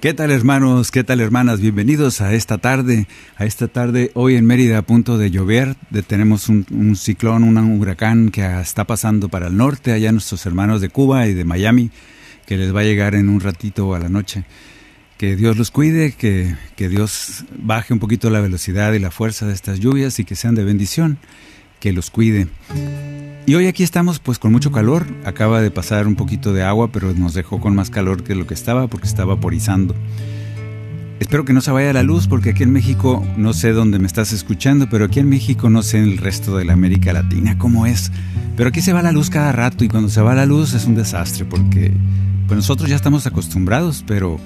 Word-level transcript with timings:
¿Qué 0.00 0.14
tal 0.14 0.30
hermanos? 0.30 0.92
¿Qué 0.92 1.02
tal 1.02 1.20
hermanas? 1.20 1.58
Bienvenidos 1.58 2.20
a 2.20 2.32
esta 2.32 2.58
tarde, 2.58 3.08
a 3.36 3.46
esta 3.46 3.66
tarde 3.66 4.12
hoy 4.14 4.36
en 4.36 4.46
Mérida 4.46 4.78
a 4.78 4.82
punto 4.82 5.18
de 5.18 5.32
llover. 5.32 5.74
Tenemos 6.06 6.48
un, 6.48 6.64
un 6.70 6.94
ciclón, 6.94 7.42
un 7.42 7.80
huracán 7.80 8.28
que 8.28 8.60
está 8.60 8.84
pasando 8.84 9.28
para 9.28 9.48
el 9.48 9.56
norte, 9.56 9.90
allá 9.90 10.12
nuestros 10.12 10.46
hermanos 10.46 10.80
de 10.80 10.88
Cuba 10.88 11.26
y 11.26 11.34
de 11.34 11.44
Miami, 11.44 11.90
que 12.46 12.56
les 12.56 12.72
va 12.72 12.82
a 12.82 12.84
llegar 12.84 13.16
en 13.16 13.28
un 13.28 13.40
ratito 13.40 13.92
a 13.92 13.98
la 13.98 14.08
noche. 14.08 14.44
Que 15.16 15.34
Dios 15.34 15.56
los 15.56 15.72
cuide, 15.72 16.12
que, 16.12 16.54
que 16.76 16.88
Dios 16.88 17.44
baje 17.58 17.92
un 17.92 17.98
poquito 17.98 18.30
la 18.30 18.38
velocidad 18.38 18.92
y 18.92 19.00
la 19.00 19.10
fuerza 19.10 19.46
de 19.48 19.52
estas 19.52 19.80
lluvias 19.80 20.20
y 20.20 20.24
que 20.24 20.36
sean 20.36 20.54
de 20.54 20.62
bendición, 20.62 21.18
que 21.80 21.92
los 21.92 22.10
cuide. 22.10 22.48
Y 23.46 23.54
hoy 23.54 23.66
aquí 23.66 23.82
estamos 23.82 24.18
pues 24.18 24.38
con 24.38 24.52
mucho 24.52 24.70
calor, 24.72 25.06
acaba 25.24 25.62
de 25.62 25.70
pasar 25.70 26.06
un 26.06 26.16
poquito 26.16 26.52
de 26.52 26.62
agua, 26.62 26.92
pero 26.92 27.14
nos 27.14 27.34
dejó 27.34 27.60
con 27.60 27.74
más 27.74 27.88
calor 27.88 28.22
que 28.22 28.34
lo 28.34 28.46
que 28.46 28.54
estaba 28.54 28.88
porque 28.88 29.06
estaba 29.06 29.34
vaporizando. 29.34 29.94
Espero 31.20 31.44
que 31.44 31.52
no 31.52 31.60
se 31.60 31.70
vaya 31.70 31.92
la 31.92 32.02
luz 32.02 32.28
porque 32.28 32.50
aquí 32.50 32.62
en 32.62 32.72
México, 32.72 33.26
no 33.36 33.52
sé 33.52 33.72
dónde 33.72 33.98
me 33.98 34.06
estás 34.06 34.32
escuchando, 34.32 34.88
pero 34.88 35.06
aquí 35.06 35.18
en 35.18 35.28
México 35.28 35.68
no 35.68 35.82
sé 35.82 35.98
en 35.98 36.04
el 36.04 36.18
resto 36.18 36.56
de 36.56 36.64
la 36.64 36.74
América 36.74 37.12
Latina 37.12 37.58
cómo 37.58 37.86
es. 37.86 38.12
Pero 38.56 38.68
aquí 38.68 38.80
se 38.82 38.92
va 38.92 39.02
la 39.02 39.12
luz 39.12 39.30
cada 39.30 39.52
rato 39.52 39.84
y 39.84 39.88
cuando 39.88 40.08
se 40.10 40.20
va 40.20 40.34
la 40.34 40.46
luz 40.46 40.74
es 40.74 40.84
un 40.84 40.94
desastre 40.94 41.44
porque 41.44 41.92
pues 42.46 42.56
nosotros 42.56 42.88
ya 42.88 42.96
estamos 42.96 43.26
acostumbrados, 43.26 44.04
pero 44.06 44.38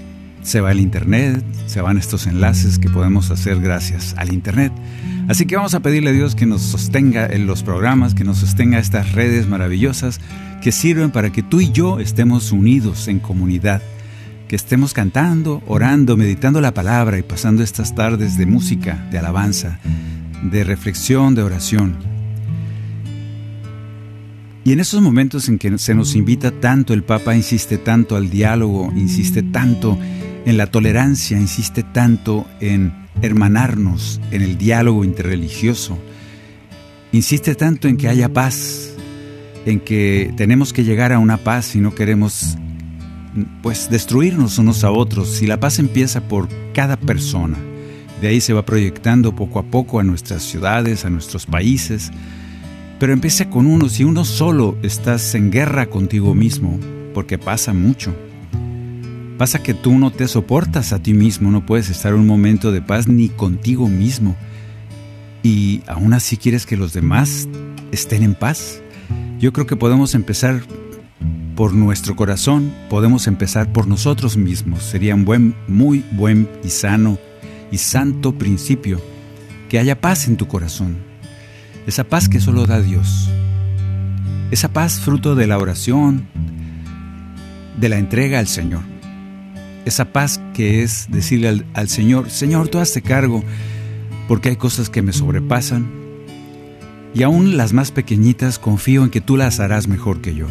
se 0.43 0.61
va 0.61 0.73
el 0.73 0.81
internet, 0.81 1.45
se 1.67 1.81
van 1.81 1.99
estos 1.99 2.27
enlaces 2.27 2.79
que 2.79 2.91
podemos 2.91 3.31
hacer 3.31 3.61
gracias 3.61 4.15
al 4.19 4.33
internet. 4.33 4.73
Así 5.29 5.47
que 5.47 5.57
vamos 5.57 5.75
a 5.75 5.81
pedirle 5.81 6.11
a 6.11 6.13
Dios 6.13 6.35
que 6.35 6.47
nos 6.47 6.63
sostenga 6.63 7.27
en 7.27 7.47
los 7.47 7.63
programas, 7.63 8.15
que 8.15 8.25
nos 8.25 8.39
sostenga 8.39 8.79
estas 8.79 9.13
redes 9.13 9.49
maravillosas 9.49 10.21
que 10.63 10.73
sirven 10.73 11.11
para 11.11 11.31
que 11.31 11.43
tú 11.43 11.61
y 11.61 11.73
yo 11.73 12.01
estemos 12.01 12.53
unidos 12.53 13.09
en 13.09 13.19
comunidad, 13.19 13.83
que 14.49 14.57
estemos 14.57 14.93
cantando, 14.93 15.63
orando, 15.67 16.17
meditando 16.17 16.61
la 16.61 16.75
palabra 16.75 17.19
y 17.19 17.23
pasando 17.23 17.63
estas 17.63 17.95
tardes 17.95 18.37
de 18.37 18.47
música, 18.47 19.09
de 19.11 19.19
alabanza, 19.19 19.81
de 20.43 20.65
reflexión, 20.65 21.35
de 21.35 21.43
oración. 21.43 21.97
Y 24.65 24.73
en 24.73 24.79
esos 24.79 25.01
momentos 25.03 25.49
en 25.49 25.59
que 25.59 25.77
se 25.79 25.95
nos 25.95 26.15
invita 26.15 26.53
tanto, 26.53 26.95
el 26.95 27.03
Papa 27.03 27.35
insiste 27.35 27.79
tanto 27.79 28.15
al 28.15 28.31
diálogo, 28.31 28.93
insiste 28.95 29.43
tanto 29.43 29.99
en 30.45 30.57
la 30.57 30.67
tolerancia, 30.67 31.39
insiste 31.39 31.83
tanto 31.83 32.47
en 32.61 32.93
hermanarnos, 33.21 34.21
en 34.31 34.43
el 34.43 34.59
diálogo 34.59 35.05
interreligioso, 35.05 35.99
insiste 37.13 37.55
tanto 37.55 37.89
en 37.89 37.97
que 37.97 38.09
haya 38.09 38.29
paz, 38.29 38.95
en 39.67 39.81
que 39.81 40.33
tenemos 40.37 40.73
que 40.73 40.85
llegar 40.85 41.13
a 41.13 41.19
una 41.19 41.37
paz 41.37 41.77
y 41.77 41.81
no 41.81 41.95
queremos 41.95 42.57
pues 43.63 43.89
destruirnos 43.89 44.59
unos 44.59 44.85
a 44.85 44.91
otros. 44.91 45.31
Si 45.31 45.47
la 45.47 45.61
paz 45.61 45.79
empieza 45.79 46.29
por 46.29 46.49
cada 46.75 46.97
persona, 46.97 47.57
de 48.21 48.29
ahí 48.29 48.41
se 48.41 48.53
va 48.53 48.65
proyectando 48.65 49.35
poco 49.35 49.59
a 49.59 49.65
poco 49.65 50.01
a 50.01 50.05
nuestras 50.05 50.43
ciudades, 50.43 51.05
a 51.05 51.11
nuestros 51.11 51.47
países, 51.47 52.11
pero 52.99 53.13
empieza 53.13 53.51
con 53.51 53.67
uno, 53.67 53.89
si 53.89 54.05
uno 54.05 54.25
solo 54.25 54.77
estás 54.83 55.35
en 55.35 55.51
guerra 55.51 55.87
contigo 55.87 56.35
mismo, 56.35 56.79
porque 57.15 57.39
pasa 57.39 57.73
mucho. 57.73 58.15
Pasa 59.43 59.61
que 59.61 59.75
tú 59.75 59.99
no 59.99 60.13
te 60.13 60.29
soportas 60.29 60.93
a 60.93 61.03
ti 61.03 61.15
mismo, 61.15 61.51
no 61.51 61.67
puedes 61.67 61.91
estar 61.91 62.15
un 62.15 62.29
momento 62.29 62.71
de 62.71 62.81
paz 62.81 63.09
ni 63.09 63.29
contigo 63.29 63.89
mismo. 63.89 64.37
Y 65.43 65.83
aún 65.89 66.13
así 66.13 66.37
quieres 66.37 66.65
que 66.65 66.77
los 66.77 66.93
demás 66.93 67.49
estén 67.91 68.23
en 68.23 68.37
paz. 68.37 68.81
Yo 69.41 69.53
creo 69.53 69.67
que 69.67 69.75
podemos 69.75 70.15
empezar 70.15 70.63
por 71.57 71.75
nuestro 71.75 72.15
corazón, 72.15 72.73
podemos 72.89 73.27
empezar 73.27 73.73
por 73.73 73.89
nosotros 73.89 74.37
mismos. 74.37 74.85
Sería 74.85 75.17
un 75.17 75.25
buen, 75.25 75.57
muy 75.67 76.05
buen 76.13 76.49
y 76.63 76.69
sano 76.69 77.19
y 77.73 77.79
santo 77.79 78.39
principio 78.39 79.03
que 79.69 79.81
haya 79.81 80.01
paz 80.01 80.29
en 80.29 80.37
tu 80.37 80.47
corazón. 80.47 80.99
Esa 81.89 82.05
paz 82.05 82.29
que 82.29 82.39
solo 82.39 82.65
da 82.65 82.81
Dios. 82.81 83.29
Esa 84.53 84.73
paz 84.73 85.01
fruto 85.01 85.35
de 85.35 85.49
la 85.49 85.59
oración, 85.59 86.29
de 87.77 87.89
la 87.89 87.99
entrega 87.99 88.39
al 88.39 88.47
Señor. 88.47 88.92
Esa 89.85 90.13
paz 90.13 90.41
que 90.55 90.83
es 90.83 91.07
decirle 91.11 91.49
al, 91.49 91.67
al 91.75 91.89
Señor, 91.89 92.31
Señor, 92.31 92.69
tú 92.69 92.79
hazte 92.79 93.03
cargo, 93.03 93.43
porque 94.29 94.51
hay 94.51 94.57
cosas 94.57 94.91
que 94.91 95.03
me 95.03 95.13
sobrepasan. 95.13 95.91
Y 97.15 97.25
aún 97.25 97.57
las 97.57 97.73
más 97.73 97.91
pequeñitas 97.91 98.59
confío 98.59 99.05
en 99.05 99.11
que 99.11 99.21
tú 99.21 99.37
las 99.37 99.61
harás 99.61 99.89
mejor 99.89 100.21
que 100.21 100.35
yo. 100.35 100.47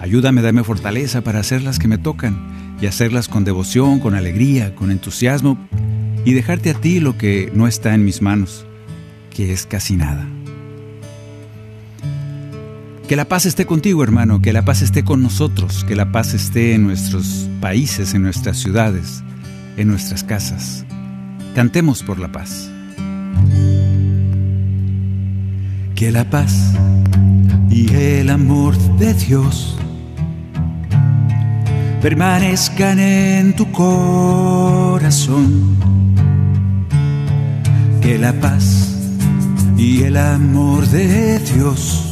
Ayúdame, 0.00 0.42
dame 0.42 0.64
fortaleza 0.64 1.22
para 1.22 1.40
hacer 1.40 1.62
las 1.62 1.78
que 1.78 1.88
me 1.88 1.98
tocan 1.98 2.76
y 2.80 2.86
hacerlas 2.86 3.28
con 3.28 3.44
devoción, 3.44 4.00
con 4.00 4.14
alegría, 4.14 4.74
con 4.74 4.90
entusiasmo 4.90 5.56
y 6.24 6.32
dejarte 6.32 6.70
a 6.70 6.74
ti 6.74 7.00
lo 7.00 7.16
que 7.16 7.50
no 7.54 7.66
está 7.66 7.94
en 7.94 8.04
mis 8.04 8.20
manos, 8.20 8.66
que 9.30 9.52
es 9.52 9.66
casi 9.66 9.96
nada. 9.96 10.26
Que 13.12 13.16
la 13.16 13.26
paz 13.26 13.44
esté 13.44 13.66
contigo, 13.66 14.02
hermano, 14.02 14.40
que 14.40 14.54
la 14.54 14.64
paz 14.64 14.80
esté 14.80 15.04
con 15.04 15.22
nosotros, 15.22 15.84
que 15.84 15.94
la 15.94 16.10
paz 16.12 16.32
esté 16.32 16.72
en 16.72 16.84
nuestros 16.84 17.46
países, 17.60 18.14
en 18.14 18.22
nuestras 18.22 18.56
ciudades, 18.56 19.22
en 19.76 19.88
nuestras 19.88 20.24
casas. 20.24 20.86
Cantemos 21.54 22.02
por 22.02 22.18
la 22.18 22.32
paz. 22.32 22.70
Que 25.94 26.10
la 26.10 26.24
paz 26.30 26.72
y 27.68 27.94
el 27.94 28.30
amor 28.30 28.78
de 28.96 29.12
Dios 29.12 29.76
permanezcan 32.00 32.98
en 32.98 33.54
tu 33.54 33.70
corazón. 33.72 35.76
Que 38.00 38.16
la 38.16 38.32
paz 38.40 38.96
y 39.76 40.04
el 40.04 40.16
amor 40.16 40.86
de 40.86 41.40
Dios 41.40 42.11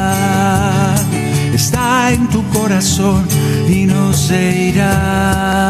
Está 1.63 2.11
en 2.11 2.27
tu 2.27 2.41
corazón 2.49 3.23
y 3.69 3.85
no 3.85 4.13
se 4.13 4.69
irá. 4.69 5.69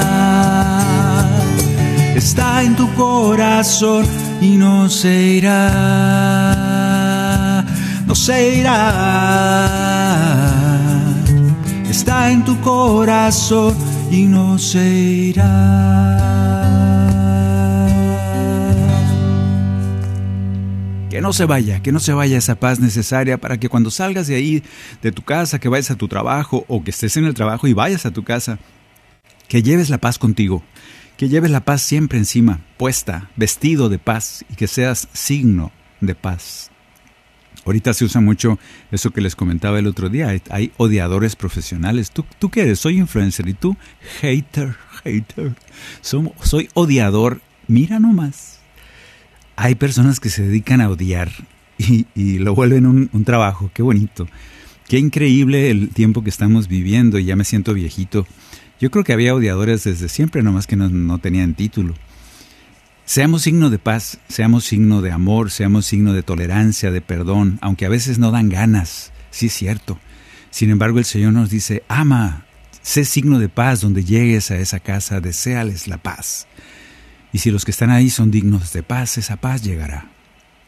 Está 2.16 2.64
en 2.64 2.78
tu 2.78 2.88
corazón 2.94 4.06
y 4.40 4.56
no 4.56 4.90
se 4.90 5.14
irá. 5.40 5.66
No 8.08 8.16
se 8.16 8.56
irá. 8.60 8.78
está 11.90 12.32
en 12.32 12.46
tu 12.46 12.58
corazón 12.62 13.76
y 14.10 14.28
no 14.28 14.58
se 14.58 14.88
irá. 15.30 16.41
Se 21.34 21.46
vaya, 21.46 21.82
que 21.82 21.92
no 21.92 22.00
se 22.00 22.14
vaya 22.14 22.38
esa 22.38 22.56
paz 22.56 22.80
necesaria 22.80 23.40
para 23.40 23.60
que 23.60 23.70
cuando 23.70 23.92
salgas 23.92 24.28
de 24.28 24.36
ahí, 24.36 24.64
de 25.02 25.12
tu 25.12 25.22
casa, 25.24 25.60
que 25.60 25.70
vayas 25.70 25.92
a 25.92 25.96
tu 25.96 26.08
trabajo 26.08 26.66
o 26.68 26.84
que 26.84 26.92
estés 26.92 27.18
en 27.18 27.26
el 27.26 27.34
trabajo 27.34 27.68
y 27.68 27.74
vayas 27.74 28.06
a 28.06 28.12
tu 28.12 28.24
casa, 28.24 28.60
que 29.48 29.64
lleves 29.64 29.90
la 29.90 30.00
paz 30.00 30.18
contigo, 30.18 30.64
que 31.18 31.30
lleves 31.30 31.52
la 31.52 31.66
paz 31.66 31.82
siempre 31.82 32.18
encima, 32.18 32.62
puesta, 32.78 33.30
vestido 33.36 33.90
de 33.90 34.00
paz 34.00 34.46
y 34.50 34.56
que 34.56 34.68
seas 34.68 35.08
signo 35.14 35.72
de 36.00 36.16
paz. 36.16 36.72
Ahorita 37.66 37.94
se 37.94 38.06
usa 38.06 38.22
mucho 38.22 38.58
eso 38.92 39.12
que 39.12 39.22
les 39.22 39.36
comentaba 39.36 39.78
el 39.78 39.88
otro 39.88 40.10
día. 40.10 40.30
Hay, 40.50 40.72
odiadores 40.78 41.36
profesionales. 41.36 42.10
¿Tú, 42.10 42.26
¿Tú 42.40 42.50
qué 42.50 42.62
eres? 42.62 42.80
Soy 42.80 42.98
influencer 42.98 43.48
y 43.48 43.54
tú 43.54 43.78
hater, 44.22 44.76
hater. 45.04 45.56
soy 46.02 46.70
odiador. 46.74 47.42
Mira 47.68 48.00
nomás. 48.00 48.61
Hay 49.64 49.76
personas 49.76 50.20
que 50.20 50.32
se 50.32 50.42
dedican 50.42 50.82
a 50.82 50.90
odiar 50.90 51.30
y, 51.78 52.40
lo 52.40 52.56
vuelven 52.56 52.88
un, 52.88 53.12
un, 53.14 53.24
trabajo. 53.26 53.70
Qué 53.76 53.84
bonito. 53.84 54.28
Qué 54.88 54.98
increíble 54.98 55.70
el 55.70 55.90
tiempo 55.90 56.24
que 56.24 56.32
estamos 56.32 56.68
viviendo 56.68 57.20
y 57.20 57.26
ya 57.26 57.36
me 57.36 57.44
siento 57.44 57.76
viejito. 57.76 58.26
Yo 58.80 58.90
creo 58.90 59.04
que 59.04 59.14
había 59.14 59.36
odiadores 59.36 59.84
desde 59.84 60.10
siempre, 60.10 60.42
nomás 60.42 60.66
que 60.66 60.76
no, 60.76 61.20
tenían 61.20 61.54
título. 61.54 61.94
Seamos 63.06 63.44
signo 63.44 63.70
de 63.70 63.78
paz, 63.78 64.18
seamos 64.28 64.66
signo 64.66 65.04
de 65.04 65.12
amor, 65.12 65.52
seamos 65.52 65.86
signo 65.86 66.14
de 66.14 66.24
tolerancia, 66.24 66.90
de 66.90 67.02
perdón, 67.02 67.60
aunque 67.62 67.86
a 67.86 67.90
veces 67.90 68.18
no 68.18 68.32
dan 68.32 68.50
ganas, 68.50 69.12
sí 69.30 69.46
es 69.46 69.54
cierto. 69.54 70.00
Sin 70.50 70.72
embargo, 70.72 70.98
el 70.98 71.06
Señor 71.06 71.34
nos 71.34 71.52
dice, 71.52 71.84
ama, 71.88 72.48
sé 72.82 73.06
signo 73.06 73.38
de 73.38 73.50
paz 73.50 73.82
donde 73.82 74.04
llegues 74.04 74.50
a 74.50 74.58
esa 74.58 74.80
casa, 74.80 75.22
deséales 75.22 75.88
la 75.88 75.98
paz. 75.98 76.48
Y 77.34 77.40
si 77.40 77.52
los 77.52 77.66
que 77.66 77.72
están 77.72 77.90
ahí 77.90 78.10
son 78.10 78.32
dignos 78.32 78.74
de 78.74 78.84
paz, 78.84 79.18
esa 79.18 79.38
paz 79.38 79.64
llegará. 79.64 80.10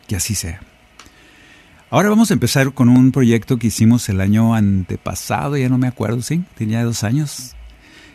Que 0.07 0.15
así 0.15 0.35
sea. 0.35 0.61
Ahora 1.89 2.09
vamos 2.09 2.31
a 2.31 2.33
empezar 2.33 2.73
con 2.73 2.89
un 2.89 3.11
proyecto 3.11 3.57
que 3.57 3.67
hicimos 3.67 4.09
el 4.09 4.19
año 4.19 4.55
antepasado, 4.55 5.57
ya 5.57 5.69
no 5.69 5.77
me 5.77 5.87
acuerdo, 5.87 6.23
sí, 6.23 6.43
tenía 6.55 6.83
dos 6.83 7.03
años, 7.03 7.55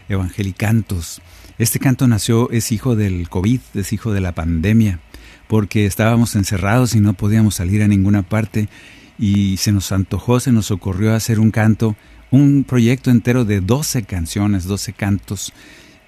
Evangelicantos. 0.08 1.22
Este 1.58 1.78
canto 1.78 2.08
nació, 2.08 2.50
es 2.50 2.72
hijo 2.72 2.96
del 2.96 3.28
COVID, 3.28 3.60
es 3.74 3.92
hijo 3.92 4.12
de 4.12 4.20
la 4.20 4.32
pandemia, 4.32 4.98
porque 5.46 5.86
estábamos 5.86 6.34
encerrados 6.34 6.96
y 6.96 7.00
no 7.00 7.12
podíamos 7.12 7.54
salir 7.54 7.82
a 7.84 7.88
ninguna 7.88 8.22
parte 8.22 8.68
y 9.16 9.58
se 9.58 9.70
nos 9.70 9.92
antojó, 9.92 10.40
se 10.40 10.50
nos 10.50 10.72
ocurrió 10.72 11.14
hacer 11.14 11.38
un 11.38 11.50
canto, 11.50 11.94
un 12.30 12.64
proyecto 12.64 13.10
entero 13.10 13.44
de 13.44 13.60
12 13.60 14.02
canciones, 14.02 14.64
12 14.64 14.92
cantos, 14.92 15.52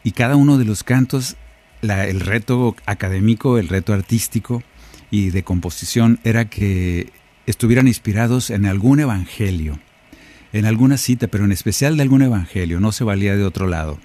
y 0.03 0.11
cada 0.11 0.37
uno 0.37 0.59
de 0.59 0.65
los 0.65 0.83
cantos, 0.83 1.37
el 1.83 2.21
reto 2.21 2.77
académico, 2.87 3.59
el 3.59 3.69
reto 3.69 3.93
artístico 3.93 4.63
y 5.11 5.31
de 5.31 5.43
composición 5.43 6.21
era 6.25 6.49
que 6.49 7.13
estuvieran 7.47 7.89
inspirados 7.89 8.51
en 8.51 8.67
algún 8.67 9.01
evangelio, 9.01 9.79
en 10.53 10.67
alguna 10.67 10.97
cita, 10.97 11.29
pero 11.29 11.45
en 11.45 11.53
especial 11.53 11.97
de 11.97 12.03
algún 12.03 12.23
evangelio, 12.23 12.81
no 12.81 12.93
se 12.93 13.05
valía 13.05 13.37
de 13.37 13.45
otro 13.45 13.67
lado 13.67 13.99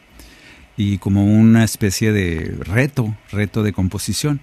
y 0.77 0.97
como 0.97 1.25
una 1.25 1.63
especie 1.63 2.11
de 2.11 2.55
reto, 2.59 3.15
reto 3.31 3.63
de 3.63 3.73
composición, 3.73 4.41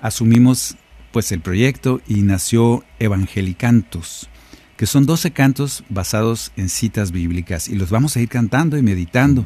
asumimos 0.00 0.76
pues 1.12 1.32
el 1.32 1.40
proyecto 1.40 2.00
y 2.06 2.22
nació 2.22 2.84
Evangelicantos, 2.98 4.28
que 4.76 4.86
son 4.86 5.06
12 5.06 5.30
cantos 5.32 5.84
basados 5.88 6.52
en 6.56 6.68
citas 6.68 7.10
bíblicas 7.10 7.68
y 7.68 7.76
los 7.76 7.90
vamos 7.90 8.16
a 8.16 8.20
ir 8.20 8.28
cantando 8.28 8.76
y 8.76 8.82
meditando. 8.82 9.44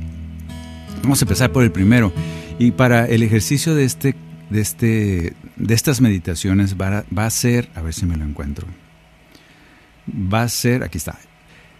Vamos 1.02 1.22
a 1.22 1.24
empezar 1.24 1.52
por 1.52 1.64
el 1.64 1.72
primero 1.72 2.12
y 2.58 2.72
para 2.72 3.06
el 3.06 3.22
ejercicio 3.22 3.74
de 3.74 3.84
este 3.84 4.14
de 4.50 4.60
este 4.60 5.34
de 5.56 5.74
estas 5.74 6.00
meditaciones 6.00 6.76
va, 6.76 7.04
va 7.16 7.26
a 7.26 7.30
ser, 7.30 7.68
a 7.74 7.82
ver 7.82 7.94
si 7.94 8.06
me 8.06 8.16
lo 8.16 8.24
encuentro. 8.24 8.66
Va 10.10 10.42
a 10.42 10.48
ser, 10.48 10.82
aquí 10.82 10.98
está. 10.98 11.18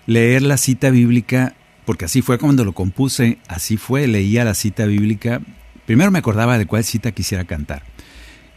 Leer 0.07 0.43
la 0.43 0.57
cita 0.57 0.91
bíblica 0.91 1.55
porque 1.91 2.05
así 2.05 2.23
fue 2.23 2.39
cuando 2.39 2.65
lo 2.65 2.73
compuse, 2.73 3.39
así 3.49 3.77
fue, 3.77 4.07
leía 4.07 4.45
la 4.45 4.55
cita 4.55 4.87
bíblica, 4.87 5.41
primero 5.87 6.13
me 6.13 6.21
acordaba 6.21 6.57
de 6.57 6.67
cuál 6.67 6.85
cita 6.85 7.11
quisiera 7.11 7.45
cantar, 7.47 7.83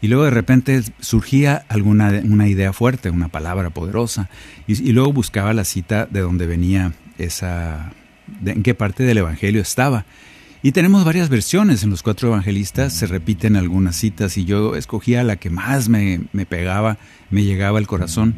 y 0.00 0.06
luego 0.06 0.24
de 0.24 0.30
repente 0.30 0.82
surgía 1.00 1.64
alguna 1.68 2.20
una 2.22 2.46
idea 2.46 2.72
fuerte, 2.72 3.10
una 3.10 3.26
palabra 3.26 3.70
poderosa, 3.70 4.30
y, 4.68 4.92
luego 4.92 5.12
buscaba 5.12 5.52
la 5.52 5.64
cita 5.64 6.06
de 6.06 6.20
donde 6.20 6.46
venía 6.46 6.92
esa, 7.18 7.92
en 8.44 8.62
qué 8.62 8.74
parte 8.74 9.02
del 9.02 9.18
Evangelio 9.18 9.62
estaba. 9.62 10.04
Y 10.64 10.72
tenemos 10.72 11.04
varias 11.04 11.28
versiones, 11.28 11.82
en 11.82 11.90
los 11.90 12.02
cuatro 12.02 12.28
evangelistas 12.28 12.94
se 12.94 13.06
repiten 13.06 13.54
algunas 13.54 13.96
citas 13.96 14.38
y 14.38 14.46
yo 14.46 14.76
escogía 14.76 15.22
la 15.22 15.36
que 15.36 15.50
más 15.50 15.90
me, 15.90 16.22
me 16.32 16.46
pegaba, 16.46 16.96
me 17.28 17.44
llegaba 17.44 17.76
al 17.76 17.86
corazón. 17.86 18.34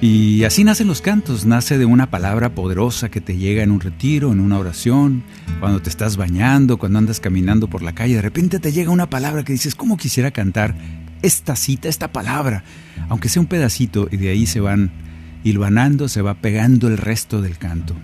Y 0.00 0.42
así 0.42 0.64
nacen 0.64 0.88
los 0.88 1.00
cantos, 1.00 1.46
nace 1.46 1.78
de 1.78 1.84
una 1.84 2.10
palabra 2.10 2.56
poderosa 2.56 3.08
que 3.08 3.20
te 3.20 3.36
llega 3.36 3.62
en 3.62 3.70
un 3.70 3.80
retiro, 3.80 4.32
en 4.32 4.40
una 4.40 4.58
oración, 4.58 5.22
cuando 5.60 5.80
te 5.80 5.90
estás 5.90 6.16
bañando, 6.16 6.76
cuando 6.76 6.98
andas 6.98 7.20
caminando 7.20 7.68
por 7.68 7.82
la 7.82 7.94
calle, 7.94 8.16
de 8.16 8.22
repente 8.22 8.58
te 8.58 8.72
llega 8.72 8.90
una 8.90 9.08
palabra 9.08 9.44
que 9.44 9.52
dices, 9.52 9.76
¿cómo 9.76 9.96
quisiera 9.96 10.32
cantar 10.32 10.74
esta 11.22 11.54
cita, 11.54 11.88
esta 11.88 12.10
palabra? 12.10 12.64
Aunque 13.08 13.28
sea 13.28 13.42
un 13.42 13.46
pedacito, 13.46 14.08
y 14.10 14.16
de 14.16 14.30
ahí 14.30 14.44
se 14.44 14.58
van 14.58 14.90
hilvanando, 15.44 16.08
se 16.08 16.20
va 16.20 16.34
pegando 16.34 16.88
el 16.88 16.98
resto 16.98 17.40
del 17.40 17.58
canto. 17.58 17.94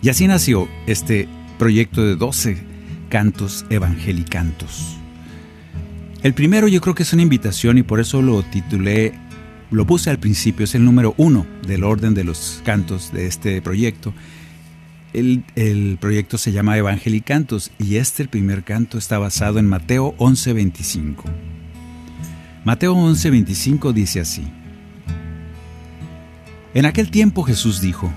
Y 0.00 0.08
así 0.08 0.26
nació 0.26 0.66
este 0.86 1.28
proyecto 1.58 2.04
de 2.04 2.16
12 2.16 2.56
cantos 3.08 3.64
evangelicantos. 3.70 4.96
El 6.22 6.34
primero 6.34 6.68
yo 6.68 6.80
creo 6.80 6.94
que 6.94 7.02
es 7.02 7.12
una 7.12 7.22
invitación 7.22 7.78
y 7.78 7.82
por 7.82 8.00
eso 8.00 8.22
lo 8.22 8.42
titulé 8.42 9.12
lo 9.74 9.86
puse 9.86 10.10
al 10.10 10.18
principio, 10.18 10.64
es 10.64 10.74
el 10.74 10.84
número 10.84 11.14
uno 11.16 11.46
del 11.66 11.84
orden 11.84 12.14
de 12.14 12.22
los 12.22 12.62
cantos 12.64 13.12
de 13.12 13.26
este 13.26 13.60
proyecto. 13.60 14.14
El, 15.12 15.98
proyecto 16.00 16.38
se 16.38 16.52
llama 16.52 16.76
Evangelicantos 16.76 17.70
y 17.78 17.96
este, 17.96 18.22
el 18.22 18.28
primer 18.28 18.64
canto, 18.64 18.98
está 18.98 19.18
basado 19.18 19.58
en 19.58 19.68
Mateo 19.68 20.14
11:25. 20.18 21.24
Mateo 22.64 22.94
11:25 22.94 23.92
dice 23.92 24.20
así. 24.20 24.44
En 26.72 26.86
aquel 26.86 27.10
tiempo 27.10 27.42
Jesús 27.42 27.80
dijo, 27.80 28.12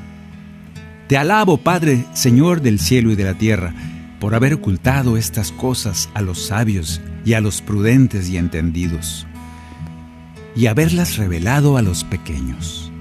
Te 1.08 1.18
alabo, 1.18 1.58
Padre, 1.58 2.06
Señor 2.14 2.62
del 2.62 2.80
cielo 2.80 3.12
y 3.12 3.16
de 3.16 3.24
la 3.24 3.34
tierra, 3.34 3.74
por 4.20 4.36
haber 4.36 4.54
ocultado 4.54 5.18
estas 5.18 5.52
cosas 5.52 6.10
a 6.14 6.22
los 6.22 6.48
sabios 6.48 7.02
y 7.24 7.34
a 7.34 7.42
los 7.42 7.62
prudentes 7.62 8.30
y 8.30 8.38
entendidos 8.38 9.28
y 10.58 10.66
haberlas 10.66 11.18
revelado 11.18 11.78
a 11.78 11.84
los 11.84 12.04
pequeños. 12.04 12.92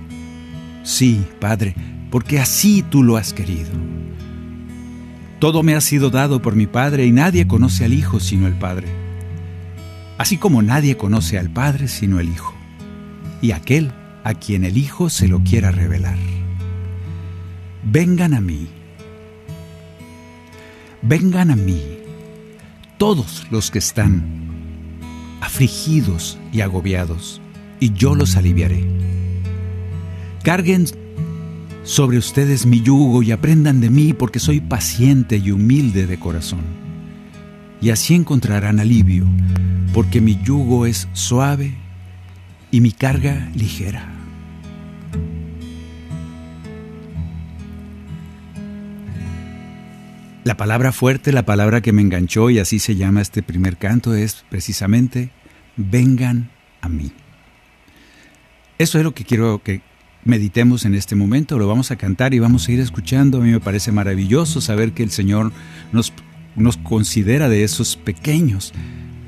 Sí, 0.82 1.24
Padre, 1.40 1.74
porque 2.10 2.38
así 2.38 2.82
tú 2.82 3.02
lo 3.02 3.16
has 3.16 3.32
querido. 3.32 3.70
Todo 5.38 5.62
me 5.62 5.74
ha 5.74 5.80
sido 5.80 6.10
dado 6.10 6.42
por 6.42 6.54
mi 6.54 6.66
Padre 6.66 7.06
y 7.06 7.12
nadie 7.12 7.48
conoce 7.48 7.86
al 7.86 7.94
Hijo 7.94 8.20
sino 8.20 8.46
el 8.46 8.54
Padre. 8.54 8.88
Así 10.18 10.36
como 10.36 10.60
nadie 10.60 10.98
conoce 10.98 11.38
al 11.38 11.50
Padre 11.50 11.88
sino 11.88 12.20
el 12.20 12.28
Hijo, 12.28 12.54
y 13.40 13.52
aquel 13.52 13.90
a 14.22 14.34
quien 14.34 14.64
el 14.64 14.76
Hijo 14.76 15.08
se 15.08 15.26
lo 15.26 15.40
quiera 15.40 15.70
revelar. 15.70 16.35
Vengan 17.88 18.34
a 18.34 18.40
mí. 18.40 18.66
Vengan 21.02 21.52
a 21.52 21.56
mí 21.56 21.80
todos 22.98 23.46
los 23.52 23.70
que 23.70 23.78
están 23.78 24.24
afligidos 25.40 26.36
y 26.52 26.62
agobiados 26.62 27.40
y 27.78 27.92
yo 27.92 28.16
los 28.16 28.34
aliviaré. 28.34 28.84
Carguen 30.42 30.86
sobre 31.84 32.18
ustedes 32.18 32.66
mi 32.66 32.80
yugo 32.80 33.22
y 33.22 33.30
aprendan 33.30 33.80
de 33.80 33.88
mí 33.88 34.12
porque 34.14 34.40
soy 34.40 34.60
paciente 34.60 35.36
y 35.36 35.52
humilde 35.52 36.08
de 36.08 36.18
corazón. 36.18 36.62
Y 37.80 37.90
así 37.90 38.16
encontrarán 38.16 38.80
alivio, 38.80 39.26
porque 39.94 40.20
mi 40.20 40.42
yugo 40.42 40.86
es 40.86 41.06
suave 41.12 41.74
y 42.72 42.80
mi 42.80 42.90
carga 42.90 43.48
ligera. 43.54 44.15
La 50.46 50.56
palabra 50.56 50.92
fuerte, 50.92 51.32
la 51.32 51.44
palabra 51.44 51.80
que 51.80 51.92
me 51.92 52.02
enganchó 52.02 52.50
y 52.50 52.60
así 52.60 52.78
se 52.78 52.94
llama 52.94 53.20
este 53.20 53.42
primer 53.42 53.78
canto 53.78 54.14
es 54.14 54.44
precisamente, 54.48 55.30
vengan 55.76 56.52
a 56.82 56.88
mí. 56.88 57.10
Eso 58.78 58.98
es 58.98 59.02
lo 59.02 59.12
que 59.12 59.24
quiero 59.24 59.60
que 59.60 59.80
meditemos 60.22 60.84
en 60.84 60.94
este 60.94 61.16
momento. 61.16 61.58
Lo 61.58 61.66
vamos 61.66 61.90
a 61.90 61.96
cantar 61.96 62.32
y 62.32 62.38
vamos 62.38 62.68
a 62.68 62.70
ir 62.70 62.78
escuchando. 62.78 63.38
A 63.38 63.40
mí 63.40 63.50
me 63.50 63.58
parece 63.58 63.90
maravilloso 63.90 64.60
saber 64.60 64.92
que 64.92 65.02
el 65.02 65.10
Señor 65.10 65.50
nos, 65.90 66.12
nos 66.54 66.76
considera 66.76 67.48
de 67.48 67.64
esos 67.64 67.96
pequeños, 67.96 68.72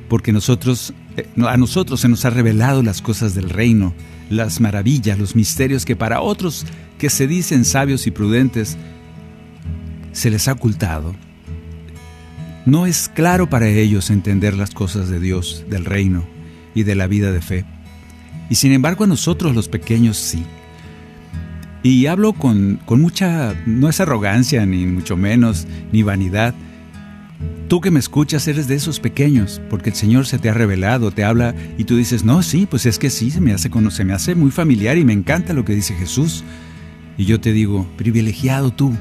porque 0.09 0.31
nosotros, 0.31 0.95
eh, 1.17 1.27
a 1.49 1.57
nosotros 1.57 2.01
se 2.01 2.09
nos 2.09 2.25
ha 2.27 2.31
revelado 2.31 2.85
las 2.85 3.03
cosas 3.03 3.35
del 3.35 3.51
reino, 3.51 3.93
las 4.31 4.61
maravillas, 4.61 5.19
los 5.19 5.35
misterios 5.35 5.85
que 5.85 5.97
para 5.97 6.21
otros 6.21 6.65
que 6.97 7.11
se 7.11 7.27
dicen 7.27 7.65
sabios 7.65 8.07
y 8.07 8.13
prudentes 8.13 8.79
se 10.13 10.31
les 10.31 10.49
ha 10.49 10.53
ocultado. 10.53 11.15
No 12.67 12.87
es 12.87 13.09
claro 13.09 13.49
para 13.49 13.69
ellos 13.69 14.11
entender 14.11 14.55
las 14.55 14.71
cosas 14.71 15.09
de 15.09 15.21
Dios, 15.21 15.65
del 15.71 15.85
reino 15.85 16.25
y 16.75 16.83
de 16.83 16.95
la 16.95 17.07
vida 17.07 17.33
de 17.33 17.41
fe. 17.41 17.65
Y 18.51 18.57
sin 18.57 18.73
embargo 18.73 19.05
a 19.05 19.07
nosotros 19.07 19.55
los 19.55 19.69
pequeños 19.69 20.17
sí. 20.17 20.45
Y 21.83 22.07
hablo 22.07 22.33
con, 22.33 22.81
con 22.85 23.01
mucha, 23.01 23.55
no 23.67 23.89
es 23.89 24.01
arrogancia, 24.01 24.67
ni 24.67 24.85
mucho 24.85 25.17
menos, 25.17 25.67
ni 25.93 26.03
vanidad. 26.03 26.55
Tú 27.69 27.81
que 27.81 27.91
me 27.91 28.01
escuchas 28.01 28.49
eres 28.49 28.67
de 28.67 28.75
esos 28.75 28.99
pequeños, 28.99 29.61
porque 29.71 29.91
el 29.91 29.97
Señor 29.97 30.27
se 30.27 30.39
te 30.39 30.49
ha 30.49 30.55
revelado, 30.55 31.11
te 31.11 31.25
habla 31.25 31.55
y 31.77 31.85
tú 31.85 31.97
dices, 31.97 32.25
no, 32.25 32.43
sí, 32.43 32.67
pues 32.69 32.87
es 32.87 32.99
que 32.99 33.11
sí, 33.11 33.31
se 33.31 33.41
me 33.41 33.53
hace, 33.53 33.71
se 33.91 34.05
me 34.05 34.13
hace 34.13 34.35
muy 34.35 34.51
familiar 34.51 34.97
y 34.99 35.05
me 35.05 35.13
encanta 35.13 35.53
lo 35.53 35.65
que 35.65 35.75
dice 35.75 35.95
Jesús. 35.95 36.45
Y 37.17 37.27
yo 37.27 37.41
te 37.41 37.53
digo, 37.53 37.87
privilegiado 37.97 38.71
tú, 38.73 38.95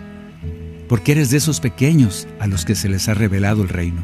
porque 0.87 1.13
eres 1.13 1.29
de 1.29 1.37
esos 1.37 1.59
pequeños 1.59 2.27
a 2.39 2.47
los 2.47 2.65
que 2.65 2.75
se 2.75 2.89
les 2.89 3.09
ha 3.09 3.13
revelado 3.13 3.61
el 3.61 3.69
reino. 3.69 4.03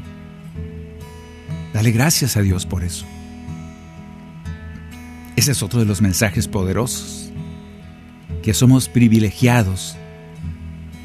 Dale 1.74 1.92
gracias 1.92 2.38
a 2.38 2.42
Dios 2.42 2.66
por 2.66 2.84
eso. 2.84 3.06
Ese 5.36 5.52
es 5.52 5.64
otro 5.64 5.80
de 5.80 5.86
los 5.86 6.02
mensajes 6.02 6.48
poderosos, 6.48 7.32
que 8.44 8.54
somos 8.54 8.88
privilegiados 8.88 9.98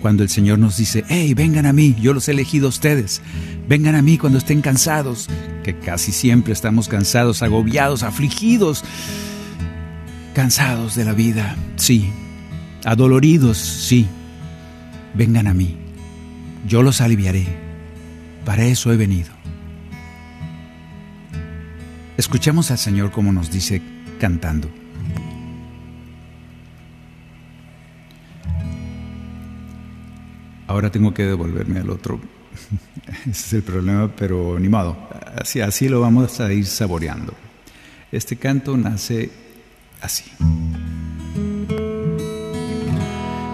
cuando 0.03 0.23
el 0.23 0.29
Señor 0.29 0.59
nos 0.59 0.77
dice, 0.77 1.05
hey, 1.09 1.35
vengan 1.35 1.67
a 1.67 1.73
mí, 1.73 1.97
yo 2.01 2.13
los 2.13 2.29
he 2.29 2.33
elegido 2.33 2.67
a 2.67 2.69
ustedes, 2.69 3.23
vengan 3.67 3.95
a 3.95 4.03
mí 4.03 4.19
cuando 4.19 4.39
estén 4.39 4.61
cansados, 4.61 5.29
que 5.65 5.77
casi 5.79 6.13
siempre 6.13 6.53
estamos 6.53 6.89
cansados, 6.89 7.43
agobiados, 7.43 8.03
afligidos, 8.03 8.85
cansados 10.35 10.95
de 10.95 11.05
la 11.05 11.15
vida, 11.15 11.57
sí, 11.77 12.11
adoloridos, 12.85 13.59
sí, 13.59 14.07
vengan 15.15 15.47
a 15.47 15.55
mí, 15.55 15.77
yo 16.67 16.83
los 16.83 17.01
aliviaré, 17.01 17.47
para 18.45 18.65
eso 18.65 18.93
he 18.93 18.97
venido. 18.97 19.31
Escuchemos 22.17 22.71
al 22.71 22.79
Señor 22.79 23.13
como 23.13 23.33
nos 23.33 23.51
dice 23.51 23.81
cantando. 24.19 24.69
Ahora 30.67 30.91
tengo 30.91 31.15
que 31.15 31.25
devolverme 31.25 31.81
al 31.81 31.91
otro. 31.91 32.21
Ese 33.23 33.31
es 33.31 33.53
el 33.55 33.63
problema, 33.63 34.11
pero 34.15 34.59
ni 34.59 34.69
modo. 34.69 35.09
Así, 35.37 35.61
así 35.61 35.89
lo 35.89 36.01
vamos 36.01 36.41
a 36.41 36.53
ir 36.53 36.67
saboreando. 36.67 37.35
Este 38.13 38.37
canto 38.37 38.77
nace 38.77 39.31
así. 40.01 40.25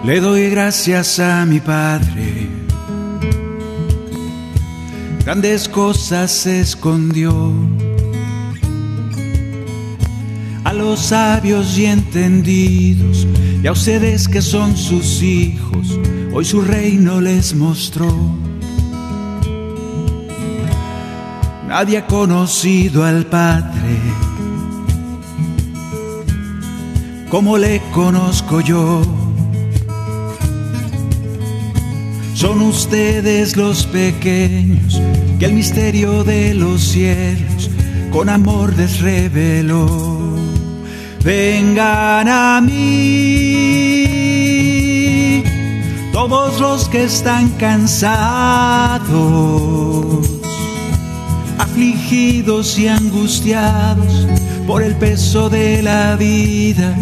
Le 0.05 0.19
doy 0.19 0.51
gracias 0.51 1.19
a 1.19 1.47
mi 1.47 1.59
Padre. 1.59 2.47
Grandes 5.25 5.67
cosas 5.67 6.45
escondió 6.45 7.51
a 10.63 10.73
los 10.73 10.99
sabios 10.99 11.75
y 11.79 11.85
entendidos 11.85 13.25
y 13.63 13.65
a 13.65 13.71
ustedes 13.71 14.27
que 14.27 14.43
son 14.43 14.77
sus 14.77 15.23
hijos, 15.23 15.99
hoy 16.31 16.45
su 16.45 16.61
reino 16.61 17.19
les 17.19 17.55
mostró. 17.55 18.15
Nadie 21.67 21.97
ha 21.97 22.05
conocido 22.05 23.03
al 23.03 23.25
Padre 23.25 23.99
como 27.31 27.57
le 27.57 27.81
conozco 27.91 28.61
yo. 28.61 29.24
Son 32.35 32.61
ustedes 32.61 33.55
los 33.55 33.85
pequeños 33.85 35.01
que 35.39 35.45
el 35.45 35.53
misterio 35.53 36.25
de 36.25 36.53
los 36.53 36.81
cielos 36.81 37.69
con 38.11 38.27
amor 38.27 38.75
les 38.75 38.99
reveló. 38.99 40.35
Vengan 41.23 42.27
a 42.27 42.59
mí, 42.59 42.73
todos 46.11 46.59
los 46.59 46.89
que 46.89 47.05
están 47.05 47.47
cansados, 47.51 49.09
afligidos 51.57 52.77
y 52.77 52.89
angustiados 52.89 54.27
por 54.67 54.83
el 54.83 54.93
peso 54.95 55.49
de 55.49 55.81
la 55.81 56.17
vida, 56.17 56.93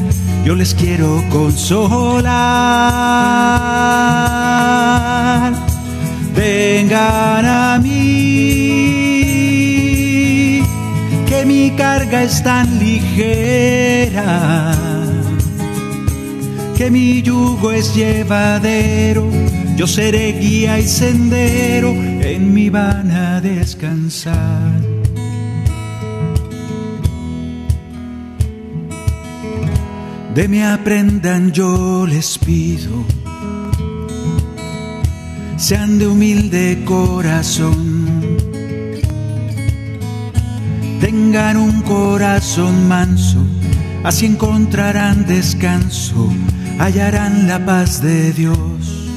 yo 0.45 0.55
les 0.55 0.73
quiero 0.73 1.23
consolar. 1.29 2.33
Vengan 6.35 7.45
a 7.45 7.79
mí, 7.79 7.91
que 11.25 11.45
mi 11.45 11.71
carga 11.71 12.23
es 12.23 12.43
tan 12.43 12.79
ligera, 12.79 14.75
que 16.77 16.91
mi 16.91 17.21
yugo 17.21 17.71
es 17.71 17.95
llevadero, 17.95 19.29
yo 19.77 19.87
seré 19.87 20.33
guía 20.33 20.79
y 20.79 20.87
sendero, 20.87 21.91
en 21.91 22.53
mi 22.53 22.69
van 22.69 23.11
a 23.11 23.39
descansar. 23.39 24.82
De 30.35 30.47
me 30.47 30.65
aprendan 30.65 31.51
yo 31.51 32.05
les 32.07 32.37
pido, 32.39 33.05
sean 35.57 35.99
de 35.99 36.07
humilde 36.07 36.83
corazón 36.85 38.13
tengan 41.03 41.57
un 41.57 41.81
corazón 41.81 42.87
manso, 42.87 43.45
así 44.05 44.25
encontrarán 44.25 45.25
descanso, 45.25 46.31
hallarán 46.79 47.45
la 47.45 47.59
paz 47.65 48.01
de 48.01 48.31
Dios. 48.31 49.11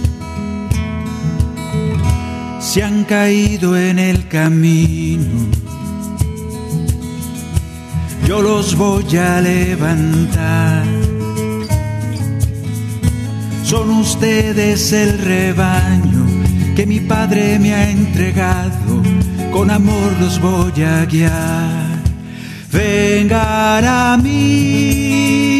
Si 2.58 2.80
han 2.80 3.04
caído 3.04 3.76
en 3.76 4.00
el 4.00 4.26
camino, 4.26 5.30
yo 8.26 8.42
los 8.42 8.74
voy 8.74 9.16
a 9.16 9.40
levantar. 9.40 11.05
Son 13.66 13.90
ustedes 13.90 14.92
el 14.92 15.18
rebaño 15.18 16.24
que 16.76 16.86
mi 16.86 17.00
Padre 17.00 17.58
me 17.58 17.74
ha 17.74 17.90
entregado, 17.90 19.02
con 19.50 19.72
amor 19.72 20.12
los 20.20 20.40
voy 20.40 20.84
a 20.84 21.04
guiar. 21.04 21.98
Vengan 22.70 23.84
a 23.84 24.16
mí. 24.22 25.56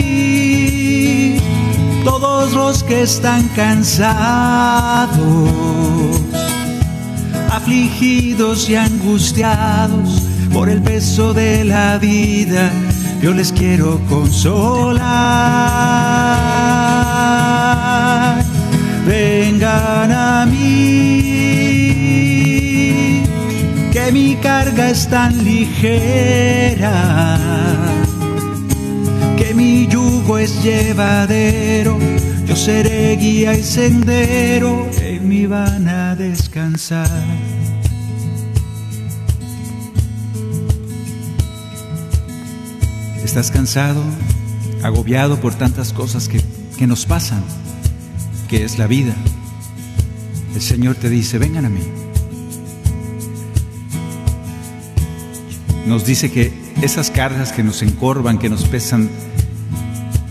Todos 2.04 2.52
los 2.52 2.84
que 2.84 3.02
están 3.02 3.48
cansados, 3.56 5.10
afligidos 7.50 8.70
y 8.70 8.76
angustiados 8.76 10.22
por 10.52 10.68
el 10.68 10.80
peso 10.80 11.34
de 11.34 11.64
la 11.64 11.98
vida, 11.98 12.70
yo 13.20 13.32
les 13.32 13.50
quiero 13.50 13.98
consolar. 14.08 15.06
Vengan 19.56 20.12
a 20.12 20.44
mí 20.44 21.22
que 23.90 24.12
mi 24.12 24.36
carga 24.36 24.90
es 24.90 25.08
tan 25.08 25.42
ligera, 25.42 27.38
que 29.38 29.54
mi 29.54 29.86
yugo 29.86 30.36
es 30.36 30.62
llevadero, 30.62 31.98
yo 32.46 32.54
seré 32.54 33.16
guía 33.16 33.54
y 33.54 33.62
sendero, 33.62 34.90
en 35.00 35.26
mi 35.26 35.46
van 35.46 35.88
a 35.88 36.14
descansar. 36.14 37.24
¿Estás 43.24 43.50
cansado, 43.50 44.02
agobiado 44.82 45.40
por 45.40 45.54
tantas 45.54 45.94
cosas 45.94 46.28
que, 46.28 46.42
que 46.76 46.86
nos 46.86 47.06
pasan, 47.06 47.42
que 48.48 48.62
es 48.62 48.78
la 48.78 48.86
vida? 48.86 49.14
El 50.56 50.62
Señor 50.62 50.96
te 50.96 51.08
dice, 51.08 51.38
vengan 51.38 51.66
a 51.66 51.68
mí. 51.68 51.82
nos 55.86 56.04
dice 56.04 56.32
que 56.32 56.52
esas 56.82 57.10
cargas 57.10 57.52
que 57.52 57.62
nos 57.62 57.82
encorvan, 57.82 58.38
que 58.38 58.48
nos 58.48 58.64
pesan 58.64 59.08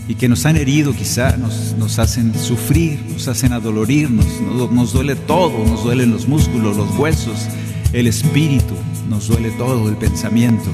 y 0.06 0.14
que 0.14 0.28
nos 0.28 0.44
han 0.46 0.56
herido 0.56 0.92
quizá, 0.94 1.36
nos, 1.36 1.98
hacen 1.98 2.34
sufrir, 2.38 3.00
nos 3.10 3.26
hacen 3.26 3.52
adolorirnos, 3.52 4.26
nos, 4.40 4.70
nos 4.70 4.92
duele 4.92 5.16
todo, 5.16 5.64
nos 5.64 5.82
duelen 5.82 6.10
los 6.10 6.28
músculos, 6.28 6.76
los 6.76 6.94
huesos, 6.98 7.46
el 7.92 8.06
espíritu, 8.06 8.74
nos 9.08 9.28
duele 9.28 9.50
todo, 9.52 9.88
el 9.88 9.96
pensamiento. 9.96 10.70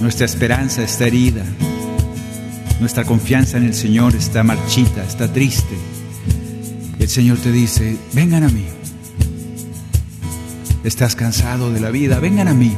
Nuestra 0.00 0.26
esperanza 0.26 0.82
está 0.82 1.06
herida. 1.06 1.44
nuestra 2.80 3.04
confianza 3.04 3.56
en 3.56 3.64
el 3.64 3.74
Señor 3.74 4.14
está 4.14 4.42
marchita, 4.42 5.02
está 5.02 5.32
triste. 5.32 5.95
El 7.06 7.12
Señor 7.12 7.38
te 7.38 7.52
dice, 7.52 7.96
vengan 8.14 8.42
a 8.42 8.48
mí. 8.48 8.64
Estás 10.82 11.14
cansado 11.14 11.72
de 11.72 11.78
la 11.78 11.90
vida, 11.90 12.18
vengan 12.18 12.48
a 12.48 12.52
mí. 12.52 12.76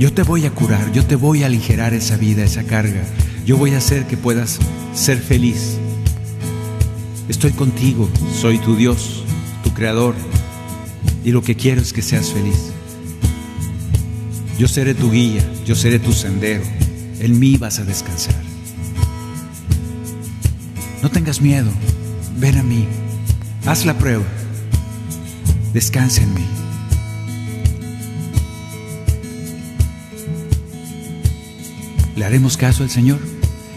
Yo 0.00 0.12
te 0.12 0.24
voy 0.24 0.46
a 0.46 0.50
curar, 0.50 0.90
yo 0.90 1.06
te 1.06 1.14
voy 1.14 1.44
a 1.44 1.46
aligerar 1.46 1.94
esa 1.94 2.16
vida, 2.16 2.42
esa 2.42 2.64
carga. 2.64 3.04
Yo 3.46 3.56
voy 3.56 3.74
a 3.74 3.78
hacer 3.78 4.04
que 4.06 4.16
puedas 4.16 4.58
ser 4.94 5.18
feliz. 5.18 5.78
Estoy 7.28 7.52
contigo, 7.52 8.10
soy 8.34 8.58
tu 8.58 8.74
Dios, 8.74 9.22
tu 9.62 9.72
Creador, 9.74 10.16
y 11.24 11.30
lo 11.30 11.42
que 11.42 11.54
quiero 11.54 11.80
es 11.80 11.92
que 11.92 12.02
seas 12.02 12.32
feliz. 12.32 12.72
Yo 14.58 14.66
seré 14.66 14.92
tu 14.94 15.08
guía, 15.12 15.48
yo 15.64 15.76
seré 15.76 16.00
tu 16.00 16.12
sendero, 16.12 16.64
en 17.20 17.38
mí 17.38 17.56
vas 17.58 17.78
a 17.78 17.84
descansar. 17.84 18.53
No 21.04 21.10
tengas 21.10 21.42
miedo, 21.42 21.70
ven 22.38 22.56
a 22.56 22.62
mí, 22.62 22.88
haz 23.66 23.84
la 23.84 23.98
prueba, 23.98 24.24
descansa 25.74 26.22
en 26.22 26.32
mí. 26.32 26.46
¿Le 32.16 32.24
haremos 32.24 32.56
caso 32.56 32.84
al 32.84 32.88
Señor? 32.88 33.18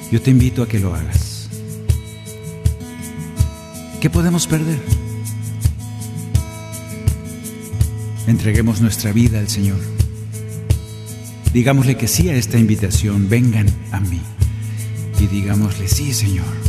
Yo 0.10 0.22
te 0.22 0.32
invito 0.32 0.64
a 0.64 0.70
que 0.70 0.80
lo 0.80 0.96
hagas. 0.96 1.50
¿Qué 4.00 4.10
podemos 4.10 4.48
perder? 4.48 4.80
Entreguemos 8.26 8.80
nuestra 8.80 9.12
vida 9.12 9.40
al 9.40 9.50
Señor. 9.50 9.82
Digámosle 11.52 11.98
que 11.98 12.08
sí 12.08 12.30
a 12.30 12.36
esta 12.36 12.58
invitación, 12.58 13.28
vengan 13.28 13.68
a 13.92 14.00
mí. 14.00 14.22
Y 15.20 15.28
digámosle, 15.28 15.90
sí 15.90 16.14
Señor, 16.14 16.67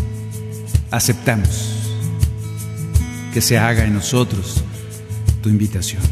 aceptamos 0.91 1.75
que 3.33 3.41
se 3.41 3.59
haga 3.59 3.85
en 3.85 3.95
nosotros 3.95 4.63
tu 5.43 5.49
invitación. 5.49 6.03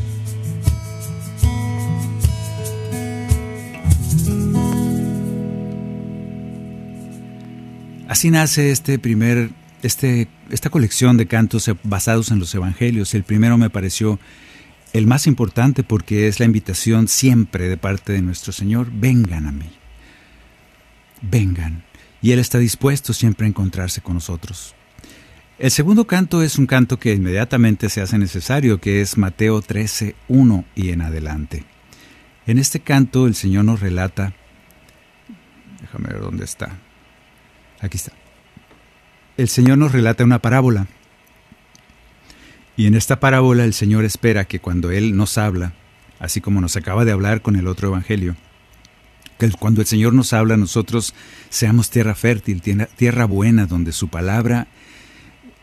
Así 8.08 8.30
nace 8.30 8.70
este 8.70 8.98
primer, 8.98 9.50
este, 9.82 10.28
esta 10.50 10.70
colección 10.70 11.16
de 11.16 11.26
cantos 11.26 11.70
basados 11.82 12.30
en 12.30 12.38
los 12.38 12.54
evangelios. 12.54 13.14
El 13.14 13.24
primero 13.24 13.58
me 13.58 13.68
pareció 13.68 14.18
el 14.92 15.06
más 15.06 15.26
importante 15.26 15.82
porque 15.82 16.28
es 16.28 16.40
la 16.40 16.46
invitación 16.46 17.08
siempre 17.08 17.68
de 17.68 17.76
parte 17.76 18.12
de 18.12 18.22
nuestro 18.22 18.52
Señor, 18.52 18.88
vengan 18.90 19.46
a 19.46 19.52
mí, 19.52 19.70
vengan. 21.20 21.84
Y 22.22 22.32
Él 22.32 22.38
está 22.38 22.58
dispuesto 22.58 23.12
siempre 23.12 23.46
a 23.46 23.48
encontrarse 23.48 24.00
con 24.00 24.14
nosotros. 24.14 24.74
El 25.58 25.70
segundo 25.70 26.06
canto 26.06 26.42
es 26.42 26.58
un 26.58 26.66
canto 26.66 26.98
que 26.98 27.14
inmediatamente 27.14 27.88
se 27.88 28.02
hace 28.02 28.18
necesario, 28.18 28.78
que 28.78 29.00
es 29.00 29.16
Mateo 29.16 29.62
13, 29.62 30.14
1 30.28 30.64
y 30.74 30.90
en 30.90 31.00
adelante. 31.00 31.64
En 32.46 32.58
este 32.58 32.80
canto 32.80 33.26
el 33.26 33.34
Señor 33.34 33.64
nos 33.64 33.80
relata, 33.80 34.34
déjame 35.80 36.08
ver 36.08 36.20
dónde 36.20 36.44
está, 36.44 36.78
aquí 37.80 37.96
está. 37.96 38.12
El 39.38 39.48
Señor 39.48 39.78
nos 39.78 39.92
relata 39.92 40.24
una 40.24 40.42
parábola 40.42 40.88
y 42.76 42.86
en 42.86 42.94
esta 42.94 43.18
parábola 43.18 43.64
el 43.64 43.72
Señor 43.72 44.04
espera 44.04 44.44
que 44.44 44.60
cuando 44.60 44.90
Él 44.90 45.16
nos 45.16 45.38
habla, 45.38 45.72
así 46.18 46.42
como 46.42 46.60
nos 46.60 46.76
acaba 46.76 47.06
de 47.06 47.12
hablar 47.12 47.40
con 47.40 47.56
el 47.56 47.66
otro 47.66 47.88
Evangelio, 47.88 48.36
que 49.38 49.50
cuando 49.50 49.80
el 49.80 49.86
Señor 49.86 50.14
nos 50.14 50.32
habla 50.32 50.56
nosotros 50.56 51.14
seamos 51.50 51.90
tierra 51.90 52.14
fértil, 52.14 52.62
tierra 52.96 53.24
buena, 53.24 53.66
donde 53.66 53.92
su 53.92 54.08
palabra, 54.08 54.68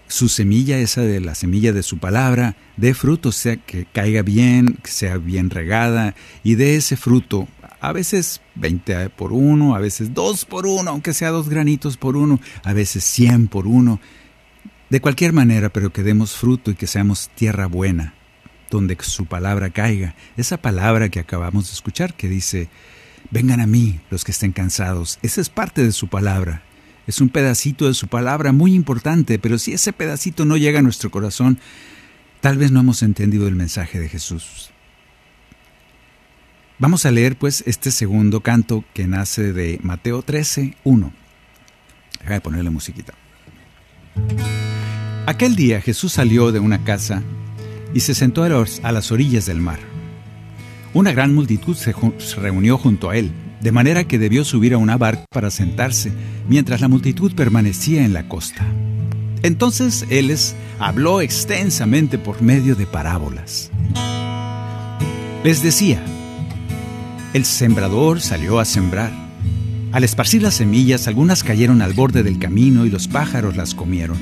su 0.08 0.30
semilla, 0.30 0.78
esa 0.78 1.02
de 1.02 1.20
la 1.20 1.36
semilla 1.36 1.74
de 1.74 1.84
su 1.84 1.98
palabra, 1.98 2.56
dé 2.78 2.94
fruto, 2.94 3.32
sea 3.32 3.58
que 3.58 3.86
caiga 3.86 4.22
bien, 4.22 4.78
que 4.84 4.92
sea 4.92 5.18
bien 5.18 5.50
regada, 5.50 6.16
y 6.44 6.56
dé 6.56 6.76
ese 6.76 6.98
fruto, 6.98 7.48
a 7.84 7.92
veces 7.92 8.42
20 8.56 9.10
por 9.10 9.34
uno, 9.34 9.76
a 9.76 9.80
veces 9.80 10.14
2 10.14 10.46
por 10.46 10.68
uno, 10.68 10.92
aunque 10.92 11.14
sea 11.14 11.32
dos 11.32 11.50
granitos 11.50 11.98
por 11.98 12.16
uno, 12.16 12.40
a 12.64 12.74
veces 12.74 13.04
100 13.04 13.48
por 13.48 13.68
uno, 13.68 14.00
de 14.90 15.02
cualquier 15.02 15.34
manera, 15.34 15.70
pero 15.70 15.92
que 15.92 16.04
demos 16.04 16.34
fruto 16.34 16.72
y 16.72 16.76
que 16.76 16.88
seamos 16.88 17.30
tierra 17.36 17.66
buena, 17.66 18.14
donde 18.70 18.96
su 19.02 19.26
palabra 19.26 19.72
caiga. 19.72 20.16
Esa 20.38 20.58
palabra 20.62 21.10
que 21.10 21.20
acabamos 21.20 21.68
de 21.68 21.74
escuchar 21.74 22.14
que 22.14 22.30
dice, 22.30 22.70
vengan 23.32 23.60
a 23.62 23.68
mí 23.68 24.00
los 24.10 24.24
que 24.24 24.32
estén 24.32 24.52
cansados. 24.52 25.20
Esa 25.22 25.42
es 25.42 25.50
parte 25.50 25.84
de 25.84 25.92
su 25.92 26.08
palabra. 26.08 26.64
Es 27.08 27.20
un 27.20 27.30
pedacito 27.30 27.88
de 27.88 27.94
su 27.94 28.08
palabra 28.08 28.52
muy 28.54 28.74
importante, 28.74 29.40
pero 29.40 29.58
si 29.58 29.74
ese 29.74 29.92
pedacito 29.94 30.46
no 30.46 30.58
llega 30.58 30.80
a 30.80 30.84
nuestro 30.84 31.12
corazón, 31.12 31.60
tal 32.42 32.58
vez 32.58 32.72
no 32.72 32.80
hemos 32.80 33.04
entendido 33.04 33.48
el 33.48 33.56
mensaje 33.56 34.00
de 34.00 34.10
Jesús. 34.10 34.72
Vamos 36.80 37.06
a 37.06 37.12
leer 37.12 37.38
pues 37.38 37.64
este 37.68 37.92
segundo 37.92 38.42
canto 38.42 38.84
que 38.94 39.08
nace 39.08 39.54
de 39.54 39.80
Mateo 39.84 40.22
13, 40.22 40.76
1. 40.84 41.14
Deja 42.20 42.34
de 42.34 42.42
ponerle 42.42 42.70
musiquita. 42.70 43.14
Aquel 45.26 45.56
día 45.56 45.82
Jesús 45.82 46.14
salió 46.14 46.52
de 46.52 46.60
una 46.60 46.84
casa 46.84 47.22
y 47.94 48.02
se 48.02 48.16
sentó 48.16 48.44
a 48.44 48.92
las 48.92 49.12
orillas 49.12 49.46
del 49.46 49.62
mar. 49.62 49.93
Una 50.94 51.12
gran 51.12 51.34
multitud 51.34 51.76
se 51.76 51.94
reunió 52.40 52.78
junto 52.78 53.10
a 53.10 53.18
él, 53.18 53.32
de 53.62 53.72
manera 53.72 54.04
que 54.04 54.20
debió 54.20 54.46
subir 54.46 54.76
a 54.76 54.78
una 54.78 54.96
barca 54.96 55.26
para 55.32 55.50
sentarse, 55.50 56.12
mientras 56.48 56.82
la 56.82 56.88
multitud 56.88 57.34
permanecía 57.34 58.06
en 58.06 58.14
la 58.14 58.28
costa. 58.28 58.64
Entonces 59.42 60.06
él 60.10 60.28
les 60.28 60.56
habló 60.78 61.22
extensamente 61.22 62.20
por 62.20 62.44
medio 62.44 62.76
de 62.76 62.86
parábolas. 62.86 63.72
Les 65.44 65.64
decía, 65.64 66.04
el 67.34 67.44
sembrador 67.44 68.22
salió 68.22 68.60
a 68.60 68.66
sembrar. 68.66 69.12
Al 69.94 70.04
esparcir 70.04 70.44
las 70.44 70.54
semillas, 70.54 71.08
algunas 71.08 71.44
cayeron 71.44 71.82
al 71.82 71.94
borde 71.94 72.22
del 72.22 72.38
camino 72.38 72.86
y 72.86 72.92
los 72.92 73.08
pájaros 73.08 73.58
las 73.58 73.74
comieron. 73.74 74.18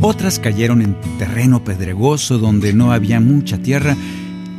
Otras 0.00 0.40
cayeron 0.40 0.82
en 0.82 0.96
terreno 1.18 1.62
pedregoso 1.62 2.38
donde 2.38 2.72
no 2.72 2.92
había 2.92 3.20
mucha 3.20 3.58
tierra 3.58 3.96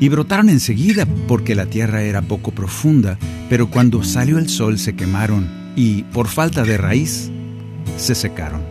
y 0.01 0.09
brotaron 0.09 0.49
enseguida 0.49 1.05
porque 1.27 1.53
la 1.53 1.67
tierra 1.67 2.01
era 2.01 2.23
poco 2.23 2.51
profunda, 2.51 3.19
pero 3.49 3.69
cuando 3.69 4.03
salió 4.03 4.39
el 4.39 4.49
sol 4.49 4.79
se 4.79 4.95
quemaron 4.95 5.47
y, 5.75 6.01
por 6.01 6.27
falta 6.27 6.63
de 6.63 6.75
raíz, 6.75 7.29
se 7.97 8.15
secaron. 8.15 8.63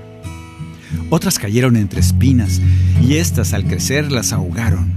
Otras 1.08 1.38
cayeron 1.38 1.76
entre 1.76 2.00
espinas 2.00 2.60
y 3.00 3.14
éstas 3.14 3.52
al 3.54 3.64
crecer 3.64 4.10
las 4.10 4.32
ahogaron. 4.32 4.92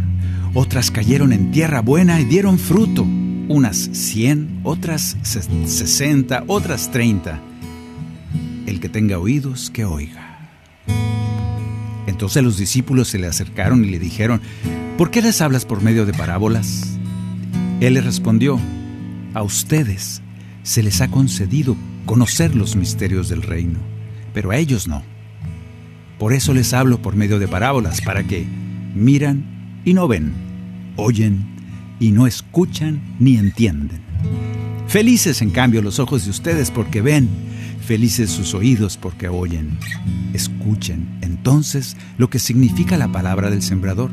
Otras 0.55 0.89
cayeron 0.89 1.33
en 1.33 1.51
tierra 1.51 1.81
buena 1.81 2.19
y 2.19 2.25
dieron 2.25 2.57
fruto, 2.57 3.03
unas 3.03 3.77
cien, 3.93 4.59
otras 4.63 5.15
sesenta, 5.21 6.45
otras 6.47 6.89
treinta. 6.91 7.39
El 8.65 8.79
que 8.79 8.89
tenga 8.89 9.19
oídos, 9.19 9.69
que 9.69 9.85
oiga. 9.85 10.49
Entonces 12.07 12.41
los 12.41 12.57
discípulos 12.57 13.09
se 13.09 13.19
le 13.19 13.27
acercaron 13.27 13.85
y 13.85 13.89
le 13.89 13.99
dijeron, 13.99 14.41
¿por 14.97 15.11
qué 15.11 15.21
les 15.21 15.41
hablas 15.41 15.65
por 15.65 15.81
medio 15.81 16.05
de 16.05 16.13
parábolas? 16.13 16.97
Él 17.79 17.95
les 17.95 18.05
respondió, 18.05 18.59
a 19.33 19.41
ustedes 19.43 20.21
se 20.63 20.83
les 20.83 21.01
ha 21.01 21.09
concedido 21.09 21.75
conocer 22.05 22.55
los 22.55 22.75
misterios 22.75 23.29
del 23.29 23.41
reino, 23.41 23.79
pero 24.33 24.51
a 24.51 24.57
ellos 24.57 24.87
no. 24.87 25.03
Por 26.19 26.33
eso 26.33 26.53
les 26.53 26.73
hablo 26.73 27.01
por 27.01 27.15
medio 27.15 27.39
de 27.39 27.47
parábolas, 27.47 28.01
para 28.01 28.23
que 28.23 28.45
miran 28.95 29.81
y 29.83 29.93
no 29.93 30.07
ven, 30.07 30.33
oyen 30.95 31.45
y 31.99 32.11
no 32.11 32.27
escuchan 32.27 33.01
ni 33.19 33.37
entienden. 33.37 34.01
Felices 34.87 35.41
en 35.41 35.49
cambio 35.49 35.81
los 35.81 35.99
ojos 35.99 36.25
de 36.25 36.31
ustedes 36.31 36.69
porque 36.71 37.01
ven 37.01 37.29
Felices 37.85 38.31
sus 38.31 38.53
oídos 38.53 38.95
porque 38.95 39.27
oyen. 39.27 39.77
Escuchen 40.33 41.19
entonces 41.21 41.97
lo 42.17 42.29
que 42.29 42.39
significa 42.39 42.97
la 42.97 43.11
palabra 43.11 43.49
del 43.49 43.61
sembrador. 43.61 44.09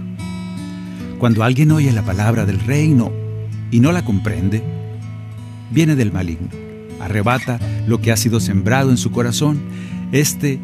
Cuando 1.21 1.45
alguien 1.45 1.71
oye 1.71 1.93
la 1.93 2.03
palabra 2.03 2.47
del 2.47 2.59
reino 2.59 3.13
y 3.71 3.81
no 3.81 3.93
la 3.93 4.07
comprende, 4.07 4.63
viene 5.71 5.95
del 5.95 6.13
maligno. 6.13 6.49
Arrebata 6.99 7.61
lo 7.87 8.01
que 8.01 8.11
ha 8.11 8.17
sido 8.17 8.41
sembrado 8.41 8.91
en 8.91 8.97
su 8.97 9.11
corazón, 9.11 9.61
este 10.13 10.59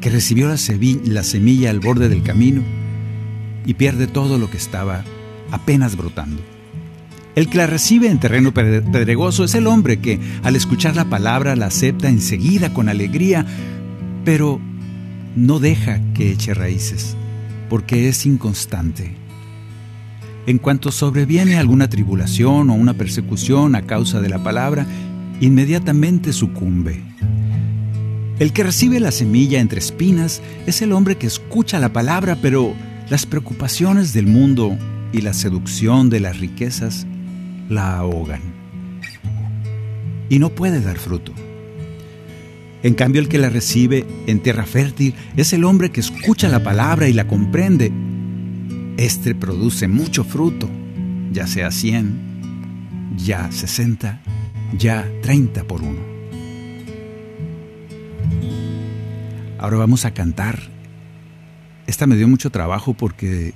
que 0.00 0.08
recibió 0.08 0.48
la, 0.48 0.56
la 1.04 1.22
semilla 1.22 1.68
al 1.68 1.80
borde 1.80 2.08
del 2.08 2.22
camino 2.22 2.62
y 3.66 3.74
pierde 3.74 4.06
todo 4.06 4.38
lo 4.38 4.50
que 4.50 4.56
estaba 4.56 5.04
apenas 5.50 5.94
brotando. 5.94 6.40
El 7.34 7.50
que 7.50 7.58
la 7.58 7.66
recibe 7.66 8.08
en 8.08 8.20
terreno 8.20 8.54
pedregoso 8.54 9.44
es 9.44 9.54
el 9.54 9.66
hombre 9.66 10.00
que, 10.00 10.18
al 10.42 10.56
escuchar 10.56 10.96
la 10.96 11.04
palabra, 11.04 11.54
la 11.54 11.66
acepta 11.66 12.08
enseguida 12.08 12.72
con 12.72 12.88
alegría, 12.88 13.44
pero 14.24 14.58
no 15.36 15.58
deja 15.58 16.00
que 16.14 16.32
eche 16.32 16.54
raíces, 16.54 17.14
porque 17.68 18.08
es 18.08 18.26
inconstante. 18.26 19.14
En 20.46 20.58
cuanto 20.58 20.90
sobreviene 20.90 21.58
alguna 21.58 21.88
tribulación 21.88 22.70
o 22.70 22.74
una 22.74 22.94
persecución 22.94 23.74
a 23.74 23.82
causa 23.82 24.20
de 24.20 24.30
la 24.30 24.42
palabra, 24.42 24.86
inmediatamente 25.40 26.32
sucumbe. 26.32 27.02
El 28.38 28.52
que 28.52 28.62
recibe 28.62 29.00
la 29.00 29.10
semilla 29.10 29.60
entre 29.60 29.80
espinas 29.80 30.40
es 30.66 30.80
el 30.80 30.92
hombre 30.92 31.16
que 31.16 31.26
escucha 31.26 31.78
la 31.80 31.92
palabra, 31.92 32.38
pero 32.40 32.72
las 33.10 33.26
preocupaciones 33.26 34.12
del 34.12 34.26
mundo 34.26 34.76
y 35.12 35.22
la 35.22 35.32
seducción 35.32 36.08
de 36.08 36.20
las 36.20 36.38
riquezas 36.38 37.06
la 37.68 37.98
ahogan. 37.98 38.40
Y 40.28 40.38
no 40.38 40.50
puede 40.50 40.80
dar 40.80 40.98
fruto. 40.98 41.32
En 42.88 42.94
cambio, 42.94 43.20
el 43.20 43.28
que 43.28 43.36
la 43.36 43.50
recibe 43.50 44.06
en 44.26 44.40
tierra 44.40 44.64
fértil 44.64 45.14
es 45.36 45.52
el 45.52 45.64
hombre 45.64 45.90
que 45.90 46.00
escucha 46.00 46.48
la 46.48 46.62
palabra 46.62 47.06
y 47.06 47.12
la 47.12 47.26
comprende. 47.26 47.92
Este 48.96 49.34
produce 49.34 49.88
mucho 49.88 50.24
fruto, 50.24 50.70
ya 51.30 51.46
sea 51.46 51.70
100, 51.70 53.12
ya 53.18 53.52
60, 53.52 54.22
ya 54.78 55.06
30 55.20 55.64
por 55.64 55.82
uno. 55.82 56.00
Ahora 59.58 59.76
vamos 59.76 60.06
a 60.06 60.14
cantar. 60.14 60.58
Esta 61.86 62.06
me 62.06 62.16
dio 62.16 62.26
mucho 62.26 62.48
trabajo 62.48 62.94
porque 62.94 63.52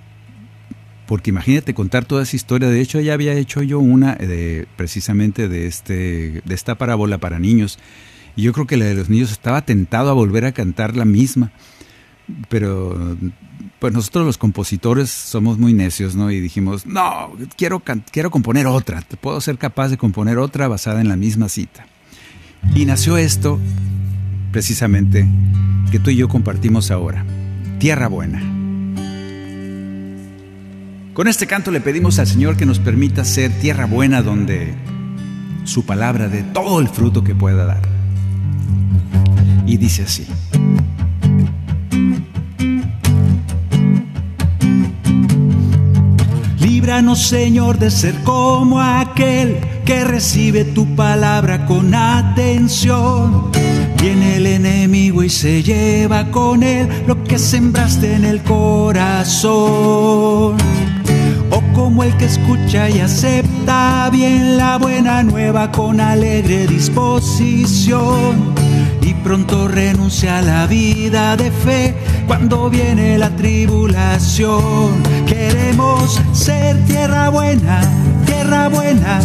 porque 1.07 1.31
imagínate 1.31 1.73
contar 1.73 2.05
toda 2.05 2.25
esa 2.25 2.37
historia. 2.37 2.69
De 2.69 2.83
hecho, 2.83 3.01
ya 3.01 3.15
había 3.15 3.33
hecho 3.33 3.63
yo 3.63 3.79
una 3.79 4.15
de, 4.15 4.67
precisamente 4.77 5.49
de, 5.49 5.69
este, 5.69 6.43
de 6.45 6.55
esta 6.55 6.77
parábola 6.77 7.17
para 7.17 7.39
niños. 7.39 7.79
Y 8.37 8.43
yo 8.43 8.53
creo 8.53 8.67
que 8.67 8.77
la 8.77 8.87
de 8.87 8.95
los 8.95 9.09
niños 9.09 9.31
estaba 9.31 9.65
tentado 9.65 10.11
a 10.11 10.15
volver 10.15 10.45
a 10.45 10.53
cantar 10.53 10.97
la 10.97 11.05
misma. 11.05 11.53
Pero 12.49 13.17
pues 13.79 13.93
nosotros 13.93 14.25
los 14.25 14.39
compositores 14.39 15.11
somos 15.11 15.59
muy 15.59 15.73
necios, 15.73 16.15
¿no? 16.15 16.31
Y 16.31 16.41
dijimos, 16.41 16.87
no, 16.87 17.33
quiero, 17.57 17.83
quiero 18.11 18.31
componer 18.31 18.67
otra. 18.67 19.03
Puedo 19.21 19.41
ser 19.41 19.59
capaz 19.59 19.89
de 19.89 19.99
componer 19.99 20.39
otra 20.39 20.69
basada 20.69 21.01
en 21.01 21.09
la 21.09 21.17
misma 21.17 21.49
cita. 21.49 21.87
Y 22.75 22.85
nació 22.85 23.17
esto, 23.17 23.59
precisamente, 24.53 25.27
que 25.91 25.99
tú 25.99 26.11
y 26.11 26.17
yo 26.17 26.29
compartimos 26.29 26.91
ahora. 26.91 27.27
Tierra 27.79 28.07
Buena. 28.07 28.41
Con 31.13 31.27
este 31.29 31.47
canto 31.47 31.71
le 31.71 31.81
pedimos 31.81 32.19
al 32.19 32.27
Señor 32.27 32.57
que 32.57 32.65
nos 32.65 32.79
permita 32.79 33.25
ser 33.25 33.51
tierra 33.61 33.85
buena 33.85 34.23
donde 34.23 34.75
su 35.65 35.85
palabra 35.85 36.29
dé 36.29 36.43
todo 36.43 36.81
el 36.81 36.89
fruto 36.89 37.23
que 37.23 37.35
pueda 37.35 37.67
dar 37.67 38.02
y 39.67 39.77
dice 39.77 40.03
así. 40.03 40.27
Líbranos 46.61 47.27
Señor 47.27 47.79
de 47.79 47.91
ser 47.91 48.15
como 48.23 48.81
aquel 48.81 49.59
que 49.85 50.05
recibe 50.05 50.65
tu 50.65 50.95
palabra 50.95 51.67
con 51.67 51.95
atención. 51.95 53.51
Viene 54.01 54.37
el 54.37 54.47
enemigo 54.47 55.23
y 55.23 55.31
se 55.31 55.63
lleva 55.63 56.31
con 56.31 56.63
él 56.63 56.89
lo 57.07 57.23
que 57.25 57.39
sembraste 57.39 58.15
en 58.15 58.25
el 58.25 58.43
corazón. 58.43 59.53
O 61.51 61.63
como 61.75 62.03
el 62.03 62.17
que 62.17 62.25
escucha 62.25 62.91
y 62.91 62.99
acepta 63.01 64.09
bien 64.11 64.57
la 64.57 64.77
buena 64.79 65.23
nueva 65.23 65.71
con 65.71 66.01
alegre 66.01 66.67
disposición 66.67 68.53
y 69.03 69.15
pronto 69.15 69.69
renuncia 69.69 70.39
a 70.39 70.43
la 70.43 70.67
vida 70.67 71.37
de 71.37 71.51
fe 71.51 71.95
cuando 72.27 72.71
viene 72.71 73.19
la 73.19 73.31
tribulación. 73.31 75.03
Queremos 75.27 76.21
ser 76.33 76.85
tierra 76.85 77.29
buena, 77.29 77.81
tierra 78.27 78.69
buena, 78.69 79.21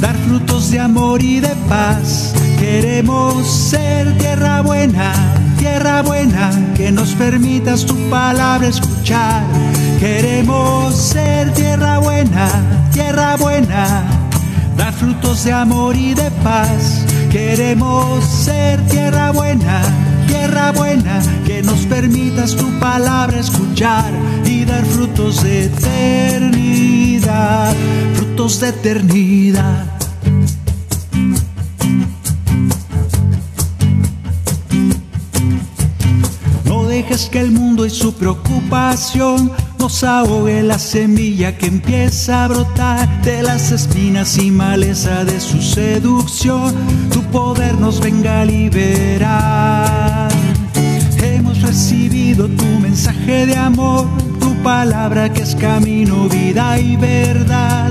dar 0.00 0.16
frutos 0.16 0.70
de 0.70 0.80
amor 0.80 1.22
y 1.22 1.40
de 1.40 1.54
paz. 1.68 2.34
Queremos 2.58 3.46
ser 3.46 4.16
tierra 4.18 4.60
buena, 4.60 5.12
tierra 5.58 6.02
buena, 6.02 6.50
que 6.76 6.92
nos 6.92 7.14
permitas 7.14 7.84
tu 7.86 7.96
palabra 8.10 8.68
escuchar. 8.68 9.42
Queremos 9.98 10.94
ser 10.94 11.52
tierra 11.54 11.98
buena, 11.98 12.48
tierra 12.92 13.36
buena, 13.36 14.04
dar 14.76 14.92
frutos 14.92 15.44
de 15.44 15.52
amor 15.52 15.96
y 15.96 16.14
de 16.14 16.30
paz 16.42 17.04
Queremos 17.32 18.22
ser 18.26 18.86
tierra 18.88 19.32
buena, 19.32 19.82
tierra 20.26 20.70
buena, 20.72 21.22
que 21.46 21.62
nos 21.62 21.86
permitas 21.86 22.54
tu 22.54 22.78
palabra 22.78 23.40
escuchar 23.40 24.12
y 24.44 24.66
dar 24.66 24.84
frutos 24.84 25.42
de 25.42 25.64
eternidad, 25.64 27.24
frutos 28.16 28.60
de 28.60 28.68
eternidad. 28.68 29.86
No 36.66 36.84
dejes 36.84 37.30
que 37.30 37.40
el 37.40 37.50
mundo 37.52 37.86
y 37.86 37.90
su 37.90 38.12
preocupación 38.12 39.50
nos 39.82 40.04
ahogue 40.04 40.62
la 40.62 40.78
semilla 40.78 41.58
que 41.58 41.66
empieza 41.66 42.44
a 42.44 42.48
brotar 42.48 43.22
de 43.22 43.42
las 43.42 43.72
espinas 43.72 44.38
y 44.38 44.52
maleza 44.52 45.24
de 45.24 45.40
su 45.40 45.60
seducción. 45.60 46.72
Tu 47.10 47.20
poder 47.32 47.74
nos 47.80 47.98
venga 47.98 48.42
a 48.42 48.44
liberar. 48.44 50.30
Hemos 51.20 51.62
recibido 51.62 52.46
tu 52.46 52.64
mensaje 52.78 53.44
de 53.46 53.56
amor, 53.56 54.06
tu 54.38 54.54
palabra 54.62 55.32
que 55.32 55.42
es 55.42 55.56
camino, 55.56 56.28
vida 56.28 56.78
y 56.78 56.94
verdad. 56.94 57.90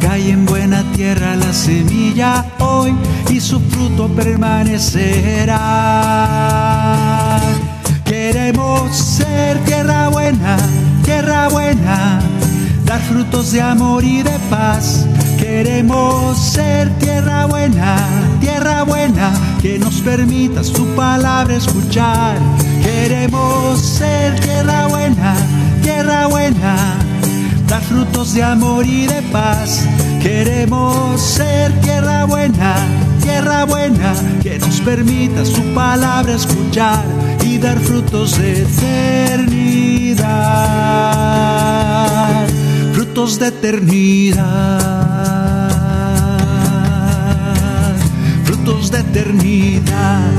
Cae 0.00 0.28
en 0.28 0.44
buena 0.44 0.82
tierra 0.92 1.36
la 1.36 1.52
semilla 1.52 2.44
hoy 2.58 2.96
y 3.30 3.38
su 3.38 3.60
fruto 3.60 4.08
permanecerá. 4.08 5.60
Queremos 8.04 8.96
ser 8.96 9.62
tierra 9.64 10.08
buena 10.08 10.56
tierra 11.04 11.48
buena, 11.48 12.20
dar 12.84 13.00
frutos 13.00 13.52
de 13.52 13.60
amor 13.60 14.04
y 14.04 14.22
de 14.22 14.38
paz. 14.50 15.06
Queremos 15.38 16.38
ser 16.38 16.88
tierra 16.98 17.46
buena, 17.46 17.96
tierra 18.40 18.84
buena, 18.84 19.32
que 19.60 19.78
nos 19.78 20.00
permitas 20.00 20.72
tu 20.72 20.86
palabra 20.94 21.56
escuchar. 21.56 22.36
Queremos 22.82 23.80
ser 23.80 24.38
tierra 24.40 24.86
buena, 24.88 25.34
tierra 25.82 26.26
buena, 26.26 26.76
dar 27.66 27.82
frutos 27.82 28.34
de 28.34 28.42
amor 28.42 28.86
y 28.86 29.06
de 29.06 29.22
paz. 29.32 29.86
Queremos 30.20 31.20
ser 31.20 31.72
tierra 31.80 32.24
buena, 32.24 32.74
tierra 33.22 33.64
buena, 33.64 34.14
que 34.42 34.58
nos 34.58 34.80
permitas 34.80 35.50
tu 35.50 35.62
palabra 35.74 36.34
escuchar 36.34 37.02
y 37.44 37.58
dar 37.58 37.78
frutos 37.80 38.38
de 38.38 38.62
eternidad, 38.62 40.18
frutos 42.92 43.38
de 43.38 43.48
eternidad, 43.48 44.80
frutos 48.44 48.90
de 48.90 48.98
eternidad. 49.00 50.32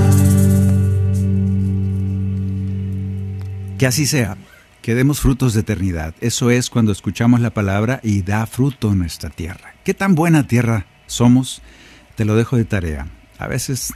Que 3.77 3.87
así 3.87 4.05
sea, 4.05 4.37
que 4.81 4.95
demos 4.95 5.19
frutos 5.19 5.53
de 5.53 5.61
eternidad. 5.61 6.13
Eso 6.21 6.51
es 6.51 6.69
cuando 6.69 6.91
escuchamos 6.91 7.39
la 7.39 7.49
palabra 7.51 7.99
y 8.03 8.21
da 8.21 8.45
fruto 8.45 8.93
nuestra 8.93 9.29
tierra. 9.29 9.75
¿Qué 9.83 9.93
tan 9.93 10.15
buena 10.15 10.47
tierra 10.47 10.85
somos? 11.07 11.61
Te 12.15 12.25
lo 12.25 12.35
dejo 12.35 12.57
de 12.57 12.65
tarea. 12.65 13.07
A 13.39 13.47
veces 13.47 13.93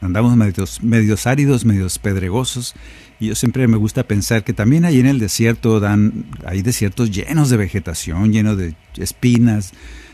andamos 0.00 0.36
medios, 0.36 0.82
medios 0.82 1.26
áridos, 1.26 1.64
medios 1.64 1.98
pedregosos, 1.98 2.74
y 3.18 3.28
yo 3.28 3.34
siempre 3.34 3.66
me 3.66 3.76
gusta 3.76 4.02
pensar 4.02 4.44
que 4.44 4.52
también 4.52 4.84
ahí 4.84 5.00
en 5.00 5.06
el 5.06 5.18
desierto 5.18 5.80
dan, 5.80 6.26
hay 6.44 6.62
desiertos 6.62 7.10
llenos 7.10 7.48
de 7.48 7.56
vegetación, 7.56 8.32
llenos 8.32 8.58
de 8.58 8.74
espinas, 8.96 9.72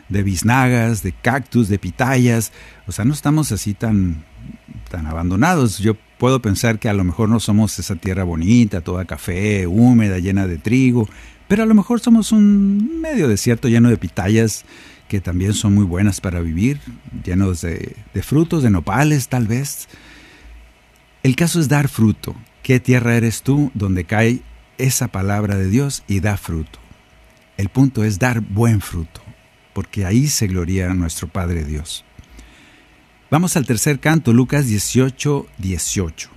de 0.08 0.22
biznagas, 0.22 1.02
de 1.02 1.12
cactus, 1.12 1.68
de 1.68 1.78
pitayas, 1.78 2.52
o 2.86 2.92
sea, 2.92 3.04
no 3.04 3.12
estamos 3.12 3.50
así 3.50 3.74
tan, 3.74 4.24
tan 4.90 5.06
abandonados. 5.06 5.78
Yo 5.78 5.96
puedo 6.18 6.40
pensar 6.40 6.78
que 6.78 6.88
a 6.88 6.92
lo 6.92 7.02
mejor 7.02 7.28
no 7.28 7.40
somos 7.40 7.78
esa 7.78 7.96
tierra 7.96 8.22
bonita, 8.22 8.82
toda 8.82 9.04
café, 9.04 9.66
húmeda, 9.66 10.18
llena 10.18 10.46
de 10.46 10.58
trigo, 10.58 11.08
pero 11.48 11.64
a 11.64 11.66
lo 11.66 11.74
mejor 11.74 12.00
somos 12.00 12.30
un 12.30 13.00
medio 13.00 13.26
desierto 13.26 13.68
lleno 13.68 13.88
de 13.88 13.96
pitayas, 13.96 14.64
que 15.12 15.20
también 15.20 15.52
son 15.52 15.74
muy 15.74 15.84
buenas 15.84 16.22
para 16.22 16.40
vivir, 16.40 16.80
llenos 17.22 17.60
de, 17.60 17.94
frutos, 18.22 18.62
de 18.62 18.70
nopales 18.70 19.28
tal 19.28 19.46
vez. 19.46 19.86
El 21.22 21.36
caso 21.36 21.60
es 21.60 21.68
dar 21.68 21.88
fruto. 21.88 22.34
¿Qué 22.62 22.80
tierra 22.80 23.14
eres 23.14 23.42
tú 23.42 23.70
donde 23.74 24.04
cae 24.04 24.40
esa 24.78 25.08
palabra 25.08 25.56
de 25.56 25.68
Dios 25.68 26.02
y 26.08 26.20
da 26.20 26.38
fruto? 26.38 26.78
El 27.58 27.68
punto 27.68 28.04
es 28.04 28.18
dar 28.18 28.40
buen 28.40 28.80
fruto, 28.80 29.20
porque 29.74 30.06
ahí 30.06 30.28
se 30.28 30.46
gloria 30.46 30.94
nuestro 30.94 31.28
Padre 31.28 31.66
Dios. 31.66 32.06
Vamos 33.30 33.54
al 33.58 33.66
tercer 33.66 34.00
canto, 34.00 34.32
Lucas 34.32 34.66
18, 34.66 35.46
18. 35.58 36.30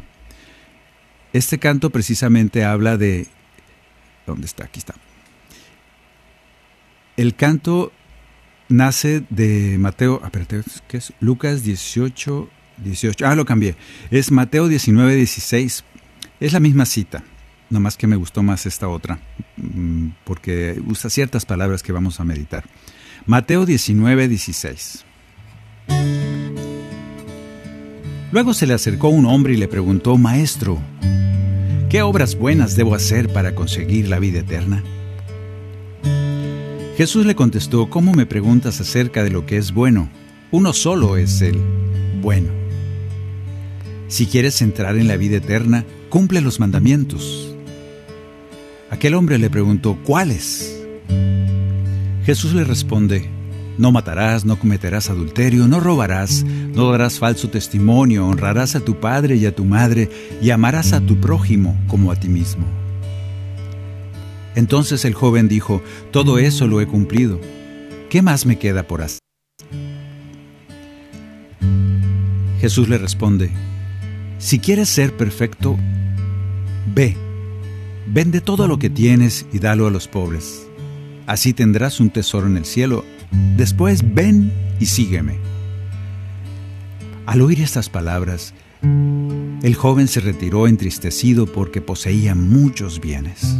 Este 1.31 1.59
canto 1.59 1.91
precisamente 1.91 2.65
habla 2.65 2.97
de... 2.97 3.27
¿Dónde 4.27 4.47
está? 4.47 4.65
Aquí 4.65 4.79
está. 4.79 4.95
El 7.15 7.35
canto 7.35 7.93
nace 8.69 9.23
de 9.29 9.77
Mateo, 9.79 10.21
ah, 10.23 10.31
¿qué 10.87 10.97
es? 10.97 11.13
Lucas 11.19 11.63
18, 11.63 12.49
18. 12.77 13.25
Ah, 13.25 13.35
lo 13.35 13.45
cambié. 13.45 13.75
Es 14.11 14.31
Mateo 14.31 14.67
19, 14.67 15.15
16. 15.15 15.83
Es 16.39 16.53
la 16.53 16.59
misma 16.59 16.85
cita, 16.85 17.23
nomás 17.69 17.97
que 17.97 18.07
me 18.07 18.15
gustó 18.15 18.43
más 18.43 18.65
esta 18.65 18.87
otra, 18.87 19.19
mm, 19.57 20.09
porque 20.23 20.81
usa 20.85 21.09
ciertas 21.09 21.45
palabras 21.45 21.81
que 21.81 21.91
vamos 21.91 22.19
a 22.19 22.25
meditar. 22.25 22.65
Mateo 23.25 23.65
19, 23.65 24.27
16. 24.27 25.05
Luego 28.31 28.53
se 28.53 28.67
le 28.67 28.73
acercó 28.73 29.07
un 29.07 29.25
hombre 29.25 29.53
y 29.53 29.57
le 29.57 29.67
preguntó, 29.67 30.17
Maestro, 30.17 30.79
¿qué 31.89 32.01
obras 32.01 32.35
buenas 32.35 32.75
debo 32.75 32.93
hacer 32.93 33.31
para 33.31 33.55
conseguir 33.55 34.09
la 34.09 34.19
vida 34.19 34.39
eterna? 34.39 34.83
Jesús 36.97 37.25
le 37.25 37.35
contestó, 37.35 37.89
¿cómo 37.89 38.13
me 38.13 38.25
preguntas 38.25 38.79
acerca 38.79 39.21
de 39.21 39.29
lo 39.29 39.45
que 39.45 39.57
es 39.57 39.73
bueno? 39.73 40.09
Uno 40.51 40.71
solo 40.71 41.17
es 41.17 41.41
el 41.41 41.59
bueno. 42.21 42.47
Si 44.07 44.27
quieres 44.27 44.61
entrar 44.61 44.95
en 44.95 45.09
la 45.09 45.17
vida 45.17 45.37
eterna, 45.37 45.83
cumple 46.09 46.39
los 46.39 46.61
mandamientos. 46.61 47.53
Aquel 48.89 49.13
hombre 49.15 49.37
le 49.37 49.49
preguntó, 49.49 49.97
¿cuáles? 50.05 50.81
Jesús 52.23 52.53
le 52.53 52.63
responde, 52.63 53.29
no 53.77 53.91
matarás, 53.91 54.45
no 54.45 54.57
cometerás 54.57 55.09
adulterio, 55.09 55.67
no 55.67 55.81
robarás, 55.81 56.45
no 56.45 56.89
darás 56.91 57.19
falso 57.19 57.49
testimonio, 57.49 58.25
honrarás 58.25 58.77
a 58.77 58.79
tu 58.79 59.01
padre 59.01 59.35
y 59.35 59.45
a 59.45 59.53
tu 59.53 59.65
madre 59.65 60.09
y 60.41 60.49
amarás 60.51 60.93
a 60.93 61.01
tu 61.01 61.19
prójimo 61.19 61.77
como 61.87 62.13
a 62.13 62.15
ti 62.15 62.29
mismo. 62.29 62.84
Entonces 64.55 65.05
el 65.05 65.13
joven 65.13 65.47
dijo, 65.47 65.81
todo 66.11 66.39
eso 66.39 66.67
lo 66.67 66.81
he 66.81 66.87
cumplido. 66.87 67.39
¿Qué 68.09 68.21
más 68.21 68.45
me 68.45 68.57
queda 68.57 68.87
por 68.87 69.01
hacer? 69.01 69.19
Jesús 72.59 72.89
le 72.89 72.97
responde, 72.97 73.51
si 74.39 74.59
quieres 74.59 74.89
ser 74.89 75.15
perfecto, 75.15 75.77
ve, 76.93 77.15
vende 78.07 78.41
todo 78.41 78.67
lo 78.67 78.79
que 78.79 78.89
tienes 78.89 79.45
y 79.51 79.59
dalo 79.59 79.87
a 79.87 79.91
los 79.91 80.07
pobres. 80.07 80.65
Así 81.27 81.53
tendrás 81.53 81.99
un 81.99 82.09
tesoro 82.09 82.47
en 82.47 82.57
el 82.57 82.65
cielo. 82.65 83.03
Después 83.57 84.13
ven 84.13 84.51
y 84.79 84.85
sígueme. 84.85 85.37
Al 87.25 87.41
oír 87.41 87.61
estas 87.61 87.89
palabras, 87.89 88.53
el 88.81 89.75
joven 89.75 90.07
se 90.07 90.19
retiró 90.19 90.67
entristecido 90.67 91.47
porque 91.47 91.81
poseía 91.81 92.35
muchos 92.35 93.01
bienes. 93.01 93.55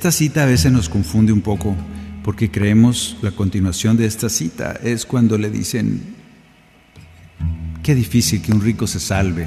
Esta 0.00 0.12
cita 0.12 0.44
a 0.44 0.46
veces 0.46 0.72
nos 0.72 0.88
confunde 0.88 1.30
un 1.30 1.42
poco 1.42 1.76
porque 2.24 2.50
creemos 2.50 3.18
la 3.20 3.32
continuación 3.32 3.98
de 3.98 4.06
esta 4.06 4.30
cita 4.30 4.80
es 4.82 5.04
cuando 5.04 5.36
le 5.36 5.50
dicen, 5.50 6.00
qué 7.82 7.94
difícil 7.94 8.40
que 8.40 8.50
un 8.50 8.62
rico 8.62 8.86
se 8.86 8.98
salve. 8.98 9.46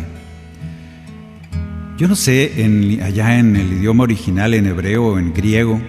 Yo 1.98 2.08
no 2.08 2.16
sé 2.16 2.64
en, 2.64 3.02
allá 3.02 3.40
en 3.40 3.56
el 3.56 3.74
idioma 3.74 4.04
original, 4.04 4.54
en 4.54 4.68
hebreo 4.68 5.08
o 5.08 5.18
en 5.18 5.34
griego, 5.34 5.82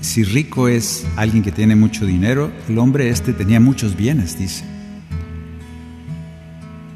si 0.00 0.24
rico 0.24 0.66
es 0.66 1.06
alguien 1.16 1.42
que 1.42 1.52
tiene 1.52 1.76
mucho 1.76 2.06
dinero, 2.06 2.50
el 2.70 2.78
hombre 2.78 3.10
este 3.10 3.34
tenía 3.34 3.60
muchos 3.60 3.98
bienes, 3.98 4.38
dice. 4.38 4.64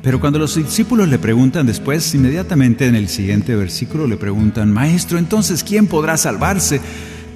Pero 0.03 0.19
cuando 0.19 0.39
los 0.39 0.55
discípulos 0.55 1.09
le 1.09 1.19
preguntan 1.19 1.67
después, 1.67 2.15
inmediatamente 2.15 2.87
en 2.87 2.95
el 2.95 3.09
siguiente 3.09 3.55
versículo 3.55 4.07
le 4.07 4.17
preguntan, 4.17 4.73
Maestro, 4.73 5.19
entonces, 5.19 5.63
¿quién 5.63 5.87
podrá 5.87 6.17
salvarse? 6.17 6.81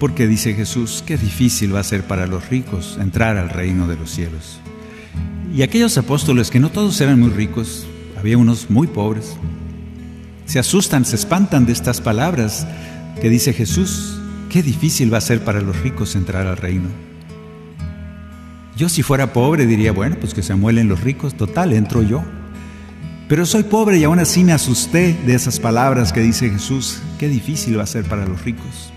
Porque 0.00 0.26
dice 0.26 0.54
Jesús, 0.54 1.04
qué 1.06 1.18
difícil 1.18 1.74
va 1.74 1.80
a 1.80 1.84
ser 1.84 2.04
para 2.04 2.26
los 2.26 2.48
ricos 2.48 2.98
entrar 3.00 3.36
al 3.36 3.50
reino 3.50 3.86
de 3.86 3.96
los 3.96 4.10
cielos. 4.10 4.60
Y 5.54 5.62
aquellos 5.62 5.98
apóstoles, 5.98 6.50
que 6.50 6.58
no 6.58 6.70
todos 6.70 6.98
eran 7.00 7.20
muy 7.20 7.30
ricos, 7.30 7.86
había 8.16 8.38
unos 8.38 8.70
muy 8.70 8.86
pobres, 8.86 9.36
se 10.46 10.58
asustan, 10.58 11.04
se 11.04 11.16
espantan 11.16 11.66
de 11.66 11.72
estas 11.72 12.00
palabras 12.00 12.66
que 13.20 13.28
dice 13.28 13.52
Jesús, 13.52 14.18
qué 14.48 14.62
difícil 14.62 15.12
va 15.12 15.18
a 15.18 15.22
ser 15.22 15.44
para 15.44 15.60
los 15.60 15.78
ricos 15.80 16.16
entrar 16.16 16.46
al 16.46 16.56
reino. 16.56 16.88
Yo 18.76 18.88
si 18.88 19.02
fuera 19.02 19.32
pobre 19.32 19.66
diría, 19.66 19.92
bueno, 19.92 20.16
pues 20.18 20.34
que 20.34 20.42
se 20.42 20.54
amuelen 20.54 20.88
los 20.88 21.02
ricos, 21.02 21.34
total, 21.34 21.72
entro 21.72 22.02
yo. 22.02 22.24
Pero 23.28 23.46
soy 23.46 23.62
pobre 23.62 23.98
y 23.98 24.04
aún 24.04 24.18
así 24.18 24.44
me 24.44 24.52
asusté 24.52 25.16
de 25.26 25.34
esas 25.34 25.58
palabras 25.58 26.12
que 26.12 26.20
dice 26.20 26.50
Jesús. 26.50 27.00
Qué 27.18 27.28
difícil 27.28 27.78
va 27.78 27.84
a 27.84 27.86
ser 27.86 28.04
para 28.04 28.26
los 28.26 28.44
ricos. 28.44 28.92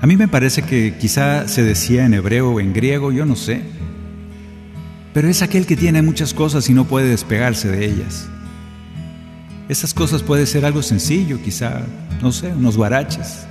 A 0.00 0.06
mí 0.06 0.16
me 0.16 0.28
parece 0.28 0.62
que 0.62 0.96
quizá 0.98 1.48
se 1.48 1.62
decía 1.62 2.04
en 2.04 2.14
hebreo 2.14 2.50
o 2.50 2.60
en 2.60 2.72
griego, 2.72 3.12
yo 3.12 3.24
no 3.24 3.36
sé. 3.36 3.62
Pero 5.14 5.28
es 5.28 5.42
aquel 5.42 5.64
que 5.64 5.76
tiene 5.76 6.02
muchas 6.02 6.34
cosas 6.34 6.68
y 6.68 6.74
no 6.74 6.84
puede 6.84 7.08
despegarse 7.08 7.68
de 7.68 7.86
ellas. 7.86 8.28
Esas 9.68 9.94
cosas 9.94 10.22
puede 10.22 10.46
ser 10.46 10.64
algo 10.64 10.82
sencillo, 10.82 11.40
quizá, 11.42 11.82
no 12.20 12.32
sé, 12.32 12.48
unos 12.48 12.76
guaraches. 12.76 13.46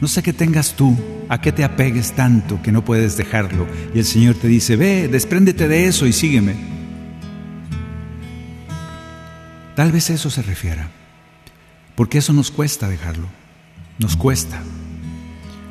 No 0.00 0.08
sé 0.08 0.22
qué 0.22 0.32
tengas 0.32 0.72
tú, 0.74 0.96
a 1.28 1.40
qué 1.40 1.52
te 1.52 1.64
apegues 1.64 2.12
tanto 2.12 2.60
que 2.62 2.72
no 2.72 2.84
puedes 2.84 3.16
dejarlo. 3.16 3.66
Y 3.94 3.98
el 3.98 4.04
Señor 4.04 4.34
te 4.34 4.48
dice, 4.48 4.76
ve, 4.76 5.08
despréndete 5.08 5.68
de 5.68 5.86
eso 5.86 6.06
y 6.06 6.12
sígueme. 6.12 6.69
Tal 9.74 9.92
vez 9.92 10.10
eso 10.10 10.30
se 10.30 10.42
refiera, 10.42 10.88
porque 11.94 12.18
eso 12.18 12.32
nos 12.32 12.50
cuesta 12.50 12.88
dejarlo, 12.88 13.28
nos 13.98 14.16
cuesta, 14.16 14.60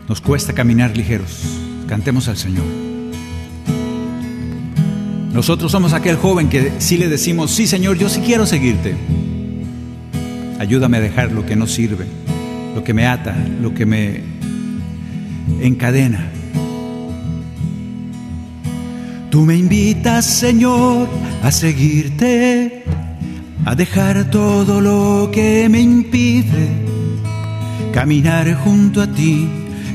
nos 0.07 0.21
cuesta 0.21 0.53
caminar 0.53 0.95
ligeros. 0.95 1.41
Cantemos 1.87 2.27
al 2.27 2.37
Señor. 2.37 2.65
Nosotros 5.33 5.71
somos 5.71 5.93
aquel 5.93 6.17
joven 6.17 6.49
que 6.49 6.73
si 6.79 6.97
le 6.97 7.07
decimos, 7.07 7.51
sí 7.51 7.67
Señor, 7.67 7.97
yo 7.97 8.09
sí 8.09 8.21
quiero 8.21 8.45
seguirte. 8.45 8.95
Ayúdame 10.59 10.97
a 10.97 11.01
dejar 11.01 11.31
lo 11.31 11.45
que 11.45 11.55
no 11.55 11.67
sirve, 11.67 12.05
lo 12.75 12.83
que 12.83 12.93
me 12.93 13.07
ata, 13.07 13.35
lo 13.61 13.73
que 13.73 13.85
me 13.85 14.21
encadena. 15.61 16.29
Tú 19.29 19.45
me 19.45 19.55
invitas, 19.55 20.25
Señor, 20.25 21.07
a 21.43 21.51
seguirte 21.51 22.83
a 23.65 23.75
dejar 23.75 24.29
todo 24.29 24.81
lo 24.81 25.29
que 25.31 25.67
me 25.69 25.81
impide 25.81 26.89
caminar 27.91 28.53
junto 28.53 29.01
a 29.01 29.07
ti 29.07 29.47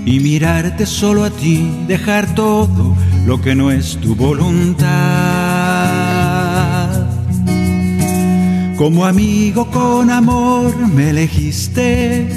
y 0.05 0.21
mirarte 0.21 0.85
solo 0.85 1.25
a 1.25 1.31
ti, 1.31 1.71
dejar 1.87 2.35
todo 2.35 2.95
lo 3.27 3.41
que 3.41 3.55
no 3.55 3.71
es 3.71 3.97
tu 3.99 4.15
voluntad. 4.15 4.85
Como 8.77 9.07
amigo 9.07 9.71
con 9.71 10.11
amor 10.11 10.77
me 10.89 11.11
elegiste, 11.11 12.29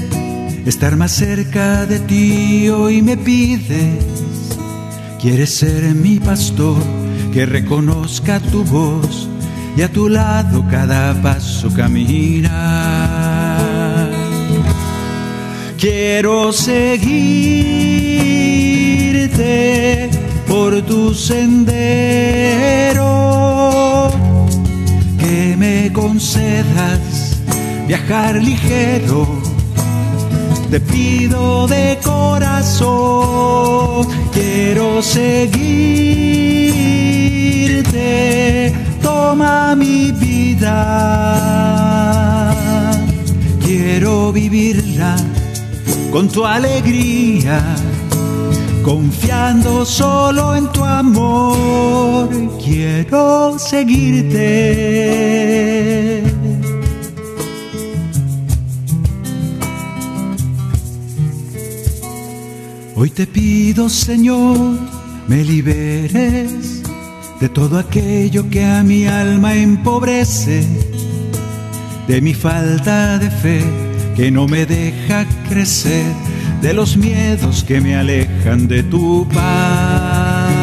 estar 0.65 0.95
más 0.95 1.11
cerca 1.11 1.85
de 1.85 1.99
ti 1.99 2.69
hoy 2.69 3.01
me 3.01 3.17
pides, 3.17 4.05
quieres 5.19 5.53
ser 5.53 5.93
mi 5.95 6.19
pastor, 6.19 6.81
que 7.33 7.45
reconozca 7.45 8.39
tu 8.39 8.63
voz 8.63 9.27
y 9.77 9.83
a 9.83 9.89
tu 9.89 10.09
lado 10.09 10.65
cada 10.71 11.13
paso 11.21 11.71
caminar. 11.71 12.49
Quiero 15.77 16.51
seguirte 16.51 16.89
por 20.47 20.81
tu 20.81 21.13
sendero, 21.13 21.69
que 25.19 25.55
me 25.55 25.93
concedas 25.93 27.37
viajar 27.87 28.41
ligero. 28.41 29.27
Te 30.71 30.79
pido 30.79 31.67
de 31.67 31.99
corazón, 32.03 32.87
quiero 34.33 35.03
seguirte 35.03 36.07
toma 39.17 39.75
mi 39.75 40.11
vida. 40.23 40.77
Quiero 43.65 44.31
vivirla 44.31 45.13
con 46.13 46.23
tu 46.29 46.41
alegría, 46.45 47.57
confiando 48.83 49.71
solo 49.85 50.43
en 50.59 50.65
tu 50.75 50.81
amor. 50.83 52.29
Quiero 52.63 53.23
seguirte. 53.71 54.43
Hoy 62.99 63.09
te 63.11 63.25
pido, 63.27 63.89
Señor, 63.89 64.57
me 65.27 65.43
liberes 65.43 66.66
de 67.39 67.49
todo 67.49 67.77
aquello 67.77 68.49
que 68.49 68.65
a 68.65 68.83
mi 68.83 69.05
alma 69.05 69.55
empobrece, 69.55 70.65
de 72.07 72.21
mi 72.21 72.33
falta 72.33 73.19
de 73.19 73.29
fe 73.29 73.63
que 74.15 74.31
no 74.31 74.47
me 74.47 74.65
deja 74.65 75.27
crecer, 75.47 76.11
de 76.63 76.73
los 76.73 76.97
miedos 76.97 77.63
que 77.63 77.79
me 77.79 77.95
alejan 77.95 78.67
de 78.67 78.81
tu 78.81 79.27
paz. 79.31 80.57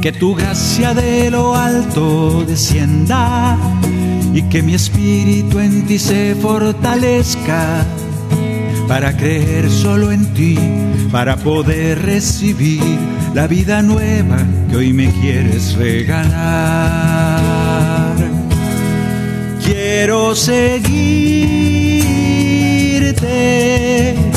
Que 0.00 0.10
tu 0.12 0.34
gracia 0.34 0.94
de 0.94 1.30
lo 1.30 1.54
alto 1.54 2.44
descienda 2.46 3.58
y 4.32 4.42
que 4.44 4.62
mi 4.62 4.72
espíritu 4.74 5.60
en 5.60 5.86
ti 5.86 5.98
se 5.98 6.34
fortalezca 6.34 7.84
para 8.88 9.14
creer 9.16 9.70
solo 9.70 10.12
en 10.12 10.32
ti, 10.32 10.58
para 11.10 11.36
poder 11.36 12.02
recibir 12.02 12.98
la 13.34 13.46
vida 13.46 13.82
nueva 13.82 14.38
que 14.70 14.76
hoy 14.76 14.94
me 14.94 15.10
quieres 15.20 15.74
regalar. 15.74 16.34
Quiero 19.64 20.34
seguirte 20.36 20.94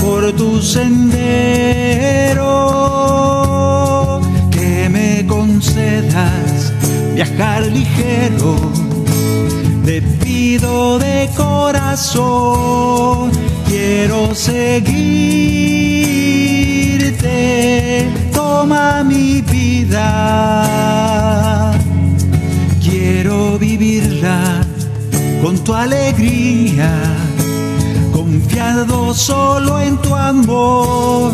por 0.01 0.33
tu 0.33 0.61
sendero, 0.61 2.41
que 4.51 4.89
me 4.89 5.25
concedas 5.27 6.73
viajar 7.13 7.67
ligero. 7.67 8.55
Te 9.85 10.01
pido 10.01 10.99
de 10.99 11.29
corazón 11.37 12.77
quiero 13.67 14.33
seguirte, 14.33 14.97
toma 18.57 19.03
mi 19.03 19.41
vida, 19.41 20.01
quiero 22.83 23.59
vivirla 23.59 24.65
con 25.43 25.63
tu 25.63 25.75
alegría, 25.75 26.91
confiado 28.11 29.13
solo 29.13 29.79
en 29.79 29.97
tu 29.97 30.15
amor, 30.15 31.33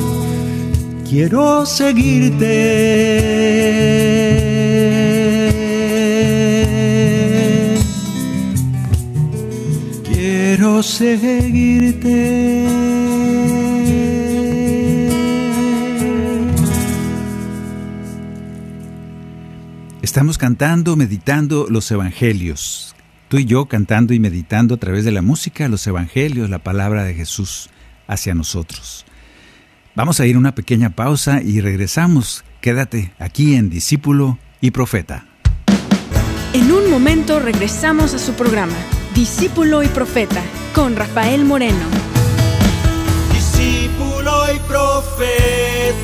quiero 1.09 1.65
seguirte. 1.65 2.49
quiero 10.11 10.83
seguirte. 10.83 12.82
Estamos 20.13 20.37
cantando, 20.37 20.95
meditando 20.95 21.65
los 21.67 21.89
evangelios. 21.89 22.93
Tú 23.29 23.39
y 23.39 23.45
yo 23.45 23.65
cantando 23.65 24.13
y 24.13 24.19
meditando 24.19 24.75
a 24.75 24.77
través 24.77 25.05
de 25.05 25.11
la 25.11 25.23
música 25.23 25.67
los 25.67 25.87
evangelios, 25.87 26.51
la 26.51 26.59
palabra 26.59 27.03
de 27.03 27.15
Jesús 27.15 27.71
hacia 28.05 28.35
nosotros. 28.35 29.07
Vamos 29.95 30.19
a 30.19 30.27
ir 30.27 30.35
a 30.35 30.37
una 30.37 30.53
pequeña 30.53 30.91
pausa 30.91 31.41
y 31.41 31.61
regresamos. 31.61 32.45
Quédate 32.61 33.11
aquí 33.17 33.55
en 33.55 33.71
Discípulo 33.71 34.37
y 34.61 34.69
Profeta. 34.69 35.25
En 36.53 36.71
un 36.71 36.91
momento 36.91 37.39
regresamos 37.39 38.13
a 38.13 38.19
su 38.19 38.33
programa 38.33 38.77
Discípulo 39.15 39.81
y 39.81 39.87
Profeta 39.87 40.43
con 40.75 40.95
Rafael 40.95 41.43
Moreno. 41.43 41.87
Discípulo 43.33 44.45
y 44.53 44.59
Profeta. 44.67 46.03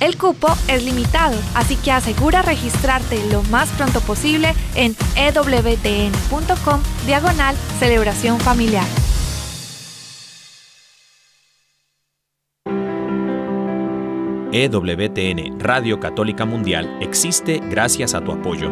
El 0.00 0.18
cupo 0.18 0.48
es 0.68 0.84
limitado, 0.84 1.36
así 1.54 1.76
que 1.76 1.90
asegura 1.90 2.42
registrarte 2.42 3.18
lo 3.30 3.42
más 3.44 3.70
pronto 3.70 4.00
posible 4.00 4.54
en 4.74 4.94
ewtn.com 5.16 6.80
diagonal 7.06 7.56
celebración 7.78 8.38
familiar. 8.40 8.86
EWTN 14.52 15.58
Radio 15.60 16.00
Católica 16.00 16.44
Mundial 16.46 16.98
existe 17.00 17.60
gracias 17.68 18.14
a 18.14 18.22
tu 18.22 18.32
apoyo. 18.32 18.70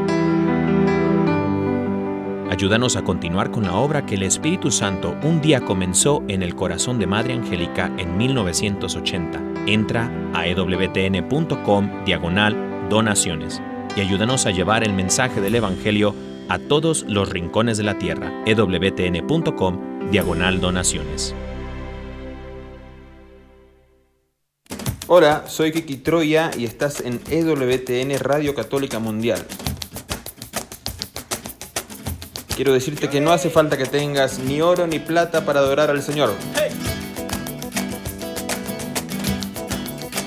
Ayúdanos 2.51 2.97
a 2.97 3.03
continuar 3.03 3.51
con 3.51 3.65
la 3.65 3.75
obra 3.75 4.07
que 4.07 4.15
el 4.15 4.23
Espíritu 4.23 4.71
Santo 4.71 5.17
un 5.23 5.41
día 5.41 5.61
comenzó 5.61 6.23
en 6.29 6.43
el 6.43 6.55
corazón 6.55 6.99
de 6.99 7.07
Madre 7.07 7.35
Angélica 7.35 7.91
en 7.99 8.17
1980. 8.17 9.54
Entra 9.67 10.11
a 10.35 10.47
ewtn.com 10.47 12.05
diagonal 12.05 12.89
donaciones 12.91 13.63
y 13.97 14.01
ayúdanos 14.01 14.45
a 14.45 14.51
llevar 14.51 14.85
el 14.85 14.93
mensaje 14.93 15.41
del 15.41 15.55
Evangelio 15.55 16.15
a 16.51 16.59
todos 16.59 17.05
los 17.09 17.31
rincones 17.31 17.79
de 17.79 17.85
la 17.85 17.97
tierra. 17.97 18.31
ewtn.com 18.45 20.11
diagonal 20.11 20.61
donaciones. 20.61 21.35
Hola, 25.07 25.45
soy 25.47 25.73
Kiki 25.73 25.97
Troya 25.97 26.51
y 26.57 26.65
estás 26.65 27.01
en 27.01 27.21
EWTN 27.31 28.19
Radio 28.19 28.55
Católica 28.55 28.99
Mundial. 28.99 29.47
Quiero 32.55 32.73
decirte 32.73 33.09
que 33.09 33.21
no 33.21 33.33
hace 33.33 33.51
falta 33.51 33.77
que 33.77 33.87
tengas 33.87 34.39
ni 34.39 34.61
oro 34.61 34.87
ni 34.87 34.99
plata 34.99 35.45
para 35.45 35.61
adorar 35.61 35.91
al 35.91 36.03
Señor. 36.03 36.33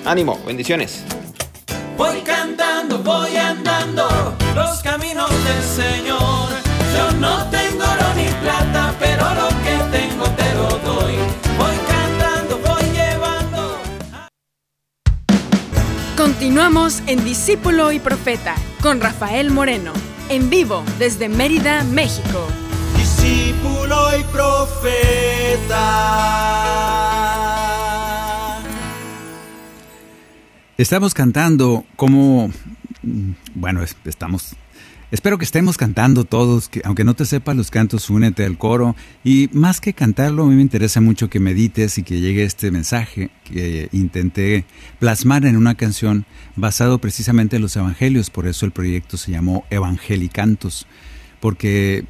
Ánimo, 0.07 0.39
bendiciones. 0.45 1.03
Voy 1.97 2.21
cantando, 2.21 2.99
voy 2.99 3.35
andando 3.35 4.07
los 4.55 4.81
caminos 4.81 5.29
del 5.29 5.61
Señor. 5.61 6.47
Yo 6.95 7.11
no 7.19 7.45
tengo 7.49 7.83
oro 7.83 8.13
ni 8.15 8.29
plata, 8.41 8.95
pero 8.99 9.25
lo 9.35 9.49
que 9.49 9.75
tengo 9.97 10.23
te 10.29 10.53
lo 10.55 10.69
doy. 10.89 11.15
Voy 11.57 11.75
cantando, 11.89 12.57
voy 12.59 12.83
llevando. 12.91 13.81
Continuamos 16.15 17.03
en 17.05 17.25
Discípulo 17.25 17.91
y 17.91 17.99
Profeta 17.99 18.55
con 18.81 19.01
Rafael 19.01 19.51
Moreno, 19.51 19.91
en 20.29 20.49
vivo 20.49 20.85
desde 20.99 21.27
Mérida, 21.27 21.83
México. 21.83 22.47
Discípulo 22.95 24.17
y 24.17 24.23
profeta. 24.23 25.67
Estamos 30.77 31.13
cantando 31.13 31.85
como, 31.95 32.51
bueno, 33.55 33.81
es- 33.81 33.95
estamos, 34.05 34.55
espero 35.09 35.39
que 35.39 35.45
estemos 35.45 35.75
cantando 35.75 36.23
todos, 36.23 36.69
que 36.69 36.81
aunque 36.85 37.03
no 37.03 37.15
te 37.15 37.25
sepas 37.25 37.55
los 37.55 37.71
cantos, 37.71 38.09
únete 38.11 38.45
al 38.45 38.59
coro. 38.59 38.95
Y 39.23 39.49
más 39.53 39.81
que 39.81 39.93
cantarlo, 39.93 40.43
a 40.43 40.47
mí 40.47 40.55
me 40.55 40.61
interesa 40.61 41.01
mucho 41.01 41.29
que 41.31 41.39
medites 41.39 41.97
y 41.97 42.03
que 42.03 42.19
llegue 42.19 42.43
este 42.43 42.69
mensaje 42.69 43.31
que 43.43 43.89
intenté 43.91 44.65
plasmar 44.99 45.45
en 45.45 45.57
una 45.57 45.73
canción 45.75 46.25
basado 46.55 46.99
precisamente 46.99 47.55
en 47.55 47.63
los 47.63 47.75
evangelios. 47.75 48.29
Por 48.29 48.45
eso 48.47 48.65
el 48.67 48.71
proyecto 48.71 49.17
se 49.17 49.31
llamó 49.31 49.65
Evangelicantos, 49.71 50.85
porque 51.39 52.05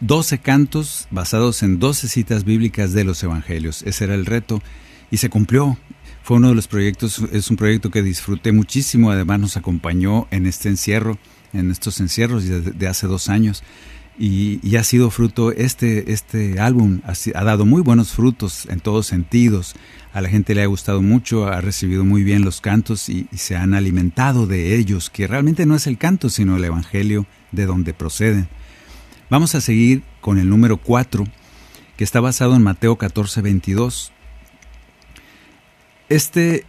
12 0.00 0.38
cantos 0.38 1.06
basados 1.10 1.62
en 1.62 1.78
12 1.78 2.08
citas 2.08 2.44
bíblicas 2.44 2.94
de 2.94 3.04
los 3.04 3.22
evangelios. 3.22 3.82
Ese 3.82 4.04
era 4.04 4.14
el 4.14 4.24
reto 4.24 4.62
y 5.10 5.18
se 5.18 5.28
cumplió. 5.28 5.76
Fue 6.22 6.36
uno 6.36 6.48
de 6.48 6.54
los 6.54 6.68
proyectos, 6.68 7.22
es 7.32 7.50
un 7.50 7.56
proyecto 7.56 7.90
que 7.90 8.02
disfruté 8.02 8.52
muchísimo, 8.52 9.10
además 9.10 9.40
nos 9.40 9.56
acompañó 9.56 10.28
en 10.30 10.46
este 10.46 10.68
encierro, 10.68 11.18
en 11.52 11.70
estos 11.70 12.00
encierros 12.00 12.44
de, 12.46 12.88
hace 12.88 13.06
dos 13.06 13.28
años. 13.28 13.62
Y, 14.18 14.76
ha 14.76 14.84
sido 14.84 15.10
fruto, 15.10 15.50
este, 15.50 16.12
este 16.12 16.60
álbum 16.60 17.00
ha 17.06 17.44
dado 17.44 17.64
muy 17.64 17.80
buenos 17.80 18.12
frutos 18.12 18.66
en 18.68 18.80
todos 18.80 19.06
sentidos. 19.06 19.74
A 20.12 20.20
la 20.20 20.28
gente 20.28 20.54
le 20.54 20.62
ha 20.62 20.66
gustado 20.66 21.00
mucho, 21.00 21.46
ha 21.46 21.60
recibido 21.62 22.04
muy 22.04 22.22
bien 22.22 22.44
los 22.44 22.60
cantos 22.60 23.08
y, 23.08 23.26
y 23.32 23.38
se 23.38 23.56
han 23.56 23.72
alimentado 23.72 24.46
de 24.46 24.76
ellos, 24.76 25.08
que 25.08 25.26
realmente 25.26 25.64
no 25.64 25.74
es 25.74 25.86
el 25.86 25.96
canto, 25.96 26.28
sino 26.28 26.56
el 26.56 26.64
Evangelio 26.64 27.26
de 27.50 27.64
donde 27.64 27.94
proceden. 27.94 28.48
Vamos 29.30 29.54
a 29.54 29.60
seguir 29.60 30.02
con 30.20 30.38
el 30.38 30.48
número 30.48 30.76
4, 30.76 31.24
que 31.96 32.04
está 32.04 32.20
basado 32.20 32.56
en 32.56 32.62
Mateo 32.62 32.96
14, 32.96 33.42
22. 33.42 34.12
Este 36.10 36.66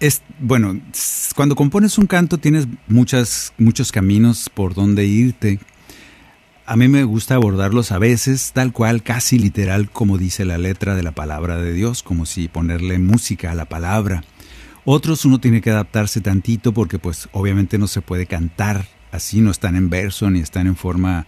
Es, 0.00 0.22
bueno, 0.40 0.78
cuando 1.34 1.56
compones 1.56 1.96
un 1.96 2.06
canto 2.06 2.36
tienes 2.36 2.66
muchas, 2.86 3.54
muchos 3.56 3.92
caminos 3.92 4.50
por 4.50 4.74
donde 4.74 5.06
irte. 5.06 5.58
A 6.66 6.76
mí 6.76 6.88
me 6.88 7.04
gusta 7.04 7.36
abordarlos 7.36 7.92
a 7.92 7.98
veces 7.98 8.50
tal 8.52 8.72
cual, 8.72 9.02
casi 9.02 9.38
literal, 9.38 9.88
como 9.88 10.18
dice 10.18 10.44
la 10.44 10.58
letra 10.58 10.96
de 10.96 11.04
la 11.04 11.12
palabra 11.12 11.56
de 11.56 11.72
Dios, 11.72 12.02
como 12.02 12.26
si 12.26 12.48
ponerle 12.48 12.98
música 12.98 13.52
a 13.52 13.54
la 13.54 13.66
palabra. 13.66 14.24
Otros 14.84 15.24
uno 15.24 15.38
tiene 15.38 15.62
que 15.62 15.70
adaptarse 15.70 16.20
tantito 16.20 16.72
porque 16.72 16.98
pues 16.98 17.28
obviamente 17.32 17.78
no 17.78 17.86
se 17.86 18.02
puede 18.02 18.26
cantar 18.26 18.86
así, 19.12 19.40
no 19.40 19.50
están 19.52 19.76
en 19.76 19.88
verso 19.90 20.28
ni 20.28 20.40
están 20.40 20.66
en 20.66 20.76
forma, 20.76 21.26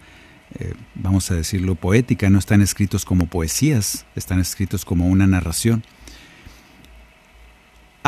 eh, 0.58 0.74
vamos 0.96 1.30
a 1.30 1.36
decirlo, 1.36 1.76
poética, 1.76 2.28
no 2.30 2.38
están 2.38 2.60
escritos 2.60 3.04
como 3.04 3.26
poesías, 3.28 4.06
están 4.16 4.40
escritos 4.40 4.84
como 4.84 5.06
una 5.06 5.26
narración. 5.26 5.84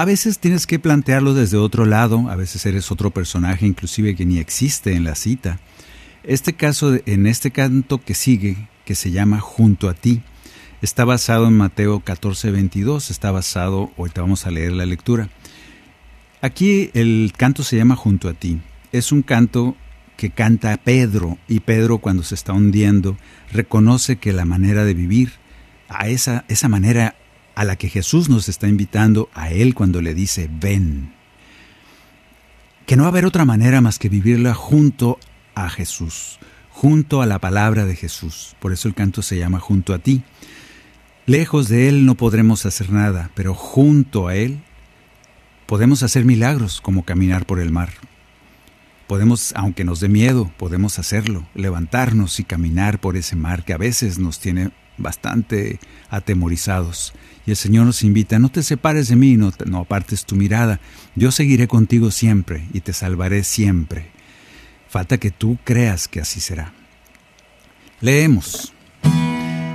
A 0.01 0.07
veces 0.07 0.39
tienes 0.39 0.67
que 0.67 0.79
plantearlo 0.79 1.35
desde 1.35 1.59
otro 1.59 1.85
lado, 1.85 2.31
a 2.31 2.35
veces 2.35 2.65
eres 2.65 2.91
otro 2.91 3.11
personaje 3.11 3.67
inclusive 3.67 4.17
que 4.17 4.25
ni 4.25 4.39
existe 4.39 4.95
en 4.95 5.05
la 5.05 5.15
cita. 5.15 5.61
Este 6.23 6.55
caso, 6.55 6.99
en 7.05 7.27
este 7.27 7.51
canto 7.51 8.01
que 8.03 8.15
sigue, 8.15 8.57
que 8.87 8.95
se 8.95 9.11
llama 9.11 9.41
Junto 9.41 9.91
a 9.91 9.93
ti, 9.93 10.23
está 10.81 11.05
basado 11.05 11.49
en 11.49 11.59
Mateo 11.59 12.01
14, 12.01 12.51
22, 12.51 13.11
está 13.11 13.31
basado, 13.31 13.93
ahorita 13.99 14.23
vamos 14.23 14.47
a 14.47 14.51
leer 14.51 14.73
la 14.73 14.87
lectura, 14.87 15.29
Aquí 16.41 16.91
el 16.95 17.35
canto 17.37 17.63
se 17.63 17.77
llama 17.77 17.95
Junto 17.95 18.31
a 18.31 18.33
ti. 18.33 18.59
Es 18.93 19.13
un 19.13 19.21
canto 19.21 19.77
que 20.17 20.31
canta 20.31 20.79
Pedro 20.79 21.37
y 21.47 21.61
Pedro 21.61 21.99
cuando 21.99 22.23
se 22.23 22.37
está 22.37 22.55
hundiendo 22.55 23.19
reconoce 23.53 24.17
que 24.17 24.33
la 24.33 24.47
manera 24.47 24.87
de 24.87 24.95
vivir, 24.95 25.33
a 25.91 26.09
esa, 26.09 26.47
esa 26.49 26.71
manera 26.71 27.17
a 27.55 27.65
la 27.65 27.77
que 27.77 27.89
Jesús 27.89 28.29
nos 28.29 28.49
está 28.49 28.69
invitando 28.69 29.29
a 29.35 29.51
Él 29.51 29.75
cuando 29.75 30.03
le 30.03 30.15
dice, 30.15 30.49
ven, 30.51 31.13
que 32.87 32.97
no 32.97 33.03
va 33.05 33.09
a 33.09 33.13
haber 33.13 33.27
otra 33.27 33.45
manera 33.45 33.81
más 33.81 33.99
que 33.99 34.09
vivirla 34.09 34.55
junto 34.55 35.19
a 35.55 35.69
Jesús, 35.69 36.39
junto 36.71 37.23
a 37.23 37.27
la 37.27 37.39
palabra 37.39 37.87
de 37.87 37.97
Jesús. 37.97 38.57
Por 38.61 38.73
eso 38.73 38.89
el 38.89 38.95
canto 38.95 39.23
se 39.23 39.39
llama 39.39 39.61
Junto 39.61 39.95
a 39.95 39.99
ti. 39.99 40.23
Lejos 41.27 41.69
de 41.69 41.89
Él 41.89 42.07
no 42.07 42.15
podremos 42.17 42.67
hacer 42.67 42.91
nada, 42.91 43.31
pero 43.35 43.55
junto 43.55 44.29
a 44.29 44.35
Él 44.35 44.61
Podemos 45.71 46.03
hacer 46.03 46.25
milagros 46.25 46.81
como 46.81 47.05
caminar 47.05 47.47
por 47.47 47.61
el 47.61 47.71
mar. 47.71 47.91
Podemos, 49.07 49.53
aunque 49.55 49.85
nos 49.85 50.01
dé 50.01 50.09
miedo, 50.09 50.51
podemos 50.57 50.99
hacerlo, 50.99 51.47
levantarnos 51.55 52.41
y 52.41 52.45
caminar 52.45 53.01
por 53.01 53.17
ese 53.17 53.37
mar 53.37 53.65
que 53.65 53.73
a 53.73 53.79
veces 53.79 54.19
nos 54.19 54.41
tiene 54.41 54.73
bastante 55.01 55.81
atemorizados. 56.09 57.13
Y 57.47 57.51
el 57.51 57.57
Señor 57.57 57.87
nos 57.87 58.03
invita, 58.03 58.39
no 58.39 58.51
te 58.51 58.63
separes 58.63 59.09
de 59.09 59.17
mí, 59.17 59.37
no, 59.37 59.53
apartes 59.79 60.25
tu 60.25 60.37
mirada, 60.37 60.81
yo 61.17 61.33
seguiré 61.33 61.67
contigo 61.69 62.11
siempre 62.11 62.69
y 62.73 62.81
te 62.81 62.93
salvaré 62.93 63.45
siempre. 63.45 64.11
Falta 64.89 65.19
que 65.19 65.31
tú 65.31 65.59
creas 65.65 66.09
que 66.09 66.21
así 66.21 66.41
será. 66.41 66.73
Leemos. 68.01 68.73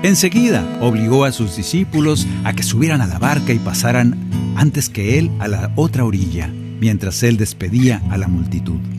Enseguida 0.04 0.64
obligó 0.82 1.26
a 1.26 1.32
sus 1.32 1.58
discípulos 1.58 2.28
a 2.44 2.54
que 2.54 2.64
subieran 2.64 3.02
a 3.02 3.08
la 3.08 3.18
barca 3.18 3.54
y 3.54 3.60
pasaran 3.60 4.30
antes 4.56 4.90
que 4.90 5.18
él 5.18 5.32
a 5.40 5.48
la 5.48 5.72
otra 5.76 6.06
orilla, 6.06 6.48
mientras 6.80 7.24
él 7.24 7.38
despedía 7.38 8.04
a 8.10 8.18
la 8.18 8.28
multitud. 8.28 8.95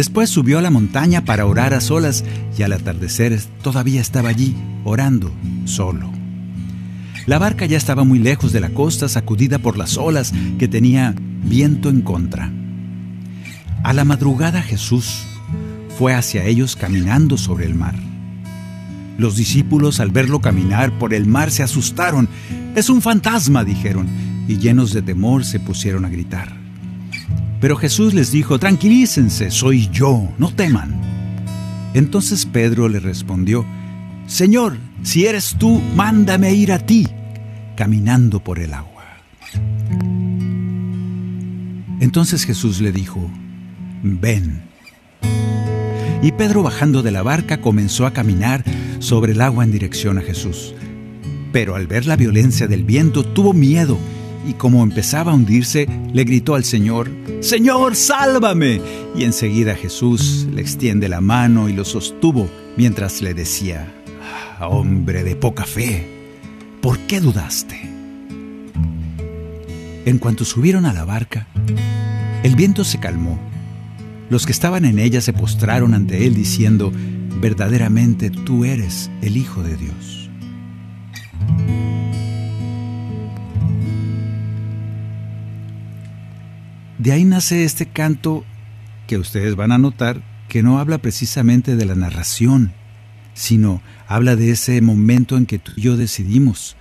Después 0.00 0.30
subió 0.30 0.58
a 0.58 0.62
la 0.62 0.70
montaña 0.70 1.26
para 1.26 1.44
orar 1.44 1.74
a 1.74 1.80
solas 1.82 2.24
y 2.56 2.62
al 2.62 2.72
atardecer 2.72 3.38
todavía 3.60 4.00
estaba 4.00 4.30
allí, 4.30 4.56
orando, 4.82 5.30
solo. 5.66 6.10
La 7.26 7.38
barca 7.38 7.66
ya 7.66 7.76
estaba 7.76 8.02
muy 8.02 8.18
lejos 8.18 8.50
de 8.52 8.60
la 8.60 8.70
costa, 8.70 9.10
sacudida 9.10 9.58
por 9.58 9.76
las 9.76 9.98
olas 9.98 10.32
que 10.58 10.68
tenía 10.68 11.14
viento 11.44 11.90
en 11.90 12.00
contra. 12.00 12.50
A 13.82 13.92
la 13.92 14.06
madrugada 14.06 14.62
Jesús 14.62 15.26
fue 15.98 16.14
hacia 16.14 16.46
ellos 16.46 16.76
caminando 16.76 17.36
sobre 17.36 17.66
el 17.66 17.74
mar. 17.74 17.96
Los 19.18 19.36
discípulos 19.36 20.00
al 20.00 20.12
verlo 20.12 20.40
caminar 20.40 20.98
por 20.98 21.12
el 21.12 21.26
mar 21.26 21.50
se 21.50 21.62
asustaron. 21.62 22.26
Es 22.74 22.88
un 22.88 23.02
fantasma, 23.02 23.64
dijeron, 23.64 24.08
y 24.48 24.56
llenos 24.56 24.94
de 24.94 25.02
temor 25.02 25.44
se 25.44 25.60
pusieron 25.60 26.06
a 26.06 26.08
gritar. 26.08 26.59
Pero 27.60 27.76
Jesús 27.76 28.14
les 28.14 28.32
dijo, 28.32 28.58
tranquilícense, 28.58 29.50
soy 29.50 29.88
yo, 29.90 30.28
no 30.38 30.52
teman. 30.54 30.98
Entonces 31.92 32.46
Pedro 32.46 32.88
le 32.88 33.00
respondió, 33.00 33.66
Señor, 34.26 34.78
si 35.02 35.26
eres 35.26 35.56
tú, 35.58 35.80
mándame 35.94 36.54
ir 36.54 36.72
a 36.72 36.78
ti, 36.78 37.06
caminando 37.76 38.42
por 38.42 38.58
el 38.58 38.72
agua. 38.72 39.04
Entonces 42.00 42.44
Jesús 42.44 42.80
le 42.80 42.92
dijo, 42.92 43.30
ven. 44.02 44.62
Y 46.22 46.32
Pedro 46.32 46.62
bajando 46.62 47.02
de 47.02 47.10
la 47.10 47.22
barca 47.22 47.60
comenzó 47.60 48.06
a 48.06 48.12
caminar 48.12 48.64
sobre 49.00 49.32
el 49.32 49.40
agua 49.42 49.64
en 49.64 49.72
dirección 49.72 50.16
a 50.18 50.22
Jesús. 50.22 50.74
Pero 51.52 51.74
al 51.74 51.86
ver 51.86 52.06
la 52.06 52.16
violencia 52.16 52.68
del 52.68 52.84
viento 52.84 53.24
tuvo 53.24 53.52
miedo 53.52 53.98
y 54.46 54.54
como 54.54 54.82
empezaba 54.82 55.32
a 55.32 55.34
hundirse, 55.34 55.86
le 56.12 56.24
gritó 56.24 56.54
al 56.54 56.64
Señor, 56.64 57.10
Señor, 57.40 57.96
sálvame. 57.96 58.80
Y 59.16 59.24
enseguida 59.24 59.74
Jesús 59.74 60.46
le 60.52 60.60
extiende 60.60 61.08
la 61.08 61.20
mano 61.20 61.68
y 61.68 61.72
lo 61.72 61.84
sostuvo 61.84 62.48
mientras 62.76 63.22
le 63.22 63.34
decía, 63.34 63.92
ah, 64.58 64.68
Hombre 64.68 65.24
de 65.24 65.36
poca 65.36 65.64
fe, 65.64 66.06
¿por 66.80 66.98
qué 67.00 67.20
dudaste? 67.20 67.80
En 70.06 70.18
cuanto 70.18 70.44
subieron 70.44 70.86
a 70.86 70.92
la 70.92 71.04
barca, 71.04 71.46
el 72.42 72.56
viento 72.56 72.84
se 72.84 72.98
calmó. 72.98 73.38
Los 74.30 74.46
que 74.46 74.52
estaban 74.52 74.84
en 74.84 74.98
ella 74.98 75.20
se 75.20 75.32
postraron 75.32 75.92
ante 75.92 76.26
él 76.26 76.34
diciendo, 76.34 76.92
verdaderamente 77.40 78.30
tú 78.30 78.64
eres 78.64 79.10
el 79.22 79.36
Hijo 79.36 79.62
de 79.62 79.76
Dios. 79.76 80.29
De 87.00 87.12
ahí 87.12 87.24
nace 87.24 87.64
este 87.64 87.86
canto 87.86 88.44
que 89.06 89.16
ustedes 89.16 89.56
van 89.56 89.72
a 89.72 89.78
notar 89.78 90.22
que 90.50 90.62
no 90.62 90.78
habla 90.78 90.98
precisamente 90.98 91.74
de 91.74 91.86
la 91.86 91.94
narración, 91.94 92.74
sino 93.32 93.80
habla 94.06 94.36
de 94.36 94.50
ese 94.50 94.82
momento 94.82 95.38
en 95.38 95.46
que 95.46 95.58
tú 95.58 95.72
y 95.76 95.80
yo 95.80 95.96
decidimos 95.96 96.76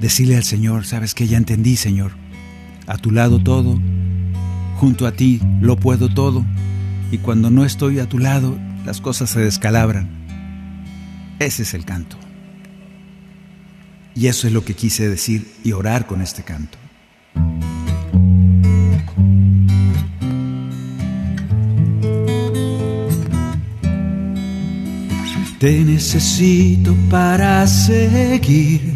decirle 0.00 0.34
al 0.34 0.42
Señor, 0.42 0.84
sabes 0.84 1.14
que 1.14 1.28
ya 1.28 1.36
entendí, 1.36 1.76
Señor, 1.76 2.10
a 2.88 2.98
tu 2.98 3.12
lado 3.12 3.40
todo, 3.40 3.80
junto 4.78 5.06
a 5.06 5.12
ti 5.12 5.40
lo 5.60 5.76
puedo 5.76 6.08
todo, 6.08 6.44
y 7.12 7.18
cuando 7.18 7.50
no 7.50 7.64
estoy 7.64 8.00
a 8.00 8.08
tu 8.08 8.18
lado, 8.18 8.58
las 8.84 9.00
cosas 9.00 9.30
se 9.30 9.38
descalabran. 9.38 10.08
Ese 11.38 11.62
es 11.62 11.72
el 11.72 11.84
canto. 11.84 12.16
Y 14.16 14.26
eso 14.26 14.48
es 14.48 14.52
lo 14.52 14.64
que 14.64 14.74
quise 14.74 15.08
decir 15.08 15.46
y 15.62 15.70
orar 15.70 16.08
con 16.08 16.20
este 16.20 16.42
canto. 16.42 16.78
Te 25.58 25.84
necesito 25.84 26.94
para 27.10 27.66
seguir, 27.66 28.94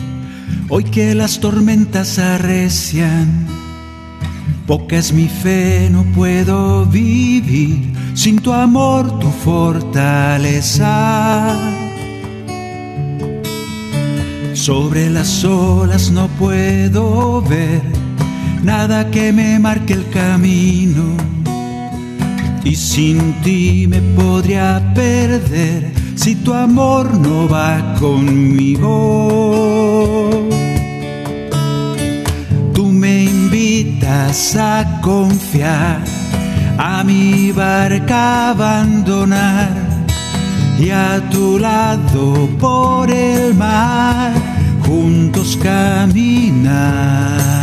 hoy 0.69 0.85
que 0.85 1.13
las 1.13 1.41
tormentas 1.41 2.21
arrecian. 2.21 3.49
Poca 4.69 4.97
es 4.97 5.13
mi 5.13 5.27
fe, 5.27 5.89
no 5.91 6.05
puedo 6.15 6.87
vivir 6.87 7.93
sin 8.15 8.39
tu 8.39 8.53
amor, 8.53 9.19
tu 9.19 9.29
fortaleza. 9.29 9.93
Sobre 14.55 15.11
las 15.11 15.43
olas 15.45 16.13
no 16.13 16.29
puedo 16.29 17.43
ver 17.43 17.83
nada 18.63 19.11
que 19.11 19.33
me 19.33 19.59
marque 19.59 19.95
el 19.95 20.09
camino. 20.11 21.17
Y 22.63 22.77
sin 22.77 23.33
ti 23.43 23.89
me 23.89 24.01
podría 24.01 24.81
perder 24.95 26.02
si 26.15 26.37
tu 26.37 26.55
amor 26.55 27.19
no 27.19 27.49
va 27.49 27.95
conmigo. 28.01 28.91
Tú 32.75 32.87
me 32.87 33.25
invitas 33.25 34.57
a 34.57 35.01
confiar 35.01 35.99
a 36.79 37.05
mi 37.05 37.53
barca 37.53 38.51
abandonar 38.51 39.71
y 40.79 40.91
a 40.91 41.21
tu 41.31 41.59
lado 41.59 42.49
por 42.59 43.11
el 43.11 43.55
mar 43.55 44.33
juntos 44.87 45.59
caminar 45.63 47.62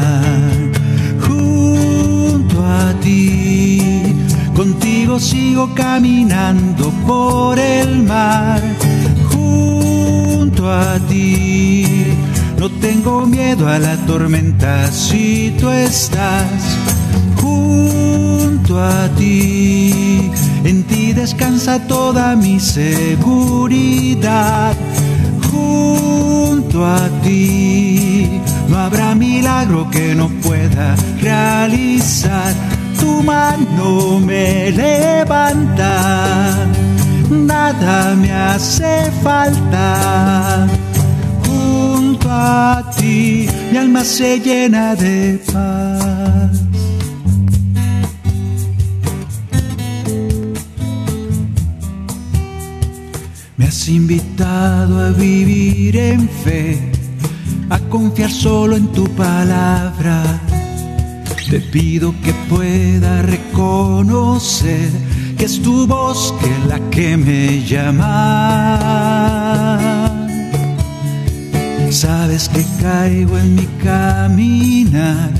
sigo 5.19 5.73
caminando 5.75 6.91
por 7.05 7.59
el 7.59 8.03
mar 8.03 8.61
junto 9.31 10.71
a 10.71 10.97
ti 11.07 12.05
no 12.59 12.69
tengo 12.69 13.25
miedo 13.25 13.69
a 13.69 13.79
la 13.79 13.95
tormenta 14.05 14.91
si 14.91 15.55
tú 15.57 15.69
estás 15.69 16.77
junto 17.37 18.83
a 18.83 19.07
ti. 19.17 20.29
En 20.65 20.83
ti 20.83 21.13
descansa 21.13 21.87
toda 21.87 22.35
mi 22.35 22.59
seguridad. 22.59 23.55
Junto 25.49 26.85
a 26.85 27.07
ti 27.23 28.41
no 28.67 28.77
habrá 28.77 29.15
milagro 29.15 29.89
que 29.89 30.13
no 30.13 30.27
pueda 30.27 30.97
realizar. 31.21 32.53
Tu 32.99 33.23
mano 33.23 34.19
me 34.19 34.71
levanta, 34.71 35.93
nada 37.29 38.15
me 38.15 38.31
hace 38.31 39.11
falta 39.23 40.67
junto 41.45 42.27
a 42.29 42.83
ti, 42.97 43.47
mi 43.71 43.77
alma 43.77 44.03
se 44.03 44.39
llena 44.39 44.95
de 44.95 45.39
paz. 45.51 46.61
Me 53.57 53.65
has 53.65 53.87
invitado 53.87 54.99
a 54.99 55.11
vivir 55.11 55.95
en 55.97 56.29
fe, 56.43 56.91
a 57.69 57.79
confiar 57.89 58.31
solo 58.31 58.75
en 58.75 58.87
tu 58.91 59.07
palabra. 59.15 60.48
Te 61.49 61.59
pido 61.59 62.13
que 62.21 62.31
pueda 62.47 63.23
reconocer 63.23 64.91
que 65.35 65.45
es 65.45 65.59
tu 65.59 65.87
voz 65.87 66.31
que 66.39 66.51
la 66.67 66.79
que 66.91 67.17
me 67.17 67.63
llama. 67.65 68.77
Sabes 71.89 72.49
que 72.49 72.63
caigo 72.79 73.35
en 73.39 73.55
mi 73.55 73.65
caminar, 73.83 75.31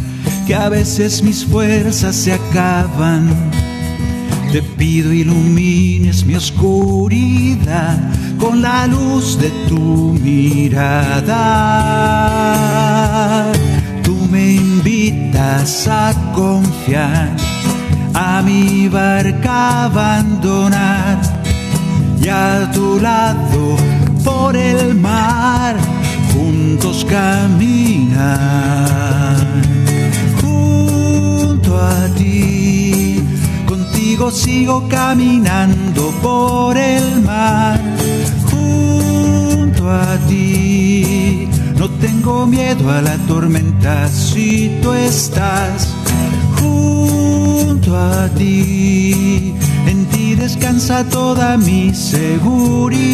que 0.48 0.56
a 0.56 0.68
veces 0.70 1.22
mis 1.22 1.46
fuerzas 1.46 2.16
se 2.16 2.34
acaban. 2.34 3.30
Te 4.52 4.64
pido 4.64 5.14
ilumines 5.14 6.26
mi 6.26 6.34
oscuridad 6.34 8.00
con 8.40 8.64
la 8.64 8.88
luz 8.88 9.38
de 9.40 9.52
tu 9.68 10.18
mirada. 10.24 11.30
Me 14.40 14.54
invitas 14.54 15.86
a 15.90 16.14
confiar, 16.34 17.36
a 18.14 18.42
mi 18.42 18.88
barca 18.88 19.84
abandonar 19.84 21.20
y 22.24 22.30
a 22.30 22.72
tu 22.72 23.02
lado 23.02 23.76
por 24.24 24.56
el 24.56 24.96
mar 24.96 25.76
juntos 26.34 27.06
caminar 27.10 28.16
junto 30.42 31.78
a 31.78 32.08
ti. 32.18 33.22
Contigo 33.68 34.32
sigo 34.32 34.88
caminando 34.88 36.12
por 36.22 36.78
el 36.78 37.24
mar 37.24 37.78
junto 38.50 39.92
a 39.92 40.16
ti. 40.30 41.19
Tengo 42.12 42.48
miedo 42.48 42.90
a 42.92 43.04
la 43.04 43.16
tormenta 43.28 44.08
si 44.08 44.80
tú 44.82 44.94
estás 44.94 45.94
junto 46.60 47.96
a 47.96 48.28
ti. 48.30 49.54
En 49.86 50.08
ti 50.08 50.34
descansa 50.34 51.04
toda 51.04 51.56
mi 51.56 51.94
seguridad 51.94 53.14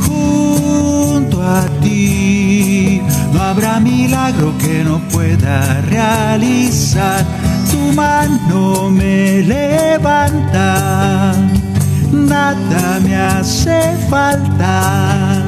junto 0.00 1.40
a 1.40 1.62
ti. 1.80 3.00
No 3.32 3.40
habrá 3.40 3.78
milagro 3.78 4.52
que 4.58 4.82
no 4.82 4.98
pueda 5.10 5.82
realizar. 5.82 7.24
Tu 7.70 7.78
mano 7.92 8.90
me 8.90 9.42
levanta, 9.42 11.32
nada 12.10 12.98
me 13.04 13.14
hace 13.14 13.96
falta. 14.10 15.45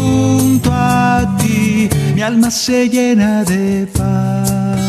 Junto 0.00 0.70
a 0.72 1.36
ti, 1.38 1.88
mi 2.14 2.22
alma 2.22 2.50
se 2.50 2.88
llena 2.88 3.44
de 3.44 3.86
paz. 3.86 4.80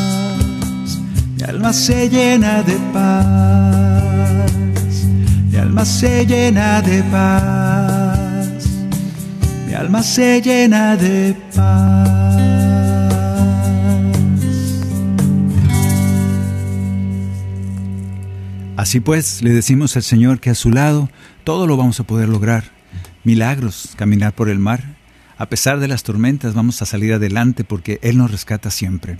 Mi 1.37 1.43
alma 1.43 1.73
se 1.73 2.09
llena 2.09 2.63
de 2.63 2.77
paz. 2.93 4.03
Mi 5.51 5.57
alma 5.57 5.85
se 5.85 6.25
llena 6.25 6.81
de 6.81 7.03
paz 7.03 8.21
mi 9.71 9.77
alma 9.77 10.03
se 10.03 10.41
llena 10.41 10.97
de 10.97 11.33
paz. 11.55 12.09
Así 18.75 18.99
pues, 18.99 19.41
le 19.41 19.51
decimos 19.51 19.95
al 19.95 20.03
Señor 20.03 20.41
que 20.41 20.49
a 20.49 20.55
su 20.55 20.71
lado 20.71 21.09
todo 21.45 21.67
lo 21.67 21.77
vamos 21.77 22.01
a 22.01 22.03
poder 22.03 22.27
lograr. 22.27 22.65
Milagros, 23.23 23.93
caminar 23.95 24.33
por 24.33 24.49
el 24.49 24.59
mar. 24.59 24.97
A 25.41 25.49
pesar 25.49 25.79
de 25.79 25.87
las 25.87 26.03
tormentas 26.03 26.53
vamos 26.53 26.83
a 26.83 26.85
salir 26.85 27.13
adelante 27.13 27.63
porque 27.63 27.97
Él 28.03 28.19
nos 28.19 28.29
rescata 28.29 28.69
siempre. 28.69 29.17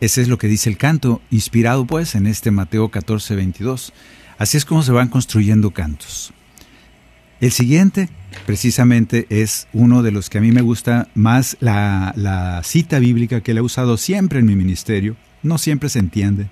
Ese 0.00 0.22
es 0.22 0.28
lo 0.28 0.38
que 0.38 0.48
dice 0.48 0.70
el 0.70 0.78
canto, 0.78 1.20
inspirado 1.30 1.84
pues 1.84 2.14
en 2.14 2.26
este 2.26 2.50
Mateo 2.50 2.88
14, 2.88 3.36
22. 3.36 3.92
Así 4.38 4.56
es 4.56 4.64
como 4.64 4.82
se 4.82 4.92
van 4.92 5.08
construyendo 5.08 5.72
cantos. 5.72 6.32
El 7.42 7.52
siguiente, 7.52 8.08
precisamente, 8.46 9.26
es 9.28 9.68
uno 9.74 10.02
de 10.02 10.10
los 10.10 10.30
que 10.30 10.38
a 10.38 10.40
mí 10.40 10.52
me 10.52 10.62
gusta 10.62 11.08
más 11.14 11.58
la, 11.60 12.62
cita 12.64 12.98
bíblica 12.98 13.42
que 13.42 13.52
le 13.52 13.60
he 13.60 13.62
usado 13.62 13.98
siempre 13.98 14.38
en 14.38 14.46
mi 14.46 14.56
ministerio. 14.56 15.16
No 15.42 15.58
siempre 15.58 15.90
se 15.90 15.98
entiende, 15.98 16.48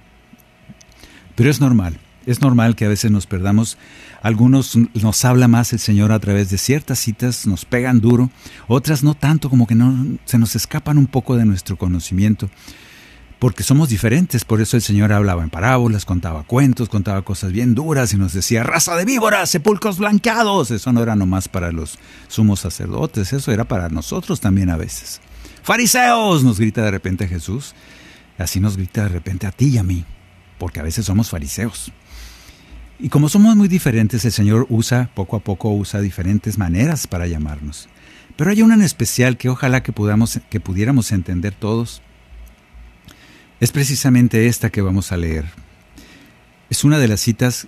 pero 1.37 1.49
es 1.49 1.59
normal. 1.59 1.99
Es 2.27 2.41
normal 2.41 2.77
que 2.77 2.85
a 2.85 2.89
veces 2.89 3.11
nos 3.11 3.27
perdamos. 3.27 3.79
Algunos 4.23 4.77
nos 4.77 5.25
habla 5.25 5.49
más 5.49 5.73
el 5.73 5.79
Señor 5.79 6.13
a 6.13 6.21
través 6.21 6.51
de 6.51 6.59
ciertas 6.59 6.99
citas, 6.99 7.47
nos 7.47 7.65
pegan 7.65 8.01
duro, 8.01 8.31
otras 8.69 9.03
no 9.03 9.15
tanto, 9.15 9.51
como 9.51 9.67
que 9.67 9.75
no 9.75 10.19
se 10.25 10.39
nos 10.39 10.55
escapan 10.55 10.99
un 10.99 11.07
poco 11.07 11.37
de 11.37 11.45
nuestro 11.45 11.77
conocimiento 11.77 12.49
porque 13.43 13.65
somos 13.65 13.89
diferentes, 13.89 14.45
por 14.45 14.61
eso 14.61 14.77
el 14.77 14.85
Señor 14.85 15.13
hablaba 15.13 15.43
en 15.43 15.51
parábolas, 15.51 16.05
contaba 16.05 16.45
cuentos, 16.45 16.89
contaba 16.89 17.23
cosas 17.23 17.51
bien 17.51 17.75
duras 17.75 18.13
y 18.13 18.17
nos 18.17 18.33
decía, 18.33 18.63
raza 18.63 18.95
de 18.95 19.05
víboras, 19.05 19.51
sepulcros 19.51 19.99
blanqueados. 19.99 20.71
Eso 20.71 20.93
no 20.93 21.03
era 21.03 21.17
nomás 21.17 21.49
para 21.49 21.73
los 21.73 21.99
sumos 22.29 22.61
sacerdotes, 22.61 23.33
eso 23.33 23.51
era 23.51 23.65
para 23.65 23.89
nosotros 23.89 24.39
también 24.39 24.71
a 24.71 24.77
veces. 24.77 25.21
Fariseos, 25.65 26.45
nos 26.45 26.61
grita 26.61 26.83
de 26.83 26.93
repente 26.93 27.27
Jesús, 27.27 27.75
así 28.39 28.61
nos 28.61 28.77
grita 28.77 29.03
de 29.03 29.09
repente 29.09 29.49
a 29.49 29.51
ti 29.51 29.71
y 29.71 29.79
a 29.79 29.83
mí, 29.83 30.05
porque 30.57 30.79
a 30.79 30.85
veces 30.85 31.07
somos 31.07 31.29
fariseos. 31.29 31.91
Y 33.03 33.09
como 33.09 33.29
somos 33.29 33.57
muy 33.57 33.67
diferentes, 33.67 34.25
el 34.25 34.31
Señor 34.31 34.65
usa, 34.69 35.11
poco 35.13 35.35
a 35.35 35.41
poco 35.41 35.73
usa 35.73 36.01
diferentes 36.01 36.57
maneras 36.57 37.09
para 37.09 37.27
llamarnos. 37.27 37.89
Pero 38.37 38.53
hay 38.53 38.63
una 38.63 38.75
en 38.75 38.83
especial 38.83 39.37
que 39.37 39.49
ojalá 39.49 39.83
que, 39.83 39.91
podamos, 39.91 40.41
que 40.49 40.61
pudiéramos 40.61 41.11
entender 41.11 41.53
todos 41.53 42.01
es 43.59 43.73
precisamente 43.73 44.47
esta 44.47 44.71
que 44.71 44.83
vamos 44.83 45.11
a 45.11 45.17
leer. 45.17 45.47
Es 46.71 46.85
una 46.85 47.01
de 47.01 47.09
las 47.09 47.21
citas, 47.21 47.67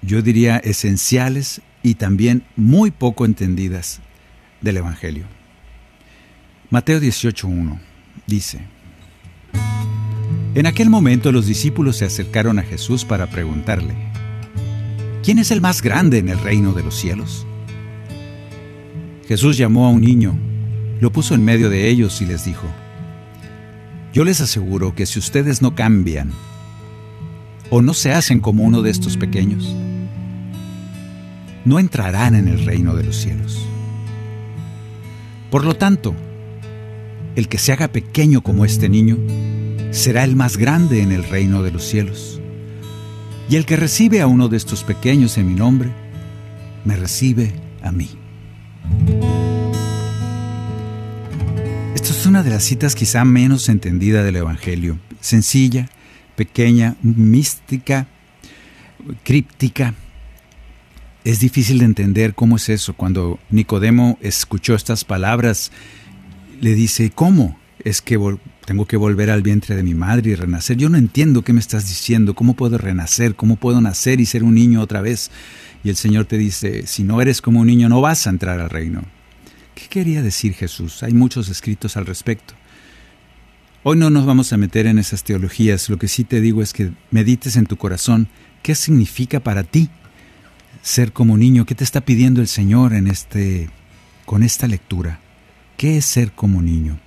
yo 0.00 0.22
diría, 0.22 0.56
esenciales 0.56 1.60
y 1.82 1.96
también 1.96 2.42
muy 2.56 2.90
poco 2.90 3.26
entendidas 3.26 4.00
del 4.62 4.78
Evangelio. 4.78 5.24
Mateo 6.70 6.98
18.1 6.98 7.78
dice, 8.26 8.60
En 10.54 10.66
aquel 10.66 10.88
momento 10.88 11.30
los 11.30 11.46
discípulos 11.46 11.98
se 11.98 12.06
acercaron 12.06 12.58
a 12.58 12.62
Jesús 12.62 13.04
para 13.04 13.26
preguntarle, 13.28 14.09
¿quién 15.30 15.38
es 15.38 15.52
el 15.52 15.60
más 15.60 15.80
grande 15.80 16.18
en 16.18 16.28
el 16.28 16.40
reino 16.40 16.72
de 16.72 16.82
los 16.82 16.96
cielos? 16.96 17.46
Jesús 19.28 19.56
llamó 19.56 19.86
a 19.86 19.90
un 19.90 20.00
niño, 20.00 20.36
lo 21.00 21.12
puso 21.12 21.36
en 21.36 21.44
medio 21.44 21.70
de 21.70 21.88
ellos 21.88 22.20
y 22.20 22.26
les 22.26 22.44
dijo, 22.44 22.66
yo 24.12 24.24
les 24.24 24.40
aseguro 24.40 24.92
que 24.96 25.06
si 25.06 25.20
ustedes 25.20 25.62
no 25.62 25.76
cambian 25.76 26.32
o 27.70 27.80
no 27.80 27.94
se 27.94 28.10
hacen 28.10 28.40
como 28.40 28.64
uno 28.64 28.82
de 28.82 28.90
estos 28.90 29.16
pequeños, 29.16 29.72
no 31.64 31.78
entrarán 31.78 32.34
en 32.34 32.48
el 32.48 32.64
reino 32.64 32.96
de 32.96 33.04
los 33.04 33.14
cielos. 33.14 33.64
Por 35.48 35.64
lo 35.64 35.76
tanto, 35.76 36.12
el 37.36 37.46
que 37.46 37.58
se 37.58 37.72
haga 37.72 37.86
pequeño 37.86 38.42
como 38.42 38.64
este 38.64 38.88
niño 38.88 39.16
será 39.92 40.24
el 40.24 40.34
más 40.34 40.56
grande 40.56 41.02
en 41.02 41.12
el 41.12 41.22
reino 41.22 41.62
de 41.62 41.70
los 41.70 41.84
cielos. 41.84 42.39
Y 43.50 43.56
el 43.56 43.66
que 43.66 43.76
recibe 43.76 44.20
a 44.20 44.28
uno 44.28 44.48
de 44.48 44.56
estos 44.56 44.84
pequeños 44.84 45.36
en 45.36 45.48
mi 45.48 45.54
nombre, 45.54 45.90
me 46.84 46.94
recibe 46.94 47.52
a 47.82 47.90
mí. 47.90 48.08
Esta 51.92 52.10
es 52.10 52.26
una 52.26 52.44
de 52.44 52.50
las 52.50 52.62
citas 52.62 52.94
quizá 52.94 53.24
menos 53.24 53.68
entendida 53.68 54.22
del 54.22 54.36
Evangelio. 54.36 55.00
Sencilla, 55.20 55.88
pequeña, 56.36 56.94
mística, 57.02 58.06
críptica. 59.24 59.94
es 61.24 61.40
difícil 61.40 61.80
de 61.80 61.86
entender 61.86 62.36
cómo 62.36 62.54
es 62.54 62.68
eso. 62.68 62.94
Cuando 62.94 63.40
Nicodemo 63.50 64.16
escuchó 64.20 64.76
estas 64.76 65.04
palabras, 65.04 65.72
le 66.60 66.76
dice, 66.76 67.10
¿cómo? 67.10 67.58
Es 67.82 68.00
que 68.00 68.16
tengo 68.70 68.86
que 68.86 68.96
volver 68.96 69.30
al 69.30 69.42
vientre 69.42 69.74
de 69.74 69.82
mi 69.82 69.94
madre 69.94 70.30
y 70.30 70.34
renacer. 70.36 70.76
Yo 70.76 70.88
no 70.88 70.96
entiendo 70.96 71.42
qué 71.42 71.52
me 71.52 71.58
estás 71.58 71.88
diciendo, 71.88 72.36
cómo 72.36 72.54
puedo 72.54 72.78
renacer, 72.78 73.34
cómo 73.34 73.56
puedo 73.56 73.80
nacer 73.80 74.20
y 74.20 74.26
ser 74.26 74.44
un 74.44 74.54
niño 74.54 74.80
otra 74.80 75.00
vez. 75.00 75.32
Y 75.82 75.88
el 75.88 75.96
Señor 75.96 76.26
te 76.26 76.38
dice, 76.38 76.86
si 76.86 77.02
no 77.02 77.20
eres 77.20 77.42
como 77.42 77.58
un 77.58 77.66
niño 77.66 77.88
no 77.88 78.00
vas 78.00 78.28
a 78.28 78.30
entrar 78.30 78.60
al 78.60 78.70
reino. 78.70 79.02
¿Qué 79.74 79.88
quería 79.88 80.22
decir 80.22 80.54
Jesús? 80.54 81.02
Hay 81.02 81.12
muchos 81.12 81.48
escritos 81.48 81.96
al 81.96 82.06
respecto. 82.06 82.54
Hoy 83.82 83.96
no 83.96 84.08
nos 84.08 84.24
vamos 84.24 84.52
a 84.52 84.56
meter 84.56 84.86
en 84.86 85.00
esas 85.00 85.24
teologías, 85.24 85.90
lo 85.90 85.98
que 85.98 86.06
sí 86.06 86.22
te 86.22 86.40
digo 86.40 86.62
es 86.62 86.72
que 86.72 86.92
medites 87.10 87.56
en 87.56 87.66
tu 87.66 87.76
corazón 87.76 88.28
qué 88.62 88.76
significa 88.76 89.40
para 89.40 89.64
ti 89.64 89.90
ser 90.80 91.12
como 91.12 91.36
niño, 91.36 91.66
qué 91.66 91.74
te 91.74 91.82
está 91.82 92.02
pidiendo 92.02 92.40
el 92.40 92.46
Señor 92.46 92.92
en 92.92 93.08
este 93.08 93.68
con 94.26 94.44
esta 94.44 94.68
lectura. 94.68 95.18
¿Qué 95.76 95.96
es 95.96 96.04
ser 96.04 96.30
como 96.30 96.62
niño? 96.62 97.00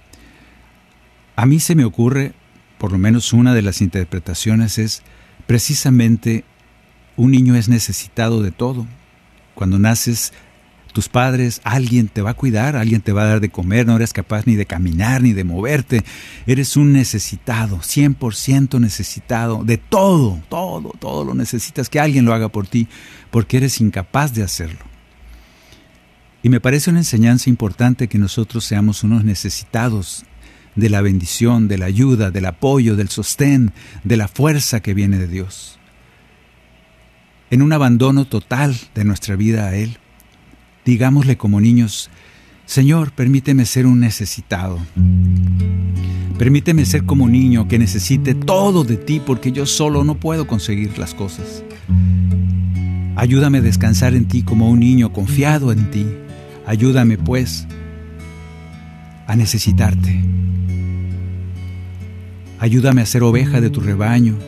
A 1.36 1.46
mí 1.46 1.60
se 1.60 1.76
me 1.76 1.86
ocurre, 1.86 2.34
por 2.78 2.92
lo 2.92 2.98
menos 2.98 3.34
una 3.34 3.54
de 3.54 3.62
las 3.62 3.82
interpretaciones 3.82 4.78
es 4.78 5.02
precisamente 5.48 6.44
un 7.16 7.32
niño 7.32 7.56
es 7.56 7.70
necesitado 7.70 8.42
de 8.42 8.52
todo. 8.52 8.88
Cuando 9.56 9.80
naces 9.80 10.34
tus 10.94 11.10
padres, 11.10 11.60
alguien 11.64 12.08
te 12.08 12.22
va 12.22 12.32
a 12.32 12.36
cuidar, 12.36 12.76
alguien 12.76 13.02
te 13.02 13.12
va 13.12 13.24
a 13.24 13.28
dar 13.28 13.40
de 13.40 13.50
comer, 13.50 13.88
no 13.88 13.96
eres 13.96 14.14
capaz 14.14 14.46
ni 14.46 14.56
de 14.56 14.68
caminar 14.68 15.22
ni 15.22 15.34
de 15.34 15.44
moverte. 15.44 16.04
Eres 16.46 16.78
un 16.78 16.94
necesitado, 16.94 17.80
100% 17.80 18.80
necesitado 18.80 19.64
de 19.64 19.78
todo, 19.78 20.40
todo, 20.50 20.94
todo 21.00 21.26
lo 21.26 21.34
necesitas 21.34 21.90
que 21.90 22.00
alguien 22.00 22.26
lo 22.26 22.34
haga 22.34 22.50
por 22.50 22.68
ti, 22.68 22.88
porque 23.32 23.58
eres 23.58 23.82
incapaz 23.82 24.34
de 24.34 24.44
hacerlo. 24.44 24.86
Y 26.44 26.50
me 26.50 26.60
parece 26.60 26.90
una 26.90 27.00
enseñanza 27.00 27.50
importante 27.50 28.08
que 28.08 28.18
nosotros 28.20 28.64
seamos 28.64 29.04
unos 29.04 29.24
necesitados 29.24 30.26
de 30.76 30.90
la 30.90 31.02
bendición, 31.02 31.68
de 31.68 31.78
la 31.78 31.86
ayuda, 31.86 32.32
del 32.32 32.46
apoyo, 32.46 32.96
del 32.96 33.10
sostén, 33.10 33.74
de 34.04 34.18
la 34.18 34.28
fuerza 34.28 34.82
que 34.82 34.94
viene 34.94 35.18
de 35.18 35.28
Dios. 35.28 35.80
En 37.50 37.62
un 37.62 37.74
abandono 37.74 38.26
total 38.26 38.76
de 38.96 39.04
nuestra 39.04 39.36
vida 39.36 39.68
a 39.68 39.76
Él, 39.76 39.98
digámosle 40.86 41.38
como 41.38 41.62
niños, 41.62 42.10
Señor, 42.66 43.12
permíteme 43.12 43.66
ser 43.66 43.86
un 43.86 44.00
necesitado. 44.00 44.80
Permíteme 46.38 46.86
ser 46.86 47.06
como 47.06 47.26
un 47.26 47.34
niño 47.34 47.68
que 47.68 47.78
necesite 47.78 48.34
todo 48.34 48.84
de 48.84 48.98
ti 48.98 49.22
porque 49.24 49.52
yo 49.52 49.66
solo 49.66 50.04
no 50.04 50.16
puedo 50.16 50.48
conseguir 50.48 50.98
las 50.98 51.14
cosas. 51.14 51.64
Ayúdame 53.16 53.60
a 53.60 53.62
descansar 53.62 54.16
en 54.16 54.26
ti 54.26 54.42
como 54.42 54.70
un 54.70 54.80
niño 54.80 55.14
confiado 55.14 55.72
en 55.72 55.92
ti. 55.92 56.08
Ayúdame 56.66 57.18
pues 57.18 57.68
a 59.28 59.36
necesitarte. 59.36 60.24
Ayúdame 62.64 63.02
a 63.02 63.06
ser 63.06 63.24
oveja 63.24 63.60
de 63.60 63.70
tu 63.70 63.82
rebaño 63.82 64.40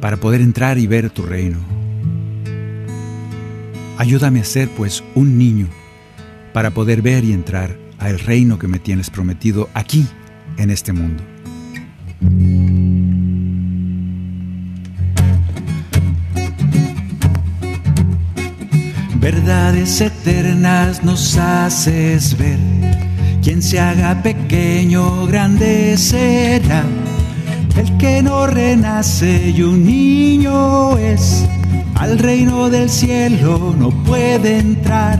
para 0.00 0.18
poder 0.18 0.40
entrar 0.40 0.78
y 0.78 0.86
ver 0.86 1.10
tu 1.10 1.22
reino. 1.22 1.58
Ayúdame 3.98 4.38
a 4.38 4.44
ser 4.44 4.68
pues 4.68 5.02
un 5.16 5.36
niño 5.36 5.66
para 6.52 6.70
poder 6.70 7.02
ver 7.02 7.24
y 7.24 7.32
entrar 7.32 7.76
al 7.98 8.20
reino 8.20 8.60
que 8.60 8.68
me 8.68 8.78
tienes 8.78 9.10
prometido 9.10 9.68
aquí 9.74 10.06
en 10.56 10.70
este 10.70 10.92
mundo. 10.92 11.24
Verdades 19.18 20.00
eternas 20.00 21.02
nos 21.02 21.36
haces 21.36 22.38
ver. 22.38 22.89
Quien 23.42 23.62
se 23.62 23.80
haga 23.80 24.22
pequeño, 24.22 25.26
grande 25.26 25.96
será. 25.96 26.84
El 27.76 27.96
que 27.96 28.22
no 28.22 28.46
renace 28.46 29.52
y 29.56 29.62
un 29.62 29.84
niño 29.84 30.98
es 30.98 31.46
al 32.00 32.18
reino 32.18 32.70
del 32.70 32.88
cielo 32.88 33.74
no 33.78 33.90
puede 33.90 34.58
entrar. 34.58 35.18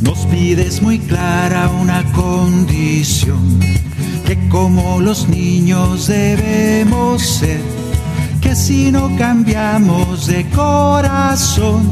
Nos 0.00 0.18
pides 0.26 0.80
muy 0.82 1.00
clara 1.00 1.68
una 1.68 2.04
condición, 2.12 3.58
que 4.24 4.38
como 4.48 5.00
los 5.00 5.28
niños 5.28 6.06
debemos 6.06 7.22
ser, 7.22 7.60
que 8.40 8.54
si 8.54 8.92
no 8.92 9.10
cambiamos 9.18 10.28
de 10.28 10.48
corazón, 10.50 11.90